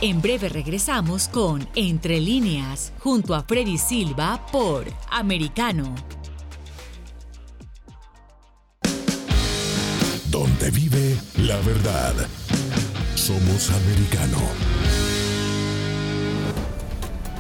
En 0.03 0.21
breve 0.21 0.51
regresamos 0.51 1.29
con 1.29 1.67
Entre 1.75 2.21
Líneas, 2.21 2.93
junto 2.99 3.35
a 3.35 3.45
Freddy 3.45 3.79
Silva 3.79 4.45
por 4.53 4.85
Americano. 5.11 5.95
Donde 10.29 10.71
vive 10.71 11.17
la 11.39 11.57
verdad. 11.61 12.15
Somos 13.15 13.71
americano. 13.71 15.02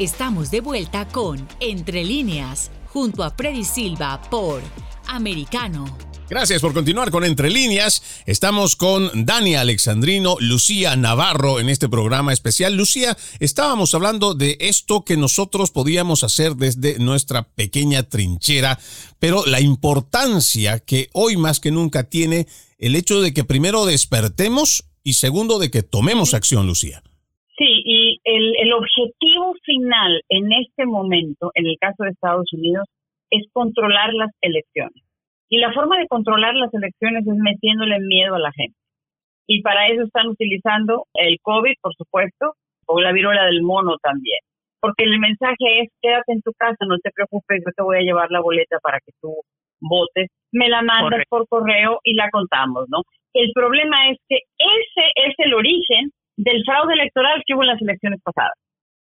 Estamos 0.00 0.50
de 0.50 0.60
vuelta 0.60 1.06
con 1.06 1.46
Entre 1.60 2.02
líneas, 2.02 2.72
junto 2.88 3.22
a 3.22 3.30
Freddy 3.30 3.62
Silva 3.62 4.20
por 4.28 4.60
Americano. 5.06 5.84
Gracias 6.28 6.60
por 6.62 6.74
continuar 6.74 7.12
con 7.12 7.24
Entre 7.24 7.48
Líneas. 7.48 8.02
Estamos 8.26 8.74
con 8.74 9.24
Dani 9.24 9.54
Alexandrino, 9.54 10.34
Lucía 10.40 10.96
Navarro 10.96 11.60
en 11.60 11.68
este 11.68 11.88
programa 11.88 12.32
especial. 12.32 12.74
Lucía, 12.74 13.16
estábamos 13.38 13.94
hablando 13.94 14.34
de 14.34 14.56
esto 14.58 15.04
que 15.04 15.16
nosotros 15.16 15.70
podíamos 15.70 16.24
hacer 16.24 16.56
desde 16.56 16.98
nuestra 16.98 17.44
pequeña 17.44 18.02
trinchera, 18.02 18.80
pero 19.20 19.46
la 19.46 19.60
importancia 19.60 20.80
que 20.80 21.08
hoy 21.12 21.36
más 21.36 21.60
que 21.60 21.70
nunca 21.70 22.02
tiene 22.02 22.48
el 22.78 22.96
hecho 22.96 23.20
de 23.20 23.32
que 23.32 23.44
primero 23.44 23.86
despertemos 23.86 24.86
y 25.04 25.14
segundo 25.14 25.60
de 25.60 25.70
que 25.70 25.84
tomemos 25.84 26.34
acción, 26.34 26.66
Lucía. 26.66 27.04
Sí, 27.56 27.82
y 27.84 28.20
el, 28.24 28.56
el 28.58 28.72
objetivo 28.72 29.54
final 29.62 30.22
en 30.28 30.52
este 30.52 30.86
momento, 30.86 31.50
en 31.54 31.66
el 31.66 31.76
caso 31.78 32.02
de 32.02 32.10
Estados 32.10 32.52
Unidos, 32.52 32.86
es 33.30 33.46
controlar 33.52 34.12
las 34.12 34.30
elecciones 34.40 35.04
y 35.54 35.58
la 35.58 35.72
forma 35.72 35.98
de 35.98 36.08
controlar 36.08 36.54
las 36.54 36.72
elecciones 36.74 37.24
es 37.26 37.36
metiéndole 37.36 38.00
miedo 38.00 38.34
a 38.34 38.40
la 38.40 38.50
gente. 38.52 38.76
Y 39.46 39.62
para 39.62 39.86
eso 39.88 40.02
están 40.02 40.26
utilizando 40.26 41.04
el 41.14 41.38
COVID, 41.42 41.74
por 41.80 41.94
supuesto, 41.94 42.54
o 42.86 43.00
la 43.00 43.12
viruela 43.12 43.44
del 43.44 43.62
mono 43.62 43.96
también. 44.02 44.40
Porque 44.80 45.04
el 45.04 45.18
mensaje 45.20 45.82
es, 45.82 45.88
quédate 46.02 46.32
en 46.32 46.42
tu 46.42 46.52
casa, 46.58 46.84
no 46.88 46.98
te 46.98 47.10
preocupes, 47.10 47.62
yo 47.64 47.72
te 47.76 47.82
voy 47.84 47.98
a 47.98 48.02
llevar 48.02 48.30
la 48.30 48.40
boleta 48.40 48.78
para 48.82 48.98
que 48.98 49.12
tú 49.20 49.32
votes, 49.80 50.28
me 50.50 50.68
la 50.68 50.82
mandas 50.82 51.22
por 51.28 51.46
correo 51.46 52.00
y 52.02 52.14
la 52.14 52.30
contamos, 52.30 52.86
¿no? 52.88 53.02
El 53.32 53.52
problema 53.54 54.10
es 54.10 54.18
que 54.28 54.38
ese 54.58 55.06
es 55.14 55.34
el 55.38 55.54
origen 55.54 56.10
del 56.36 56.64
fraude 56.64 56.94
electoral 56.94 57.42
que 57.46 57.54
hubo 57.54 57.62
en 57.62 57.68
las 57.68 57.82
elecciones 57.82 58.20
pasadas. 58.22 58.54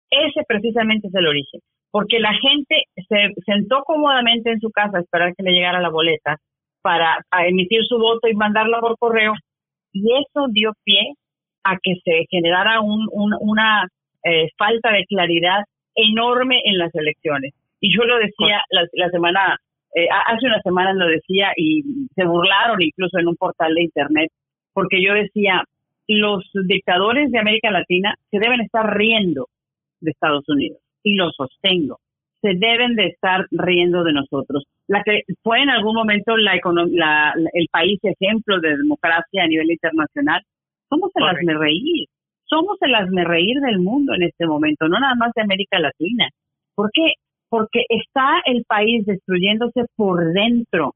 Ese 0.10 0.44
precisamente 0.48 1.08
es 1.08 1.16
el 1.16 1.28
origen 1.28 1.62
porque 1.94 2.20
la 2.20 2.34
gente 2.34 2.86
se 3.08 3.34
sentó 3.46 3.84
cómodamente 3.86 4.50
en 4.52 4.60
su 4.60 4.72
casa 4.72 4.98
a 4.98 5.02
esperar 5.02 5.36
que 5.36 5.44
le 5.44 5.52
llegara 5.52 5.80
la 5.80 5.92
boleta 5.92 6.38
para 6.82 7.20
emitir 7.48 7.86
su 7.88 8.00
voto 8.00 8.28
y 8.28 8.34
mandarla 8.34 8.80
por 8.80 8.98
correo, 8.98 9.34
y 9.94 10.04
eso 10.14 10.48
dio 10.50 10.72
pie 10.84 11.14
a 11.64 11.78
que 11.82 11.94
se 12.04 12.26
generara 12.32 12.82
una 12.82 13.88
eh, 14.24 14.48
falta 14.58 14.92
de 14.92 15.06
claridad 15.06 15.64
enorme 15.96 16.62
en 16.66 16.80
las 16.80 16.94
elecciones. 16.96 17.54
Y 17.80 17.96
yo 17.96 18.04
lo 18.06 18.18
decía 18.18 18.64
la, 18.72 19.10
semana, 19.12 19.56
eh, 19.94 20.08
hace 20.26 20.48
una 20.48 20.62
semana 20.64 20.94
lo 20.94 21.06
decía 21.06 21.52
y 21.56 21.84
se 22.16 22.26
burlaron 22.26 22.82
incluso 22.82 23.20
en 23.20 23.28
un 23.28 23.36
portal 23.36 23.76
de 23.76 23.84
internet, 23.84 24.32
porque 24.74 25.00
yo 25.00 25.14
decía, 25.14 25.64
los 26.08 26.49
dictadores 26.68 27.32
de 27.32 27.39
América 27.39 27.72
Latina 27.72 28.16
se 28.30 28.39
deben 28.39 28.62
estar 28.62 28.95
riendo 28.97 29.47
de 30.01 30.12
Estados 30.12 30.43
Unidos 30.47 30.80
y 31.04 31.16
lo 31.16 31.32
sostengo, 31.32 31.99
se 32.41 32.54
deben 32.56 32.95
de 32.95 33.08
estar 33.08 33.45
riendo 33.51 34.04
de 34.04 34.14
nosotros. 34.14 34.64
La 34.88 35.01
que 35.04 35.22
fue 35.43 35.62
en 35.62 35.70
algún 35.70 35.95
momento 35.95 36.36
la, 36.38 36.60
la 36.91 37.34
el 37.54 37.68
país 37.72 37.99
ejemplo 38.04 38.60
de 38.60 38.78
democracia 38.78 39.43
a 39.43 39.47
nivel 39.47 39.72
internacional, 39.72 40.41
somos 40.89 41.12
el 41.16 41.24
hazme 41.24 41.54
reír, 41.58 42.08
somos 42.45 42.78
el 42.82 42.95
hazme 42.95 43.24
reír 43.24 43.60
del 43.62 43.80
mundo 43.80 44.14
en 44.14 44.24
este 44.24 44.45
momento, 44.45 44.88
no 44.88 44.99
nada 44.99 45.16
más 45.16 45.32
de 45.36 45.41
América 45.41 45.80
Latina. 45.80 46.28
¿Por 46.76 46.89
qué? 46.93 47.14
Porque 47.49 47.86
está 47.89 48.41
el 48.45 48.64
país 48.66 49.06
destruyéndose 49.06 49.86
por 49.95 50.34
dentro, 50.34 50.95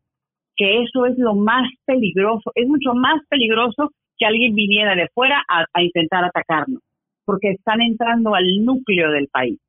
que 0.55 0.84
eso 0.84 1.05
es 1.05 1.18
lo 1.18 1.36
más 1.36 1.70
peligroso, 1.86 2.51
es 2.55 2.68
mucho 2.68 2.93
más 2.93 3.22
peligroso 3.30 3.91
que 4.18 4.26
alguien 4.26 4.55
viniera 4.55 4.95
de 4.95 5.07
fuera 5.13 5.43
a 5.47 5.82
intentar 5.82 6.24
atacarnos, 6.24 6.82
porque 7.26 7.51
están 7.51 7.82
entrando 7.82 8.36
al 8.36 8.65
núcleo 8.65 9.11
del 9.11 9.28
país. 9.28 9.59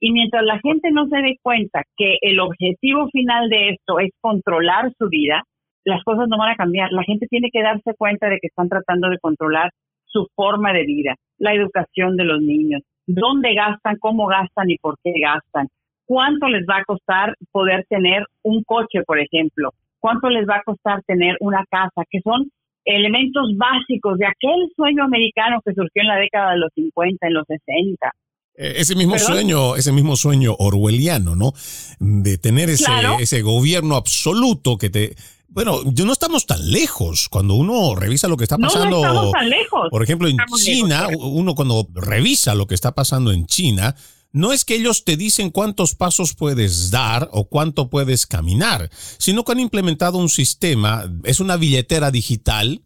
Y 0.00 0.12
mientras 0.12 0.44
la 0.44 0.58
gente 0.58 0.90
no 0.90 1.06
se 1.06 1.16
dé 1.16 1.38
cuenta 1.40 1.82
que 1.96 2.18
el 2.20 2.38
objetivo 2.38 3.08
final 3.08 3.48
de 3.48 3.70
esto 3.70 3.98
es 4.00 4.10
controlar 4.20 4.92
su 4.98 5.08
vida, 5.08 5.42
las 5.84 6.02
cosas 6.04 6.28
no 6.28 6.36
van 6.36 6.52
a 6.52 6.56
cambiar. 6.56 6.92
La 6.92 7.04
gente 7.04 7.26
tiene 7.26 7.48
que 7.50 7.62
darse 7.62 7.94
cuenta 7.96 8.28
de 8.28 8.38
que 8.38 8.48
están 8.48 8.68
tratando 8.68 9.08
de 9.08 9.18
controlar 9.18 9.70
su 10.04 10.28
forma 10.34 10.72
de 10.72 10.84
vida, 10.84 11.14
la 11.38 11.54
educación 11.54 12.16
de 12.16 12.24
los 12.24 12.40
niños, 12.40 12.82
dónde 13.06 13.54
gastan, 13.54 13.96
cómo 13.98 14.26
gastan 14.26 14.70
y 14.70 14.76
por 14.76 14.96
qué 15.02 15.12
gastan, 15.20 15.68
cuánto 16.04 16.48
les 16.48 16.64
va 16.68 16.78
a 16.78 16.84
costar 16.84 17.34
poder 17.50 17.84
tener 17.88 18.26
un 18.42 18.62
coche, 18.62 19.02
por 19.06 19.18
ejemplo, 19.18 19.70
cuánto 20.00 20.28
les 20.28 20.46
va 20.46 20.56
a 20.56 20.62
costar 20.62 21.02
tener 21.04 21.36
una 21.40 21.64
casa, 21.70 22.04
que 22.10 22.20
son 22.20 22.50
elementos 22.84 23.50
básicos 23.56 24.18
de 24.18 24.26
aquel 24.26 24.70
sueño 24.76 25.04
americano 25.04 25.60
que 25.64 25.72
surgió 25.72 26.02
en 26.02 26.08
la 26.08 26.16
década 26.16 26.52
de 26.52 26.58
los 26.58 26.70
50, 26.74 27.26
en 27.26 27.34
los 27.34 27.44
60. 27.46 28.12
Eh, 28.56 28.74
ese 28.76 28.94
mismo 28.94 29.18
sueño, 29.18 29.76
ese 29.76 29.92
mismo 29.92 30.16
sueño 30.16 30.54
orwelliano, 30.58 31.34
¿no? 31.34 31.52
De 31.98 32.38
tener 32.38 32.70
ese, 32.70 32.92
ese 33.18 33.42
gobierno 33.42 33.96
absoluto 33.96 34.78
que 34.78 34.90
te, 34.90 35.16
bueno, 35.54 35.82
no 35.84 36.12
estamos 36.12 36.46
tan 36.46 36.68
lejos. 36.68 37.28
Cuando 37.30 37.54
uno 37.54 37.94
revisa 37.94 38.26
lo 38.26 38.36
que 38.36 38.42
está 38.42 38.58
pasando. 38.58 38.90
No, 38.90 39.06
estamos 39.06 39.32
tan 39.32 39.48
lejos. 39.48 39.88
Por 39.88 40.02
ejemplo, 40.02 40.26
en 40.26 40.36
China, 40.56 41.06
uno 41.16 41.54
cuando 41.54 41.86
revisa 41.94 42.56
lo 42.56 42.66
que 42.66 42.74
está 42.74 42.92
pasando 42.92 43.30
en 43.30 43.46
China, 43.46 43.94
no 44.34 44.52
es 44.52 44.64
que 44.64 44.74
ellos 44.74 45.04
te 45.04 45.16
dicen 45.16 45.50
cuántos 45.50 45.94
pasos 45.94 46.34
puedes 46.34 46.90
dar 46.90 47.28
o 47.32 47.44
cuánto 47.48 47.88
puedes 47.88 48.26
caminar, 48.26 48.90
sino 49.16 49.44
que 49.44 49.52
han 49.52 49.60
implementado 49.60 50.18
un 50.18 50.28
sistema, 50.28 51.08
es 51.22 51.38
una 51.38 51.56
billetera 51.56 52.10
digital 52.10 52.82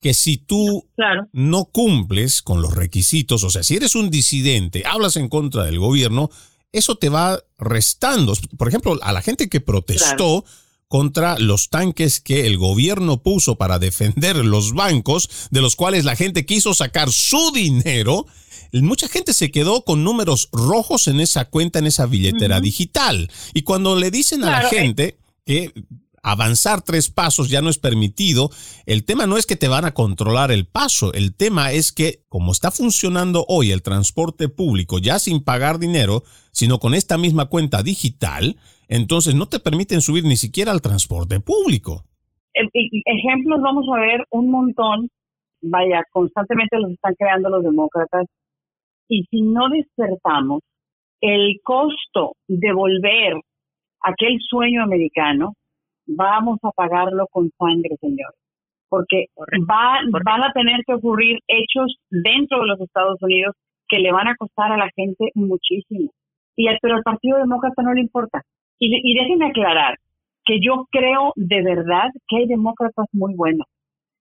que 0.00 0.14
si 0.14 0.36
tú 0.36 0.88
no 1.32 1.64
cumples 1.66 2.40
con 2.40 2.62
los 2.62 2.74
requisitos, 2.74 3.42
o 3.42 3.50
sea, 3.50 3.64
si 3.64 3.76
eres 3.76 3.96
un 3.96 4.10
disidente, 4.10 4.84
hablas 4.86 5.16
en 5.16 5.28
contra 5.28 5.64
del 5.64 5.80
gobierno, 5.80 6.30
eso 6.70 6.94
te 6.94 7.08
va 7.08 7.40
restando. 7.58 8.34
Por 8.56 8.68
ejemplo, 8.68 8.98
a 9.02 9.12
la 9.12 9.22
gente 9.22 9.48
que 9.48 9.60
protestó 9.60 10.44
contra 10.86 11.36
los 11.38 11.68
tanques 11.68 12.20
que 12.20 12.46
el 12.46 12.58
gobierno 12.58 13.22
puso 13.22 13.56
para 13.56 13.80
defender 13.80 14.36
los 14.36 14.72
bancos, 14.72 15.48
de 15.50 15.62
los 15.62 15.74
cuales 15.74 16.04
la 16.04 16.14
gente 16.14 16.46
quiso 16.46 16.74
sacar 16.74 17.10
su 17.10 17.50
dinero, 17.50 18.26
mucha 18.80 19.08
gente 19.08 19.34
se 19.34 19.50
quedó 19.50 19.84
con 19.84 20.04
números 20.04 20.48
rojos 20.52 21.08
en 21.08 21.20
esa 21.20 21.44
cuenta, 21.50 21.78
en 21.78 21.86
esa 21.86 22.06
billetera 22.06 22.60
digital. 22.60 23.30
Y 23.52 23.62
cuando 23.62 23.96
le 23.96 24.10
dicen 24.10 24.44
a 24.44 24.50
la 24.50 24.62
eh. 24.62 24.70
gente 24.70 25.18
que 25.44 25.72
avanzar 26.22 26.82
tres 26.82 27.10
pasos 27.10 27.50
ya 27.50 27.60
no 27.60 27.68
es 27.68 27.78
permitido. 27.78 28.50
El 28.86 29.04
tema 29.04 29.26
no 29.26 29.36
es 29.36 29.46
que 29.46 29.56
te 29.56 29.68
van 29.68 29.84
a 29.84 29.92
controlar 29.92 30.50
el 30.50 30.66
paso, 30.66 31.12
el 31.12 31.34
tema 31.34 31.72
es 31.72 31.92
que 31.92 32.22
como 32.28 32.52
está 32.52 32.70
funcionando 32.70 33.44
hoy 33.48 33.72
el 33.72 33.82
transporte 33.82 34.48
público 34.48 34.98
ya 34.98 35.18
sin 35.18 35.42
pagar 35.42 35.78
dinero, 35.78 36.22
sino 36.52 36.78
con 36.78 36.94
esta 36.94 37.18
misma 37.18 37.46
cuenta 37.46 37.82
digital, 37.82 38.56
entonces 38.88 39.34
no 39.34 39.46
te 39.46 39.58
permiten 39.58 40.00
subir 40.00 40.24
ni 40.24 40.36
siquiera 40.36 40.72
al 40.72 40.82
transporte 40.82 41.40
público. 41.40 42.04
Ejemplos 42.54 43.60
vamos 43.62 43.86
a 43.92 43.98
ver 43.98 44.26
un 44.30 44.50
montón, 44.50 45.08
vaya, 45.62 46.04
constantemente 46.12 46.78
los 46.78 46.92
están 46.92 47.14
creando 47.14 47.48
los 47.48 47.64
demócratas 47.64 48.26
y 49.12 49.24
si 49.30 49.42
no 49.42 49.68
despertamos, 49.68 50.62
el 51.20 51.60
costo 51.62 52.32
de 52.48 52.72
volver 52.72 53.34
aquel 54.00 54.38
sueño 54.40 54.82
americano 54.82 55.52
vamos 56.06 56.58
a 56.62 56.70
pagarlo 56.70 57.26
con 57.30 57.50
sangre, 57.58 57.96
señores. 58.00 58.38
Porque 58.88 59.26
va, 59.70 59.98
van 60.24 60.42
a 60.44 60.52
tener 60.52 60.80
que 60.86 60.94
ocurrir 60.94 61.40
hechos 61.46 61.94
dentro 62.10 62.60
de 62.60 62.68
los 62.68 62.80
Estados 62.80 63.18
Unidos 63.20 63.54
que 63.86 63.98
le 63.98 64.12
van 64.12 64.28
a 64.28 64.36
costar 64.36 64.72
a 64.72 64.78
la 64.78 64.88
gente 64.96 65.30
muchísimo. 65.34 66.10
Y, 66.56 66.68
pero 66.80 66.96
al 66.96 67.02
Partido 67.02 67.36
Demócrata 67.36 67.82
no 67.82 67.92
le 67.92 68.00
importa. 68.00 68.40
Y, 68.78 68.88
y 68.88 69.14
déjenme 69.14 69.48
aclarar 69.48 69.98
que 70.46 70.58
yo 70.58 70.86
creo 70.90 71.34
de 71.36 71.62
verdad 71.62 72.08
que 72.28 72.38
hay 72.38 72.46
demócratas 72.46 73.06
muy 73.12 73.34
buenos. 73.34 73.66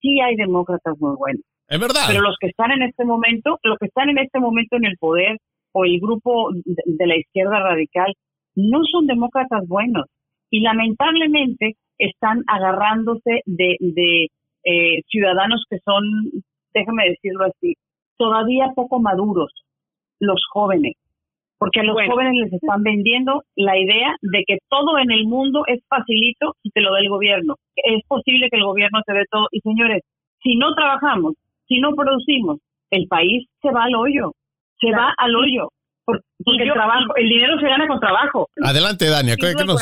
Sí 0.01 0.19
hay 0.19 0.35
demócratas 0.35 0.99
muy 0.99 1.15
buenos. 1.15 1.43
Es 1.68 1.80
verdad. 1.80 2.01
Pero 2.07 2.22
los 2.22 2.36
que 2.39 2.47
están 2.47 2.72
en 2.72 2.84
este 2.84 3.05
momento, 3.05 3.59
los 3.64 3.78
que 3.78 3.88
están 3.88 4.09
en 4.09 4.18
este 4.18 4.39
momento 4.39 4.76
en 4.76 4.86
el 4.86 4.97
poder 4.97 5.38
o 5.74 5.86
el 5.86 5.99
grupo 5.99 6.49
de 6.53 7.07
la 7.07 7.18
izquierda 7.18 7.59
radical, 7.59 8.14
no 8.55 8.82
son 8.91 9.07
demócratas 9.07 9.68
buenos 9.68 10.05
y 10.49 10.62
lamentablemente 10.62 11.76
están 11.97 12.43
agarrándose 12.47 13.41
de, 13.45 13.78
de 13.80 14.28
eh, 14.64 15.01
ciudadanos 15.07 15.64
que 15.70 15.78
son, 15.86 16.03
déjame 16.74 17.09
decirlo 17.09 17.45
así, 17.45 17.76
todavía 18.18 18.72
poco 18.76 18.99
maduros, 18.99 19.51
los 20.20 20.41
jóvenes, 20.51 20.95
porque 21.57 21.80
a 21.80 21.84
los 21.84 21.95
jóvenes 22.07 22.34
les 22.36 22.53
están 22.53 22.84
vendiendo 22.84 23.43
la 23.55 23.78
idea 23.78 24.16
de 24.22 24.43
que 24.45 24.57
todo 24.68 24.97
en 24.97 25.12
el 25.12 25.26
mundo 25.26 25.64
es 25.68 25.80
facilito 25.88 26.55
si 26.64 26.70
te 26.72 26.82
lo 26.82 26.91
da 26.91 26.99
el 26.99 27.09
gobierno. 27.09 27.55
Es 27.76 28.03
posible 28.07 28.49
que 28.49 28.57
el 28.57 28.66
gobierno 28.66 29.01
te 29.05 29.14
dé 29.14 29.26
todo. 29.30 29.47
Y 29.51 29.59
señores, 29.62 30.01
si 30.41 30.55
no 30.55 30.74
trabajamos, 30.74 31.36
si 31.72 31.80
no 31.80 31.95
producimos, 31.95 32.59
el 32.91 33.07
país 33.07 33.47
se 33.61 33.72
va 33.72 33.86
al 33.86 33.95
hoyo, 33.95 34.34
se 34.80 34.91
va 34.91 35.13
al 35.17 35.34
hoyo. 35.34 35.69
Porque, 36.03 36.63
el 36.63 36.74
trabajo, 36.74 37.15
el 37.15 37.30
dinero 37.30 37.57
se 37.59 37.67
gana 37.67 37.88
con 37.88 37.99
trabajo. 37.99 38.49
Adelante, 38.61 39.07
Dania, 39.07 39.36
¿qué, 39.39 39.53
nos, 39.63 39.80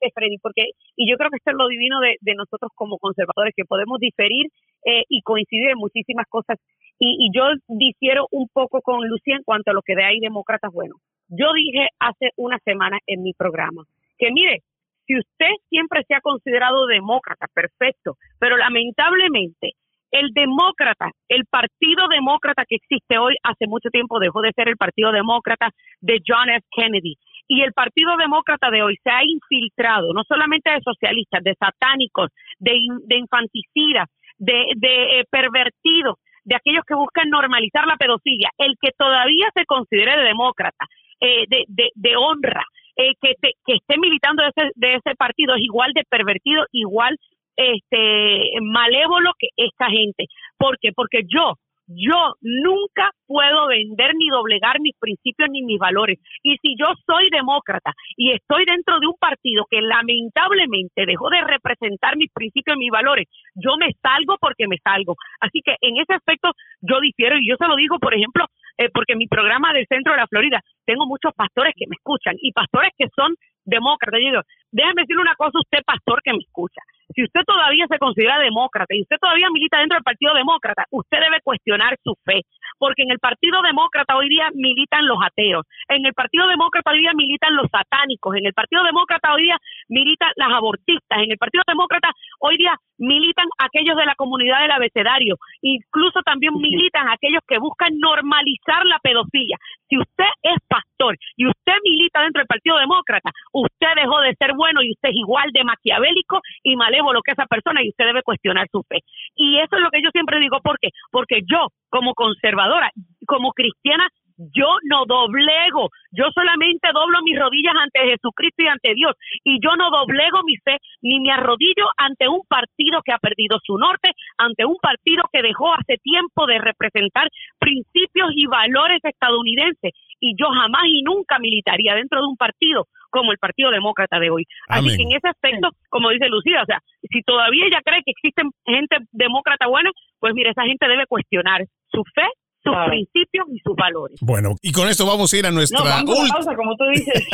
de 0.00 0.10
Freddy, 0.14 0.38
porque, 0.38 0.70
y 0.96 1.10
yo 1.10 1.16
creo 1.16 1.28
que 1.28 1.36
esto 1.36 1.50
es 1.50 1.56
lo 1.58 1.68
divino 1.68 1.98
de, 2.00 2.34
nosotros 2.34 2.70
como 2.74 2.96
conservadores, 2.98 3.52
que 3.56 3.64
podemos 3.64 3.98
diferir 3.98 4.46
eh, 4.86 5.02
y 5.08 5.20
coincidir 5.22 5.70
en 5.70 5.78
muchísimas 5.78 6.26
cosas. 6.28 6.58
Y, 6.98 7.30
yo 7.34 7.44
difiero 7.68 8.26
un 8.30 8.48
poco 8.52 8.80
con 8.80 9.06
Lucía 9.08 9.36
en 9.36 9.42
cuanto 9.42 9.70
a 9.70 9.74
lo 9.74 9.82
que 9.82 9.96
de 9.96 10.04
ahí 10.04 10.20
demócratas 10.20 10.70
bueno. 10.72 10.96
Yo 11.28 11.52
dije 11.54 11.88
hace 11.98 12.30
una 12.36 12.58
semana 12.64 12.98
en 13.06 13.22
mi 13.22 13.32
programa 13.34 13.84
que, 14.18 14.30
mire, 14.32 14.62
Si 15.06 15.18
usted 15.18 15.50
siempre 15.68 16.04
se 16.06 16.14
ha 16.14 16.20
considerado 16.20 16.86
demócrata, 16.86 17.46
perfecto, 17.52 18.16
pero 18.38 18.56
lamentablemente 18.56 19.74
el 20.10 20.30
demócrata, 20.32 21.10
el 21.28 21.44
partido 21.46 22.08
demócrata 22.08 22.64
que 22.68 22.76
existe 22.76 23.18
hoy, 23.18 23.36
hace 23.42 23.66
mucho 23.66 23.90
tiempo 23.90 24.18
dejó 24.18 24.40
de 24.40 24.52
ser 24.52 24.68
el 24.68 24.76
partido 24.76 25.12
demócrata 25.12 25.70
de 26.00 26.20
John 26.26 26.50
F. 26.50 26.66
Kennedy. 26.70 27.16
Y 27.48 27.62
el 27.62 27.72
partido 27.72 28.16
demócrata 28.16 28.70
de 28.70 28.82
hoy 28.82 28.96
se 29.02 29.10
ha 29.10 29.24
infiltrado, 29.24 30.12
no 30.12 30.22
solamente 30.26 30.70
de 30.70 30.80
socialistas, 30.82 31.42
de 31.42 31.54
satánicos, 31.58 32.30
de, 32.58 32.76
infanticidas, 33.16 34.08
de, 34.38 34.66
eh, 34.72 35.24
pervertidos, 35.30 36.16
de 36.44 36.56
aquellos 36.56 36.84
que 36.86 36.94
buscan 36.94 37.28
normalizar 37.28 37.86
la 37.86 37.96
pedofilia. 37.96 38.50
El 38.56 38.74
que 38.80 38.90
todavía 38.96 39.48
se 39.54 39.66
considere 39.66 40.22
demócrata, 40.22 40.86
eh, 41.20 41.44
de, 41.48 42.16
honra, 42.16 42.64
eh, 42.96 43.14
que, 43.20 43.34
que 43.40 43.74
esté 43.74 43.98
militando 43.98 44.42
de 44.42 44.48
ese, 44.48 44.70
de 44.74 44.94
ese 44.94 45.14
partido 45.16 45.54
es 45.54 45.62
igual 45.62 45.92
de 45.92 46.04
pervertido, 46.08 46.64
igual 46.72 47.16
este 47.56 48.60
malévolo 48.62 49.32
que 49.38 49.48
esta 49.56 49.86
gente. 49.86 50.26
¿Por 50.56 50.78
qué? 50.78 50.92
Porque 50.94 51.22
yo, 51.26 51.54
yo 51.90 52.34
nunca 52.40 53.10
puedo 53.26 53.66
vender 53.66 54.14
ni 54.14 54.28
doblegar 54.28 54.80
mis 54.80 54.96
principios 54.98 55.48
ni 55.50 55.62
mis 55.62 55.78
valores. 55.78 56.18
Y 56.42 56.56
si 56.62 56.76
yo 56.78 56.86
soy 57.06 57.30
demócrata 57.30 57.92
y 58.16 58.32
estoy 58.32 58.64
dentro 58.64 59.00
de 59.00 59.06
un 59.06 59.16
partido 59.18 59.66
que 59.68 59.80
lamentablemente 59.80 61.06
dejó 61.06 61.30
de 61.30 61.42
representar 61.42 62.16
mis 62.16 62.30
principios 62.32 62.76
y 62.76 62.80
mis 62.80 62.90
valores, 62.90 63.26
yo 63.54 63.76
me 63.76 63.92
salgo 64.00 64.36
porque 64.40 64.68
me 64.68 64.78
salgo. 64.78 65.16
Así 65.40 65.60
que 65.64 65.74
en 65.80 65.98
ese 65.98 66.14
aspecto 66.14 66.52
yo 66.80 67.00
difiero 67.00 67.36
y 67.38 67.48
yo 67.48 67.56
se 67.56 67.66
lo 67.66 67.76
digo, 67.76 67.98
por 67.98 68.14
ejemplo, 68.14 68.46
eh, 68.78 68.88
porque 68.92 69.12
en 69.14 69.18
mi 69.18 69.26
programa 69.26 69.72
del 69.72 69.86
centro 69.88 70.12
de 70.12 70.18
la 70.18 70.28
Florida 70.28 70.60
tengo 70.86 71.06
muchos 71.06 71.34
pastores 71.34 71.74
que 71.76 71.86
me 71.88 71.96
escuchan 71.96 72.36
y 72.40 72.52
pastores 72.52 72.92
que 72.96 73.08
son 73.16 73.34
demócratas. 73.64 74.20
Yo 74.20 74.30
digo, 74.30 74.42
déjame 74.70 75.02
decirle 75.02 75.22
una 75.22 75.34
cosa, 75.34 75.58
usted 75.58 75.82
pastor 75.84 76.22
que 76.22 76.32
me 76.32 76.38
escucha 76.38 76.80
si 77.14 77.22
usted 77.22 77.40
todavía 77.46 77.86
se 77.88 77.98
considera 77.98 78.38
demócrata 78.38 78.94
y 78.94 79.02
usted 79.02 79.16
todavía 79.20 79.48
milita 79.52 79.78
dentro 79.78 79.96
del 79.96 80.04
Partido 80.04 80.34
Demócrata, 80.34 80.84
usted 80.90 81.18
debe 81.20 81.40
cuestionar 81.42 81.96
su 82.02 82.14
fe, 82.24 82.42
porque 82.80 83.02
en 83.02 83.12
el 83.12 83.18
Partido 83.18 83.60
Demócrata 83.60 84.16
hoy 84.16 84.28
día 84.28 84.48
militan 84.54 85.06
los 85.06 85.18
ateos, 85.22 85.66
en 85.88 86.06
el 86.06 86.14
Partido 86.14 86.48
Demócrata 86.48 86.90
hoy 86.90 87.00
día 87.00 87.12
militan 87.14 87.54
los 87.54 87.68
satánicos, 87.70 88.34
en 88.36 88.46
el 88.46 88.54
Partido 88.54 88.82
Demócrata 88.82 89.34
hoy 89.34 89.42
día 89.42 89.58
militan 89.88 90.32
las 90.36 90.50
abortistas, 90.50 91.18
en 91.20 91.30
el 91.30 91.36
Partido 91.36 91.62
Demócrata 91.68 92.08
hoy 92.40 92.56
día 92.56 92.74
militan 92.96 93.46
aquellos 93.58 93.96
de 93.96 94.06
la 94.06 94.14
comunidad 94.14 94.62
del 94.62 94.70
abecedario, 94.70 95.36
incluso 95.60 96.22
también 96.22 96.54
militan 96.54 97.08
aquellos 97.08 97.42
que 97.46 97.58
buscan 97.58 97.98
normalizar 97.98 98.84
la 98.86 98.98
pedofilia. 98.98 99.56
Si 99.88 99.98
usted 99.98 100.30
es 100.42 100.56
pastor 100.68 101.16
y 101.36 101.46
usted 101.46 101.74
milita 101.84 102.22
dentro 102.22 102.40
del 102.40 102.46
Partido 102.46 102.78
Demócrata, 102.78 103.30
usted 103.52 103.88
dejó 103.96 104.20
de 104.20 104.34
ser 104.36 104.54
bueno 104.54 104.82
y 104.82 104.92
usted 104.92 105.10
es 105.10 105.16
igual 105.16 105.50
de 105.52 105.64
maquiavélico 105.64 106.40
y 106.62 106.76
malévolo 106.76 107.20
que 107.22 107.32
esa 107.32 107.46
persona 107.46 107.82
y 107.82 107.88
usted 107.90 108.06
debe 108.06 108.22
cuestionar 108.22 108.66
su 108.70 108.82
fe. 108.88 109.00
Y 109.34 109.58
eso 109.58 109.76
es 109.76 109.82
lo 109.82 109.90
que 109.90 110.02
yo 110.02 110.10
siempre 110.12 110.38
digo, 110.38 110.60
¿por 110.60 110.78
qué? 110.78 110.88
Porque 111.10 111.40
yo, 111.50 111.68
como 111.90 112.14
conservadora, 112.14 112.90
como 113.26 113.52
cristiana, 113.52 114.08
yo 114.54 114.78
no 114.88 115.04
doblego, 115.04 115.90
yo 116.12 116.24
solamente 116.34 116.88
doblo 116.94 117.20
mis 117.22 117.38
rodillas 117.38 117.74
ante 117.76 118.10
Jesucristo 118.10 118.62
y 118.62 118.68
ante 118.68 118.94
Dios, 118.94 119.12
y 119.44 119.60
yo 119.62 119.76
no 119.76 119.90
doblego 119.90 120.40
mi 120.44 120.56
fe 120.64 120.78
ni 121.02 121.20
me 121.20 121.32
arrodillo 121.32 121.84
ante 121.98 122.26
un 122.28 122.40
partido 122.48 123.02
que 123.04 123.12
ha 123.12 123.18
perdido 123.18 123.58
su 123.62 123.76
norte, 123.76 124.12
ante 124.38 124.64
un 124.64 124.76
partido 124.80 125.24
que 125.32 125.42
dejó 125.42 125.74
hace 125.74 125.98
tiempo 126.02 126.46
de 126.46 126.58
representar 126.58 127.28
principios 127.58 128.30
y 128.34 128.46
valores 128.46 129.00
estadounidenses, 129.04 129.92
y 130.20 130.34
yo 130.38 130.48
jamás 130.48 130.84
y 130.86 131.02
nunca 131.02 131.38
militaría 131.38 131.94
dentro 131.94 132.20
de 132.20 132.26
un 132.26 132.36
partido 132.36 132.86
como 133.10 133.32
el 133.32 133.38
Partido 133.38 133.70
Demócrata 133.70 134.20
de 134.20 134.30
hoy. 134.30 134.46
Así 134.68 134.96
que 134.96 135.02
en 135.02 135.12
ese 135.12 135.28
aspecto, 135.28 135.70
como 135.88 136.10
dice 136.10 136.28
Lucía, 136.28 136.62
o 136.62 136.66
sea, 136.66 136.78
si 137.10 137.22
todavía 137.22 137.66
ella 137.66 137.80
cree 137.84 138.02
que 138.04 138.12
existen 138.12 138.50
gente 138.64 138.98
demócrata 139.10 139.66
buena, 139.66 139.90
pues 140.20 140.32
mire, 140.32 140.50
esa 140.50 140.62
gente 140.62 140.86
debe 140.86 141.06
cuestionar 141.06 141.62
su 141.90 142.02
fe 142.14 142.26
sus 142.62 142.74
principios 142.88 143.46
y 143.54 143.58
sus 143.60 143.74
valores. 143.74 144.18
Bueno, 144.20 144.54
y 144.60 144.72
con 144.72 144.88
esto 144.88 145.06
vamos 145.06 145.32
a 145.32 145.36
ir 145.36 145.46
a 145.46 145.50
nuestra 145.50 146.04
pausa, 146.04 146.54
como 146.56 146.76
tú 146.76 146.84
dices. 146.94 147.24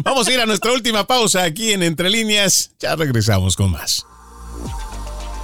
vamos 0.04 0.28
a 0.28 0.32
ir 0.32 0.40
a 0.40 0.46
nuestra 0.46 0.72
última 0.72 1.04
pausa 1.04 1.42
aquí 1.42 1.72
en 1.72 1.82
Entre 1.82 2.08
Líneas. 2.10 2.74
Ya 2.78 2.94
regresamos 2.94 3.56
con 3.56 3.72
más. 3.72 4.06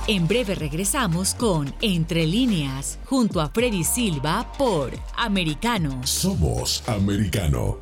En 0.07 0.27
breve 0.27 0.55
regresamos 0.55 1.35
con 1.35 1.75
Entre 1.83 2.27
líneas, 2.27 2.99
junto 3.05 3.43
a 3.43 3.51
Freddy 3.51 3.85
Silva 3.85 4.51
por 4.57 4.93
Americano. 5.17 6.01
Somos 6.05 6.83
Americano. 6.89 7.77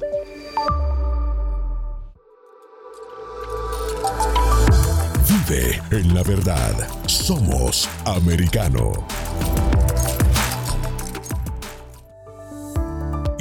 Vive 5.29 5.81
en 5.93 6.15
la 6.15 6.25
verdad. 6.25 6.75
Somos 7.07 7.89
Americano. 8.05 8.93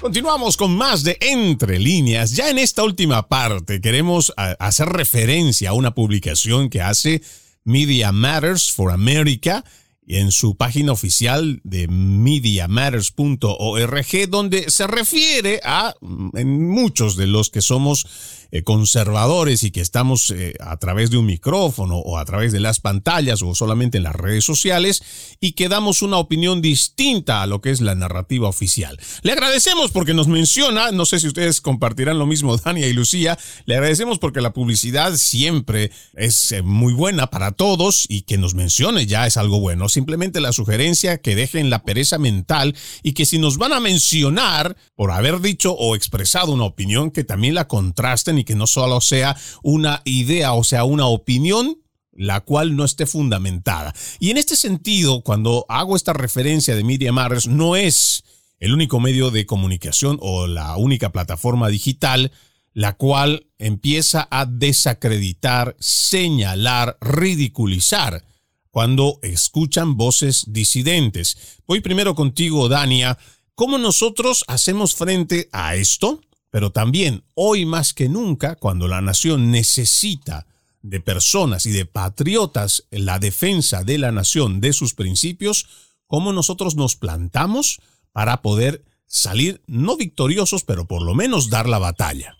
Continuamos 0.00 0.56
con 0.56 0.78
más 0.78 1.04
de 1.04 1.18
Entre 1.20 1.78
líneas. 1.78 2.32
Ya 2.32 2.48
en 2.48 2.58
esta 2.58 2.82
última 2.82 3.28
parte 3.28 3.82
queremos 3.82 4.32
hacer 4.36 4.88
referencia 4.88 5.70
a 5.70 5.74
una 5.74 5.94
publicación 5.94 6.70
que 6.70 6.80
hace 6.80 7.20
Media 7.64 8.10
Matters 8.10 8.72
for 8.72 8.92
America 8.92 9.62
en 10.06 10.32
su 10.32 10.56
página 10.56 10.92
oficial 10.92 11.60
de 11.64 11.86
mediamatters.org, 11.86 14.30
donde 14.30 14.70
se 14.70 14.86
refiere 14.86 15.60
a 15.64 15.94
mm, 16.00 16.30
en 16.34 16.70
muchos 16.70 17.16
de 17.16 17.26
los 17.26 17.50
que 17.50 17.60
somos 17.60 18.06
eh, 18.52 18.62
conservadores 18.62 19.62
y 19.62 19.70
que 19.70 19.80
estamos 19.80 20.30
eh, 20.30 20.54
a 20.60 20.76
través 20.78 21.10
de 21.10 21.18
un 21.18 21.26
micrófono 21.26 21.98
o 21.98 22.18
a 22.18 22.24
través 22.24 22.52
de 22.52 22.60
las 22.60 22.80
pantallas 22.80 23.42
o 23.42 23.54
solamente 23.54 23.98
en 23.98 24.04
las 24.04 24.14
redes 24.14 24.44
sociales 24.44 25.02
y 25.40 25.52
que 25.52 25.68
damos 25.68 26.02
una 26.02 26.18
opinión 26.18 26.60
distinta 26.60 27.42
a 27.42 27.46
lo 27.46 27.60
que 27.60 27.70
es 27.70 27.80
la 27.80 27.94
narrativa 27.94 28.48
oficial. 28.48 28.98
Le 29.22 29.32
agradecemos 29.32 29.90
porque 29.90 30.14
nos 30.14 30.28
menciona, 30.28 30.90
no 30.90 31.04
sé 31.04 31.20
si 31.20 31.28
ustedes 31.28 31.60
compartirán 31.60 32.18
lo 32.18 32.26
mismo, 32.26 32.56
Dania 32.64 32.88
y 32.88 32.92
Lucía, 32.92 33.38
le 33.66 33.74
agradecemos 33.76 34.18
porque 34.18 34.40
la 34.40 34.52
publicidad 34.52 35.16
siempre 35.16 35.90
es 36.14 36.52
eh, 36.52 36.62
muy 36.62 36.92
buena 36.92 37.28
para 37.28 37.52
todos 37.52 38.06
y 38.08 38.22
que 38.22 38.38
nos 38.38 38.54
mencione 38.54 39.06
ya 39.06 39.26
es 39.26 39.36
algo 39.36 39.60
bueno. 39.60 39.88
Simplemente 39.88 40.40
la 40.40 40.52
sugerencia 40.52 41.18
que 41.18 41.36
dejen 41.36 41.70
la 41.70 41.82
pereza 41.82 42.18
mental 42.18 42.74
y 43.02 43.12
que 43.12 43.26
si 43.26 43.38
nos 43.38 43.58
van 43.58 43.72
a 43.72 43.80
mencionar 43.80 44.76
por 44.96 45.10
haber 45.12 45.40
dicho 45.40 45.72
o 45.72 45.94
expresado 45.94 46.52
una 46.52 46.64
opinión, 46.64 47.10
que 47.10 47.24
también 47.24 47.54
la 47.54 47.68
contrasten 47.68 48.39
y 48.40 48.44
que 48.44 48.54
no 48.54 48.66
solo 48.66 49.00
sea 49.00 49.36
una 49.62 50.02
idea, 50.04 50.52
o 50.52 50.64
sea, 50.64 50.84
una 50.84 51.06
opinión 51.06 51.78
la 52.12 52.40
cual 52.40 52.76
no 52.76 52.84
esté 52.84 53.06
fundamentada. 53.06 53.94
Y 54.18 54.30
en 54.30 54.36
este 54.36 54.56
sentido, 54.56 55.22
cuando 55.22 55.64
hago 55.68 55.96
esta 55.96 56.12
referencia 56.12 56.74
de 56.74 56.84
Media 56.84 57.12
Matters, 57.12 57.46
no 57.46 57.76
es 57.76 58.24
el 58.58 58.74
único 58.74 59.00
medio 59.00 59.30
de 59.30 59.46
comunicación 59.46 60.18
o 60.20 60.46
la 60.46 60.76
única 60.76 61.12
plataforma 61.12 61.68
digital 61.68 62.30
la 62.72 62.96
cual 62.96 63.46
empieza 63.58 64.28
a 64.30 64.46
desacreditar, 64.46 65.76
señalar, 65.80 66.98
ridiculizar 67.00 68.24
cuando 68.70 69.18
escuchan 69.22 69.96
voces 69.96 70.44
disidentes. 70.46 71.58
Voy 71.66 71.80
primero 71.80 72.14
contigo, 72.14 72.68
Dania. 72.68 73.18
¿Cómo 73.54 73.78
nosotros 73.78 74.44
hacemos 74.46 74.94
frente 74.94 75.48
a 75.52 75.74
esto? 75.74 76.20
Pero 76.50 76.70
también, 76.70 77.22
hoy 77.34 77.64
más 77.64 77.94
que 77.94 78.08
nunca, 78.08 78.56
cuando 78.56 78.88
la 78.88 79.00
nación 79.00 79.50
necesita 79.50 80.46
de 80.82 81.00
personas 81.00 81.66
y 81.66 81.72
de 81.72 81.86
patriotas 81.86 82.86
en 82.90 83.06
la 83.06 83.18
defensa 83.18 83.84
de 83.84 83.98
la 83.98 84.12
nación, 84.12 84.60
de 84.60 84.72
sus 84.72 84.94
principios, 84.94 85.92
cómo 86.06 86.32
nosotros 86.32 86.76
nos 86.76 86.96
plantamos 86.96 87.80
para 88.12 88.42
poder 88.42 88.82
salir 89.06 89.60
no 89.66 89.96
victoriosos, 89.96 90.64
pero 90.64 90.86
por 90.86 91.02
lo 91.02 91.14
menos 91.14 91.50
dar 91.50 91.68
la 91.68 91.78
batalla 91.78 92.36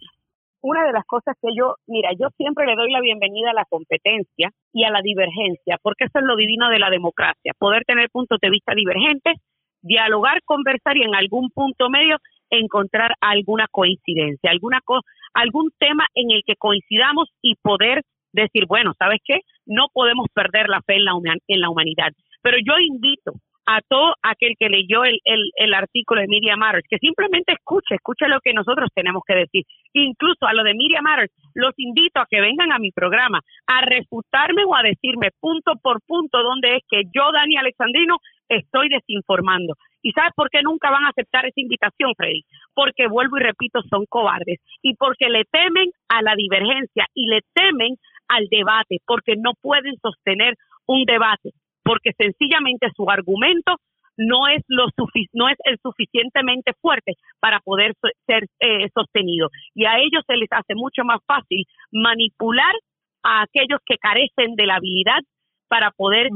una 0.62 0.84
de 0.84 0.92
las 0.92 1.04
cosas 1.06 1.36
que 1.40 1.48
yo, 1.56 1.76
mira, 1.86 2.10
yo 2.18 2.28
siempre 2.36 2.66
le 2.66 2.76
doy 2.76 2.90
la 2.90 3.00
bienvenida 3.00 3.50
a 3.50 3.54
la 3.54 3.64
competencia 3.64 4.50
y 4.72 4.84
a 4.84 4.90
la 4.90 5.00
divergencia, 5.00 5.78
porque 5.82 6.04
eso 6.04 6.18
es 6.18 6.24
lo 6.24 6.36
divino 6.36 6.68
de 6.68 6.78
la 6.78 6.90
democracia, 6.90 7.52
poder 7.58 7.84
tener 7.86 8.10
puntos 8.10 8.38
de 8.40 8.50
vista 8.50 8.74
divergentes, 8.74 9.36
dialogar, 9.82 10.42
conversar 10.44 10.96
y 10.96 11.02
en 11.02 11.14
algún 11.14 11.50
punto 11.50 11.88
medio 11.88 12.16
encontrar 12.50 13.14
alguna 13.20 13.66
coincidencia, 13.70 14.50
alguna 14.50 14.80
co 14.84 15.00
algún 15.34 15.70
tema 15.78 16.06
en 16.14 16.30
el 16.30 16.42
que 16.44 16.56
coincidamos 16.56 17.28
y 17.40 17.54
poder 17.62 18.02
decir, 18.32 18.66
bueno, 18.66 18.92
¿sabes 18.98 19.20
qué? 19.24 19.40
No 19.66 19.86
podemos 19.92 20.26
perder 20.34 20.68
la 20.68 20.82
fe 20.82 20.96
en 20.96 21.04
la, 21.04 21.12
en 21.48 21.60
la 21.60 21.70
humanidad. 21.70 22.12
Pero 22.42 22.56
yo 22.64 22.78
invito 22.78 23.32
a 23.66 23.80
todo 23.86 24.14
aquel 24.22 24.54
que 24.58 24.68
leyó 24.68 25.04
el, 25.04 25.20
el, 25.24 25.74
artículo 25.74 26.20
de 26.20 26.26
Media 26.26 26.56
Matters, 26.56 26.86
que 26.88 26.98
simplemente 26.98 27.52
escuche, 27.52 27.94
escuche 27.94 28.26
lo 28.26 28.40
que 28.40 28.52
nosotros 28.52 28.90
tenemos 28.94 29.22
que 29.24 29.34
decir. 29.34 29.64
Incluso 29.92 30.46
a 30.46 30.54
lo 30.54 30.64
de 30.64 30.74
Media 30.74 31.00
Matters, 31.02 31.32
los 31.54 31.72
invito 31.76 32.20
a 32.20 32.26
que 32.28 32.40
vengan 32.40 32.72
a 32.72 32.78
mi 32.78 32.90
programa 32.90 33.40
a 33.66 33.82
refutarme 33.82 34.64
o 34.64 34.74
a 34.74 34.82
decirme 34.82 35.30
punto 35.38 35.74
por 35.80 36.00
punto 36.02 36.42
dónde 36.42 36.76
es 36.76 36.82
que 36.90 37.02
yo, 37.14 37.30
Dani 37.32 37.56
Alexandrino, 37.58 38.16
estoy 38.48 38.88
desinformando. 38.88 39.74
¿Y 40.02 40.12
sabes 40.12 40.32
por 40.34 40.50
qué 40.50 40.62
nunca 40.62 40.90
van 40.90 41.04
a 41.04 41.10
aceptar 41.10 41.46
esa 41.46 41.60
invitación, 41.60 42.12
Freddy? 42.16 42.42
Porque, 42.74 43.08
vuelvo 43.08 43.38
y 43.38 43.42
repito, 43.42 43.80
son 43.88 44.06
cobardes 44.08 44.60
y 44.82 44.94
porque 44.94 45.28
le 45.28 45.44
temen 45.44 45.90
a 46.08 46.22
la 46.22 46.34
divergencia 46.34 47.06
y 47.14 47.26
le 47.26 47.40
temen 47.54 47.96
al 48.28 48.46
debate, 48.48 48.98
porque 49.06 49.34
no 49.36 49.52
pueden 49.60 49.96
sostener 50.00 50.54
un 50.86 51.04
debate 51.04 51.50
porque 51.82 52.12
sencillamente 52.16 52.88
su 52.94 53.10
argumento 53.10 53.76
no 54.16 54.48
es 54.48 54.62
lo 54.68 54.86
no 55.32 55.48
es 55.48 55.56
el 55.64 55.78
suficientemente 55.82 56.72
fuerte 56.80 57.14
para 57.40 57.60
poder 57.60 57.94
ser 58.26 58.46
eh, 58.60 58.88
sostenido 58.94 59.48
y 59.74 59.86
a 59.86 59.98
ellos 59.98 60.22
se 60.26 60.36
les 60.36 60.48
hace 60.52 60.74
mucho 60.74 61.04
más 61.04 61.20
fácil 61.26 61.64
manipular 61.90 62.74
a 63.22 63.42
aquellos 63.42 63.80
que 63.84 63.96
carecen 63.96 64.54
de 64.56 64.66
la 64.66 64.76
habilidad 64.76 65.20
para 65.68 65.90
poder 65.90 66.28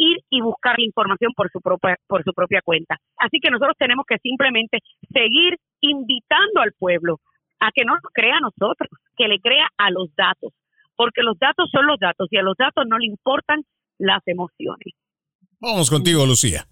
ir 0.00 0.18
y 0.30 0.40
buscar 0.40 0.78
la 0.78 0.84
información 0.84 1.32
por 1.36 1.50
su 1.50 1.60
propia 1.60 1.96
por 2.08 2.24
su 2.24 2.32
propia 2.32 2.60
cuenta. 2.64 2.96
Así 3.18 3.38
que 3.40 3.50
nosotros 3.50 3.76
tenemos 3.78 4.06
que 4.08 4.18
simplemente 4.18 4.78
seguir 5.12 5.56
invitando 5.80 6.60
al 6.60 6.72
pueblo 6.72 7.18
a 7.60 7.70
que 7.72 7.84
no 7.84 7.92
nos 7.94 8.12
crea 8.12 8.38
a 8.38 8.40
nosotros, 8.40 8.88
que 9.16 9.28
le 9.28 9.38
crea 9.38 9.68
a 9.76 9.90
los 9.90 10.08
datos, 10.16 10.52
porque 10.96 11.22
los 11.22 11.38
datos 11.38 11.68
son 11.70 11.86
los 11.86 11.98
datos 11.98 12.28
y 12.30 12.38
a 12.38 12.42
los 12.42 12.56
datos 12.56 12.84
no 12.88 12.98
le 12.98 13.06
importan 13.06 13.60
las 13.98 14.26
emociones. 14.26 14.94
Vamos 15.60 15.90
contigo, 15.90 16.24
Lucía. 16.24 16.64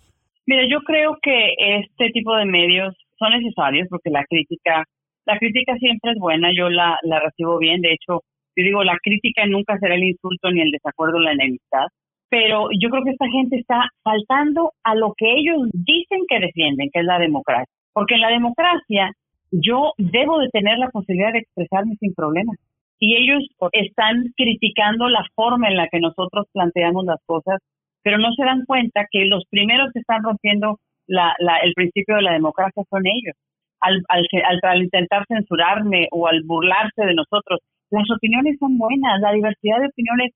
Mira, 0.46 0.62
yo 0.66 0.80
creo 0.80 1.18
que 1.20 1.52
este 1.58 2.08
tipo 2.10 2.34
de 2.34 2.46
medios 2.46 2.96
son 3.18 3.32
necesarios 3.32 3.86
porque 3.90 4.08
la 4.08 4.24
crítica, 4.24 4.84
la 5.26 5.38
crítica 5.38 5.76
siempre 5.76 6.12
es 6.12 6.18
buena, 6.18 6.48
yo 6.56 6.70
la, 6.70 6.98
la 7.02 7.20
recibo 7.20 7.58
bien, 7.58 7.82
de 7.82 7.92
hecho, 7.92 8.22
yo 8.56 8.64
digo, 8.64 8.82
la 8.82 8.96
crítica 9.02 9.44
nunca 9.44 9.78
será 9.78 9.94
el 9.94 10.04
insulto 10.04 10.50
ni 10.50 10.62
el 10.62 10.70
desacuerdo, 10.70 11.18
la 11.18 11.32
enemistad, 11.32 11.84
pero 12.30 12.68
yo 12.78 12.90
creo 12.90 13.04
que 13.04 13.10
esta 13.10 13.28
gente 13.28 13.56
está 13.56 13.88
faltando 14.02 14.72
a 14.84 14.94
lo 14.94 15.14
que 15.16 15.32
ellos 15.32 15.68
dicen 15.72 16.20
que 16.28 16.40
defienden, 16.40 16.90
que 16.92 17.00
es 17.00 17.06
la 17.06 17.18
democracia, 17.18 17.72
porque 17.92 18.14
en 18.14 18.20
la 18.20 18.30
democracia 18.30 19.12
yo 19.50 19.92
debo 19.96 20.38
de 20.38 20.48
tener 20.50 20.78
la 20.78 20.90
posibilidad 20.90 21.32
de 21.32 21.40
expresarme 21.40 21.96
sin 22.00 22.14
problemas. 22.14 22.56
Y 23.00 23.16
ellos 23.16 23.44
están 23.72 24.24
criticando 24.36 25.08
la 25.08 25.24
forma 25.34 25.68
en 25.68 25.76
la 25.76 25.88
que 25.88 26.00
nosotros 26.00 26.46
planteamos 26.52 27.04
las 27.04 27.20
cosas 27.24 27.60
pero 28.02 28.18
no 28.18 28.32
se 28.32 28.42
dan 28.42 28.64
cuenta 28.64 29.06
que 29.10 29.26
los 29.26 29.44
primeros 29.50 29.90
que 29.92 30.00
están 30.00 30.22
rompiendo 30.22 30.78
la, 31.06 31.34
el 31.62 31.74
principio 31.74 32.16
de 32.16 32.22
la 32.22 32.32
democracia 32.32 32.82
son 32.88 33.02
ellos. 33.06 33.36
Al, 33.80 34.02
al, 34.08 34.82
intentar 34.82 35.24
censurarme 35.28 36.08
o 36.10 36.26
al 36.26 36.42
burlarse 36.44 37.04
de 37.04 37.14
nosotros, 37.14 37.60
las 37.90 38.10
opiniones 38.10 38.56
son 38.58 38.78
buenas, 38.78 39.20
la 39.20 39.32
diversidad 39.32 39.80
de 39.80 39.86
opiniones 39.86 40.32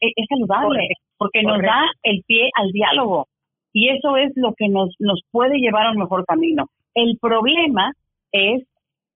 e, 0.00 0.12
es, 0.16 0.26
saludable, 0.28 0.88
porque 1.20 1.42
nos 1.42 1.60
da 1.60 1.82
el 2.02 2.22
pie 2.26 2.48
al 2.54 2.72
diálogo 2.72 3.28
y 3.74 3.90
eso 3.90 4.16
es 4.16 4.32
lo 4.36 4.54
que 4.54 4.68
nos, 4.70 4.88
nos 4.98 5.20
puede 5.30 5.58
llevar 5.58 5.86
a 5.86 5.90
un 5.90 5.98
mejor 5.98 6.24
camino. 6.24 6.68
El 6.94 7.18
problema 7.20 7.92
es 8.32 8.64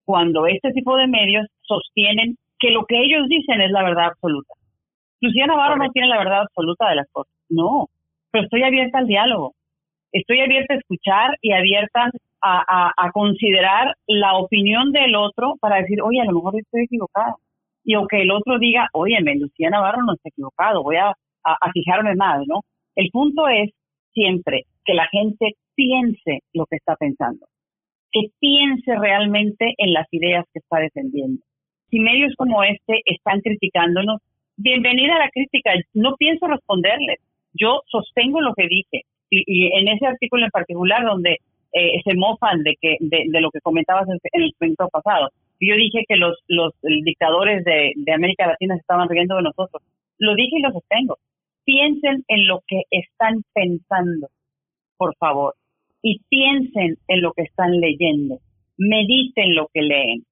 cuando 0.05 0.45
este 0.45 0.71
tipo 0.71 0.95
de 0.97 1.07
medios 1.07 1.47
sostienen 1.61 2.37
que 2.59 2.69
lo 2.69 2.85
que 2.85 3.01
ellos 3.01 3.27
dicen 3.27 3.59
es 3.59 3.71
la 3.71 3.81
verdad 3.81 4.05
absoluta. 4.05 4.53
Luciana 5.19 5.55
Navarro 5.55 5.77
no 5.77 5.89
tiene 5.89 6.07
la 6.07 6.19
verdad 6.19 6.41
absoluta 6.41 6.89
de 6.89 6.95
las 6.95 7.07
cosas, 7.11 7.33
no, 7.49 7.87
pero 8.29 8.43
estoy 8.43 8.61
abierta 8.61 8.99
al 8.99 9.07
diálogo, 9.07 9.55
estoy 10.11 10.41
abierta 10.41 10.75
a 10.75 10.77
escuchar 10.77 11.31
y 11.41 11.53
abierta 11.53 12.11
a, 12.39 13.11
considerar 13.13 13.95
la 14.05 14.37
opinión 14.37 14.91
del 14.91 15.15
otro 15.15 15.55
para 15.59 15.77
decir, 15.77 16.03
oye, 16.03 16.21
a 16.21 16.25
lo 16.25 16.33
mejor 16.33 16.53
estoy 16.59 16.83
equivocado. 16.83 17.37
Y 17.83 17.95
o 17.95 18.05
que 18.05 18.21
el 18.21 18.29
otro 18.29 18.59
diga, 18.59 18.87
oye, 18.93 19.17
Lucía 19.21 19.71
Navarro 19.71 20.03
no 20.03 20.13
está 20.13 20.29
equivocado, 20.29 20.83
voy 20.83 20.97
a, 20.97 21.11
a 21.45 21.71
fijarme 21.71 22.15
más, 22.15 22.41
¿no? 22.47 22.61
El 22.95 23.09
punto 23.11 23.47
es 23.47 23.71
siempre 24.13 24.63
que 24.85 24.93
la 24.93 25.07
gente 25.07 25.53
piense 25.75 26.39
lo 26.53 26.65
que 26.65 26.77
está 26.77 26.95
pensando, 26.95 27.45
que 28.11 28.29
piense 28.39 28.95
realmente 28.97 29.73
en 29.77 29.93
las 29.93 30.07
ideas 30.11 30.45
que 30.53 30.59
está 30.59 30.79
defendiendo. 30.79 31.43
Si 31.89 31.99
medios 31.99 32.33
como 32.37 32.63
este 32.63 33.01
están 33.05 33.41
criticándonos, 33.41 34.21
bienvenida 34.57 35.15
a 35.15 35.19
la 35.19 35.29
crítica, 35.29 35.73
no 35.93 36.15
pienso 36.15 36.47
responderles, 36.47 37.19
yo 37.53 37.81
sostengo 37.87 38.41
lo 38.41 38.53
que 38.53 38.67
dije. 38.67 39.01
Y, 39.29 39.67
en 39.77 39.87
ese 39.87 40.05
artículo 40.05 40.45
en 40.45 40.51
particular 40.51 41.03
donde 41.03 41.39
eh, 41.73 42.01
se 42.03 42.15
mofan 42.15 42.63
de 42.63 43.41
lo 43.41 43.49
que 43.49 43.59
comentabas 43.59 44.07
en, 44.07 44.19
el 44.31 44.51
momento 44.59 44.87
pasado. 44.89 45.29
Yo 45.59 45.75
dije 45.75 46.05
que 46.07 46.15
los, 46.15 46.37
los 46.47 46.73
dictadores 46.81 47.65
de, 47.65 47.93
de 47.95 48.13
América 48.13 48.47
Latina 48.47 48.75
se 48.75 48.81
estaban 48.81 49.09
riendo 49.09 49.35
de 49.35 49.43
nosotros. 49.43 49.81
Lo 50.19 50.35
dije 50.35 50.57
y 50.57 50.61
lo 50.61 50.71
sostengo. 50.71 51.17
Piensen 51.65 52.23
en 52.27 52.47
lo 52.47 52.61
que 52.67 52.83
están 52.91 53.43
pensando, 53.53 54.29
por 54.97 55.15
favor, 55.17 55.55
y 56.01 56.19
piensen 56.29 56.97
en 57.07 57.21
lo 57.21 57.33
que 57.33 57.43
están 57.43 57.79
leyendo. 57.79 58.39
Mediten 58.77 59.55
lo 59.55 59.67
que 59.73 59.81
leen. 59.81 60.25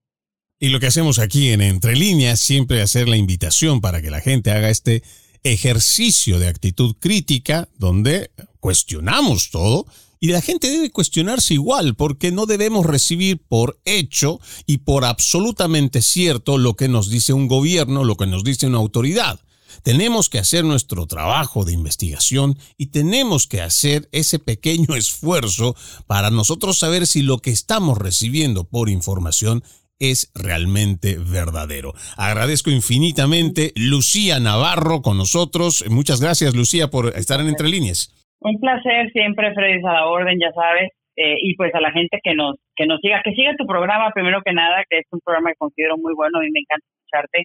Y 0.60 0.70
lo 0.70 0.80
que 0.80 0.88
hacemos 0.88 1.20
aquí 1.20 1.50
en 1.50 1.62
Entre 1.62 1.96
Líneas, 1.96 2.40
siempre 2.40 2.82
hacer 2.82 3.10
la 3.10 3.18
invitación 3.18 3.82
para 3.82 4.02
que 4.02 4.12
la 4.12 4.22
gente 4.22 4.52
haga 4.52 4.70
este 4.70 5.02
ejercicio 5.44 6.40
de 6.40 6.48
actitud 6.48 6.96
crítica 7.00 7.68
donde 7.78 8.30
cuestionamos 8.60 9.50
todo 9.52 9.86
y 10.24 10.28
la 10.28 10.40
gente 10.40 10.72
debe 10.72 10.90
cuestionarse 10.90 11.54
igual 11.54 11.96
porque 11.96 12.32
no 12.32 12.46
debemos 12.46 12.86
recibir 12.86 13.42
por 13.46 13.78
hecho 13.84 14.40
y 14.66 14.78
por 14.78 15.04
absolutamente 15.04 16.02
cierto 16.02 16.58
lo 16.58 16.76
que 16.76 16.88
nos 16.88 17.10
dice 17.10 17.34
un 17.34 17.50
gobierno, 17.50 18.06
lo 18.06 18.16
que 18.16 18.26
nos 18.26 18.46
dice 18.46 18.68
una 18.68 18.78
autoridad. 18.78 19.42
Tenemos 19.84 20.30
que 20.30 20.40
hacer 20.40 20.64
nuestro 20.64 21.08
trabajo 21.08 21.66
de 21.66 21.74
investigación 21.74 22.56
y 22.78 22.92
tenemos 22.92 23.48
que 23.48 23.62
hacer 23.62 24.04
ese 24.12 24.40
pequeño 24.40 24.96
esfuerzo 24.96 25.76
para 26.08 26.30
nosotros 26.30 26.78
saber 26.78 27.08
si 27.08 27.24
lo 27.24 27.38
que 27.40 27.52
estamos 27.52 27.98
recibiendo 27.98 28.64
por 28.70 28.90
información 28.90 29.64
es 30.00 30.32
realmente 30.36 31.16
verdadero. 31.18 31.94
Agradezco 32.18 32.70
infinitamente 32.70 33.72
Lucía 33.76 34.40
Navarro 34.40 35.02
con 35.02 35.18
nosotros. 35.18 35.86
Muchas 35.90 36.20
gracias, 36.22 36.56
Lucía, 36.56 36.90
por 36.90 37.16
estar 37.16 37.40
en 37.40 37.48
Entre 37.48 37.70
Líneas. 37.70 38.12
Un 38.42 38.60
placer 38.60 39.10
siempre, 39.14 39.54
Freddy, 39.54 39.80
a 39.86 39.94
la 39.94 40.08
orden, 40.08 40.38
ya 40.40 40.52
sabes. 40.52 40.92
Eh, 41.16 41.36
y 41.44 41.56
pues 41.56 41.74
a 41.76 41.80
la 41.80 41.92
gente 41.92 42.20
que 42.24 42.34
nos 42.34 42.56
que 42.76 42.88
nos 42.88 43.00
siga, 43.00 43.22
que 43.24 43.34
siga 43.34 43.54
tu 43.56 43.68
programa 43.68 44.10
primero 44.16 44.42
que 44.44 44.52
nada, 44.52 44.84
que 44.90 44.98
es 44.98 45.06
un 45.12 45.20
programa 45.24 45.52
que 45.52 45.58
considero 45.58 45.96
muy 45.98 46.14
bueno 46.16 46.42
y 46.42 46.50
me 46.52 46.62
encanta 46.62 46.86
escucharte. 46.90 47.44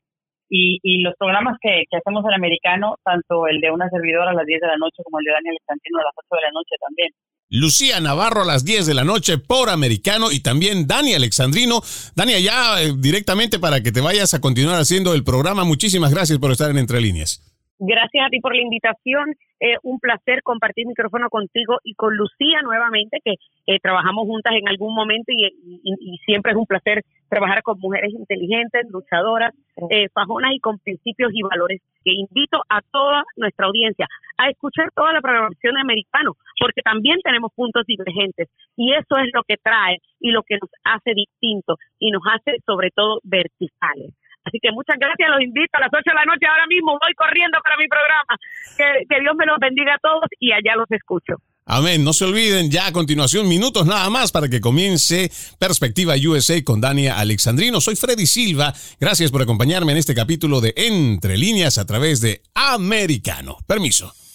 Y, 0.49 0.81
y 0.83 1.03
los 1.03 1.15
programas 1.19 1.59
que, 1.61 1.85
que 1.91 1.97
hacemos 1.99 2.25
en 2.25 2.35
americano, 2.35 2.97
tanto 3.05 3.47
el 3.47 3.61
de 3.61 3.71
una 3.71 3.89
servidora 3.91 4.31
a 4.31 4.35
las 4.35 4.47
10 4.47 4.61
de 4.61 4.67
la 4.67 4.79
noche 4.79 5.03
como 5.05 5.19
el 5.19 5.25
de 5.25 5.33
Daniel 5.33 5.57
Alexandrino 5.57 5.99
a 6.01 6.05
las 6.05 6.15
8 6.17 6.29
de 6.31 6.43
la 6.43 6.53
noche 6.53 6.75
también. 6.81 7.11
Lucía 7.51 7.99
Navarro 8.01 8.43
a 8.43 8.45
las 8.45 8.65
10 8.65 8.87
de 8.87 8.95
la 8.95 9.05
noche 9.05 9.39
por 9.39 9.71
americano 9.71 10.31
y 10.31 10.41
también 10.41 10.87
Dani 10.87 11.15
Alexandrino. 11.15 11.81
Dani, 12.15 12.43
ya 12.43 12.83
eh, 12.83 12.93
directamente 12.97 13.59
para 13.59 13.83
que 13.83 13.91
te 13.91 14.03
vayas 14.03 14.35
a 14.35 14.41
continuar 14.41 14.79
haciendo 14.79 15.15
el 15.15 15.25
programa. 15.25 15.65
Muchísimas 15.65 16.13
gracias 16.13 16.39
por 16.39 16.53
estar 16.53 16.71
en 16.71 16.79
Entre 16.79 17.01
Líneas. 17.01 17.58
Gracias 17.81 18.27
a 18.27 18.29
ti 18.29 18.41
por 18.41 18.57
la 18.57 18.63
invitación. 18.63 19.35
Eh, 19.61 19.77
un 19.83 19.99
placer 19.99 20.43
compartir 20.43 20.87
micrófono 20.87 21.29
contigo 21.31 21.79
y 21.85 21.95
con 21.95 22.17
Lucía 22.17 22.61
nuevamente, 22.63 23.19
que 23.25 23.35
eh, 23.67 23.79
trabajamos 23.81 24.27
juntas 24.27 24.53
en 24.55 24.69
algún 24.69 24.95
momento 24.95 25.33
y, 25.33 26.19
siempre 26.25 26.53
es 26.53 26.59
un 26.59 26.67
placer 26.67 27.03
trabajar 27.29 27.63
con 27.63 27.79
mujeres 27.79 28.13
inteligentes, 28.13 28.87
luchadoras, 28.91 29.55
eh, 29.91 30.09
fajonas 30.13 30.53
y 30.55 30.61
con 30.61 30.79
principios 30.79 31.31
y 31.35 31.43
valores. 31.43 31.81
Que 32.05 32.13
invito 32.13 32.63
a 32.69 32.81
toda 32.91 33.23
nuestra 33.37 33.67
audiencia 33.67 34.07
a 34.39 34.51
escuchar 34.51 34.91
toda 34.95 35.13
la 35.13 35.21
programación 35.21 35.75
de 35.75 35.81
Americano, 35.81 36.33
porque 36.61 36.83
también 36.83 37.19
tenemos 37.23 37.53
puntos 37.55 37.85
divergentes 37.87 38.49
y 38.77 38.93
eso 38.93 39.19
es 39.19 39.31
lo 39.33 39.43
que 39.43 39.57
trae 39.57 39.99
y 40.21 40.31
lo 40.31 40.43
que 40.43 40.57
nos 40.61 40.71
hace 40.85 41.15
distintos 41.15 41.79
y 41.99 42.11
nos 42.11 42.23
hace 42.33 42.59
sobre 42.67 42.91
todo 42.91 43.21
verticales. 43.25 44.15
Así 44.45 44.59
que 44.61 44.73
muchas 44.73 44.97
gracias, 44.99 45.29
los 45.31 45.43
invito 45.43 45.71
a 45.73 45.81
las 45.81 45.91
8 45.93 46.03
de 46.05 46.15
la 46.15 46.25
noche 46.25 46.47
ahora 46.47 46.67
mismo, 46.67 46.99
voy 47.01 47.15
corriendo 47.15 47.59
para 47.63 47.77
mi 47.77 47.89
programa. 47.89 48.35
Que, 48.77 49.05
que 49.09 49.21
Dios 49.21 49.35
me 49.37 49.47
los 49.47 49.59
bendiga 49.59 49.95
a 49.95 49.99
todos 49.99 50.27
y 50.39 50.53
allá 50.53 50.77
los 50.77 50.91
escucho. 50.91 51.37
Amén. 51.71 52.03
No 52.03 52.15
se 52.15 52.25
olviden, 52.25 52.71
ya 52.71 52.87
a 52.87 52.93
continuación, 52.93 53.47
minutos 53.47 53.87
nada 53.87 54.09
más 54.09 54.33
para 54.33 54.49
que 54.49 54.59
comience 54.59 55.31
Perspectiva 55.59 56.15
USA 56.17 56.65
con 56.65 56.81
Dania 56.81 57.19
Alexandrino. 57.19 57.83
Soy 57.83 57.95
Freddy 57.95 58.27
Silva. 58.27 58.73
Gracias 58.99 59.31
por 59.31 59.43
acompañarme 59.43 59.93
en 59.93 59.99
este 59.99 60.15
capítulo 60.15 60.63
de 60.63 60.73
Entre 60.79 61.37
Líneas 61.37 61.77
a 61.77 61.85
través 61.85 62.23
de 62.23 62.41
Americano. 62.55 63.59
Permiso. 63.67 64.15